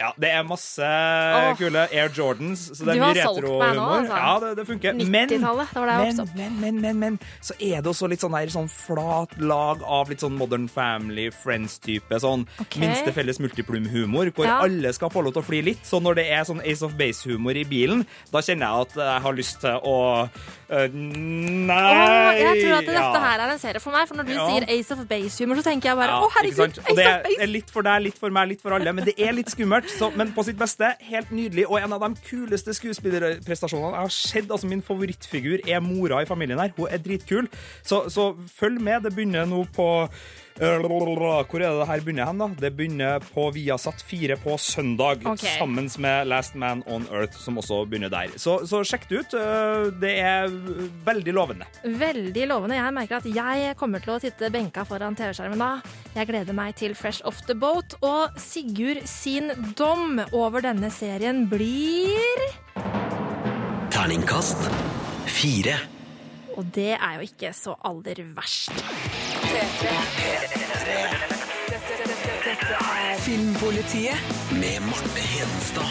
Ja, 0.00 0.08
det 0.16 0.30
er 0.32 0.44
masse 0.48 0.86
kule 1.58 1.82
Air 1.92 2.08
Jordans, 2.16 2.62
så 2.72 2.86
det 2.86 2.94
er 2.94 3.00
mye 3.02 3.16
retrohumor. 3.18 3.98
altså. 3.98 4.16
Ja, 4.16 4.30
det, 4.40 4.52
det 4.56 4.64
funker. 4.70 4.94
Men, 4.96 5.28
det 5.28 5.40
men, 5.42 6.30
men, 6.34 6.54
men, 6.60 6.78
men, 6.80 7.00
men, 7.02 7.18
så 7.44 7.52
er 7.60 7.82
det 7.84 7.90
også 7.92 8.08
litt 8.08 8.24
sånn, 8.24 8.32
her, 8.32 8.48
sånn 8.54 8.70
flat 8.72 9.36
lag 9.36 9.84
av 9.84 10.08
litt 10.08 10.24
sånn 10.24 10.38
Modern 10.40 10.64
Family, 10.72 11.26
Friends-type. 11.42 12.22
Sånn 12.24 12.46
okay. 12.64 12.80
minste 12.86 13.12
felles 13.12 13.42
multiplum-humor, 13.44 14.32
hvor 14.32 14.48
Ja. 14.48 14.62
alle 14.64 14.94
skal 14.96 15.12
få 15.12 15.26
lov 15.26 15.36
til 15.36 15.44
å 15.44 15.48
fly 15.50 15.60
litt. 15.68 15.84
Så 15.84 16.00
når 16.00 16.22
det 16.22 16.26
er 16.38 16.48
sånn 16.48 16.64
Ace 16.64 16.88
of 16.88 16.96
Base-humor 16.96 17.60
i 17.60 17.68
bilen, 17.68 18.06
da 18.32 18.40
kjenner 18.40 18.72
jeg 18.72 18.88
at 18.88 18.98
jeg 19.04 19.22
har 19.28 19.40
lyst 19.42 19.60
til 19.60 19.76
å 19.92 20.00
Uh, 20.72 20.88
Nei! 20.88 21.76
oh, 21.76 22.30
jeg 22.32 22.62
tror 22.62 22.78
at 22.78 22.86
dette 22.86 22.96
Ja. 22.96 23.20
her 23.20 23.40
er 23.44 23.50
en 23.52 23.58
serie 23.60 23.80
for 23.82 23.92
meg, 23.92 24.08
for 24.08 24.16
når 24.16 24.24
du 24.24 24.32
Ja. 24.32 24.46
sier 24.48 24.64
Ace 24.70 24.90
of 24.90 25.06
Base-humor, 25.06 25.56
så 25.56 25.64
tenker 25.68 25.90
jeg 25.90 25.96
bare 25.96 26.08
Ja, 26.08 26.20
å 26.24 26.30
herregud, 26.32 26.78
Ace 26.78 26.78
of 26.80 26.96
Base. 26.96 27.22
Base! 27.24 27.42
er 27.42 27.46
litt 27.46 27.70
for 27.70 27.82
deg, 27.82 28.02
litt 28.02 28.18
for 28.18 28.30
meg, 28.30 28.48
litt 28.48 28.62
for 28.62 28.72
alle, 28.72 28.92
men 28.92 29.04
det 29.04 29.14
er 29.18 29.32
litt 29.32 29.50
skummelt. 29.52 29.81
Så, 29.88 30.10
men 30.16 30.32
på 30.34 30.44
sitt 30.46 30.58
beste, 30.58 30.92
helt 31.00 31.32
nydelig. 31.34 31.66
Og 31.68 31.80
en 31.80 31.92
av 31.96 32.04
de 32.04 32.14
kuleste 32.26 32.74
skuespillerprestasjonene 32.76 33.96
jeg 33.96 34.06
har 34.06 34.14
sett. 34.14 34.50
Altså 34.50 34.70
Min 34.70 34.82
favorittfigur 34.82 35.64
er 35.68 35.82
mora 35.84 36.22
i 36.22 36.28
familien 36.28 36.60
her. 36.60 36.72
Hun 36.76 36.88
er 36.90 37.02
dritkul. 37.02 37.48
Så, 37.82 38.04
så 38.12 38.32
følg 38.58 38.80
med. 38.80 39.02
Det 39.02 39.14
begynner 39.14 39.48
nå 39.48 39.64
på 39.74 39.88
Hvor 40.58 41.60
er 41.60 41.70
det 41.70 41.78
det 41.78 41.86
her 41.88 42.02
begynner 42.04 42.28
hen, 42.28 42.42
da? 42.42 42.48
Det 42.60 42.70
begynner 42.76 43.24
på 43.32 43.48
Viasat 43.54 44.02
4 44.06 44.36
på 44.42 44.56
søndag, 44.60 45.24
okay. 45.26 45.58
sammen 45.58 45.88
med 45.98 46.28
Last 46.28 46.54
Man 46.54 46.82
on 46.86 47.06
Earth, 47.12 47.38
som 47.38 47.58
også 47.58 47.84
begynner 47.88 48.12
der. 48.12 48.34
Så, 48.36 48.60
så 48.68 48.82
sjekk 48.86 49.08
det 49.10 49.22
ut. 49.22 49.34
Øh, 49.34 49.92
Det 50.02 50.12
er 50.20 50.52
veldig 51.06 51.32
lovende. 51.34 51.68
Veldig 51.84 52.46
lovende. 52.50 52.76
Jeg 52.76 52.94
merker 52.94 53.20
at 53.22 53.28
jeg 53.28 53.76
kommer 53.80 54.02
til 54.02 54.16
å 54.16 54.20
titte 54.22 54.50
benka 54.52 54.84
foran 54.88 55.16
TV-skjermen 55.18 55.62
da. 55.62 55.72
Jeg 56.16 56.28
gleder 56.28 56.56
meg 56.56 56.76
til 56.76 56.94
Fresh 56.98 57.24
Off 57.24 57.42
the 57.48 57.56
Boat, 57.56 57.96
og 58.02 58.36
Sigurd 58.40 59.04
sin 59.08 59.52
dom 59.78 60.20
over 60.32 60.64
denne 60.64 60.92
serien 60.92 61.46
blir 61.50 62.46
Terningkast 63.92 64.68
fire. 65.28 65.91
Og 66.56 66.66
det 66.74 66.92
er 66.92 67.14
jo 67.14 67.20
ikke 67.20 67.52
så 67.52 67.74
aller 67.84 68.24
verst. 68.36 68.72
Filmpolitiet. 73.18 74.18
Med 74.52 74.80
Marte 74.80 75.20
Hedenstad. 75.32 75.90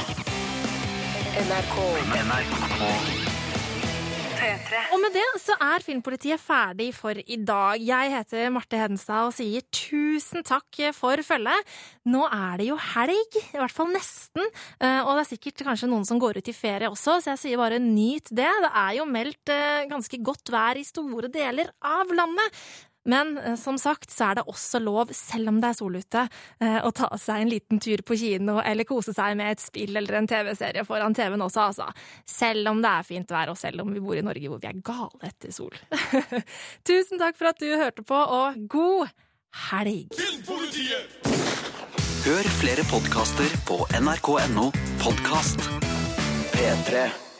NRK. 1.48 3.31
Og 4.92 4.98
med 5.04 5.14
det 5.14 5.24
så 5.42 5.54
er 5.62 5.84
Filmpolitiet 5.86 6.42
ferdig 6.42 6.90
for 6.98 7.14
i 7.14 7.38
dag. 7.46 7.78
Jeg 7.78 8.10
heter 8.10 8.50
Marte 8.54 8.80
Hedenstad 8.80 9.28
og 9.28 9.36
sier 9.38 9.62
tusen 9.70 10.42
takk 10.48 10.80
for 10.98 11.22
følget. 11.26 11.76
Nå 12.10 12.24
er 12.26 12.58
det 12.58 12.70
jo 12.72 12.78
helg, 12.92 13.38
i 13.38 13.60
hvert 13.60 13.76
fall 13.76 13.92
nesten, 13.94 14.48
eh, 14.82 15.02
og 15.04 15.14
det 15.14 15.26
er 15.26 15.30
sikkert 15.36 15.66
kanskje 15.68 15.92
noen 15.92 16.08
som 16.10 16.22
går 16.22 16.42
ut 16.42 16.50
i 16.50 16.58
ferie 16.58 16.90
også, 16.90 17.20
så 17.22 17.36
jeg 17.36 17.44
sier 17.44 17.62
bare 17.62 17.78
nyt 17.82 18.32
det. 18.34 18.50
Det 18.66 18.72
er 18.72 18.96
jo 18.98 19.10
meldt 19.10 19.54
eh, 19.54 19.86
ganske 19.92 20.22
godt 20.26 20.54
vær 20.54 20.80
i 20.80 20.88
store 20.88 21.30
deler 21.30 21.70
av 21.86 22.10
landet. 22.10 22.64
Men 23.10 23.38
eh, 23.38 23.56
som 23.56 23.78
sagt 23.82 24.12
så 24.14 24.30
er 24.30 24.40
det 24.40 24.46
også 24.50 24.82
lov, 24.84 25.14
selv 25.16 25.52
om 25.52 25.62
det 25.62 25.72
er 25.72 25.78
sol 25.78 25.98
ute, 25.98 26.26
eh, 26.62 26.80
å 26.86 26.92
ta 26.96 27.10
seg 27.22 27.44
en 27.44 27.52
liten 27.52 27.82
tur 27.82 28.04
på 28.06 28.18
kino 28.20 28.60
eller 28.62 28.88
kose 28.90 29.16
seg 29.18 29.38
med 29.40 29.56
et 29.56 29.64
spill 29.64 29.98
eller 29.98 30.20
en 30.20 30.30
TV-serie 30.30 30.86
foran 30.88 31.16
TV-en 31.18 31.46
også, 31.48 31.68
altså. 31.72 31.90
Selv 32.28 32.74
om 32.74 32.84
det 32.84 32.92
er 32.92 33.08
fint 33.08 33.34
vær, 33.34 33.54
og 33.54 33.60
selv 33.60 33.86
om 33.86 33.94
vi 33.94 34.04
bor 34.04 34.20
i 34.20 34.26
Norge 34.26 34.52
hvor 34.52 34.62
vi 34.62 34.70
er 34.70 34.84
gale 34.86 35.32
etter 35.32 35.54
sol. 35.56 35.74
Tusen 36.88 37.22
takk 37.22 37.40
for 37.40 37.52
at 37.52 37.62
du 37.62 37.70
hørte 37.74 38.06
på, 38.06 38.18
og 38.18 38.62
god 38.72 39.12
helg! 39.72 40.14
Hør 42.22 42.48
flere 42.60 42.86
podkaster 42.92 43.58
på 43.66 43.82
nrk.no 43.98 44.70
podkast. 45.02 45.66
P3. 46.54 47.31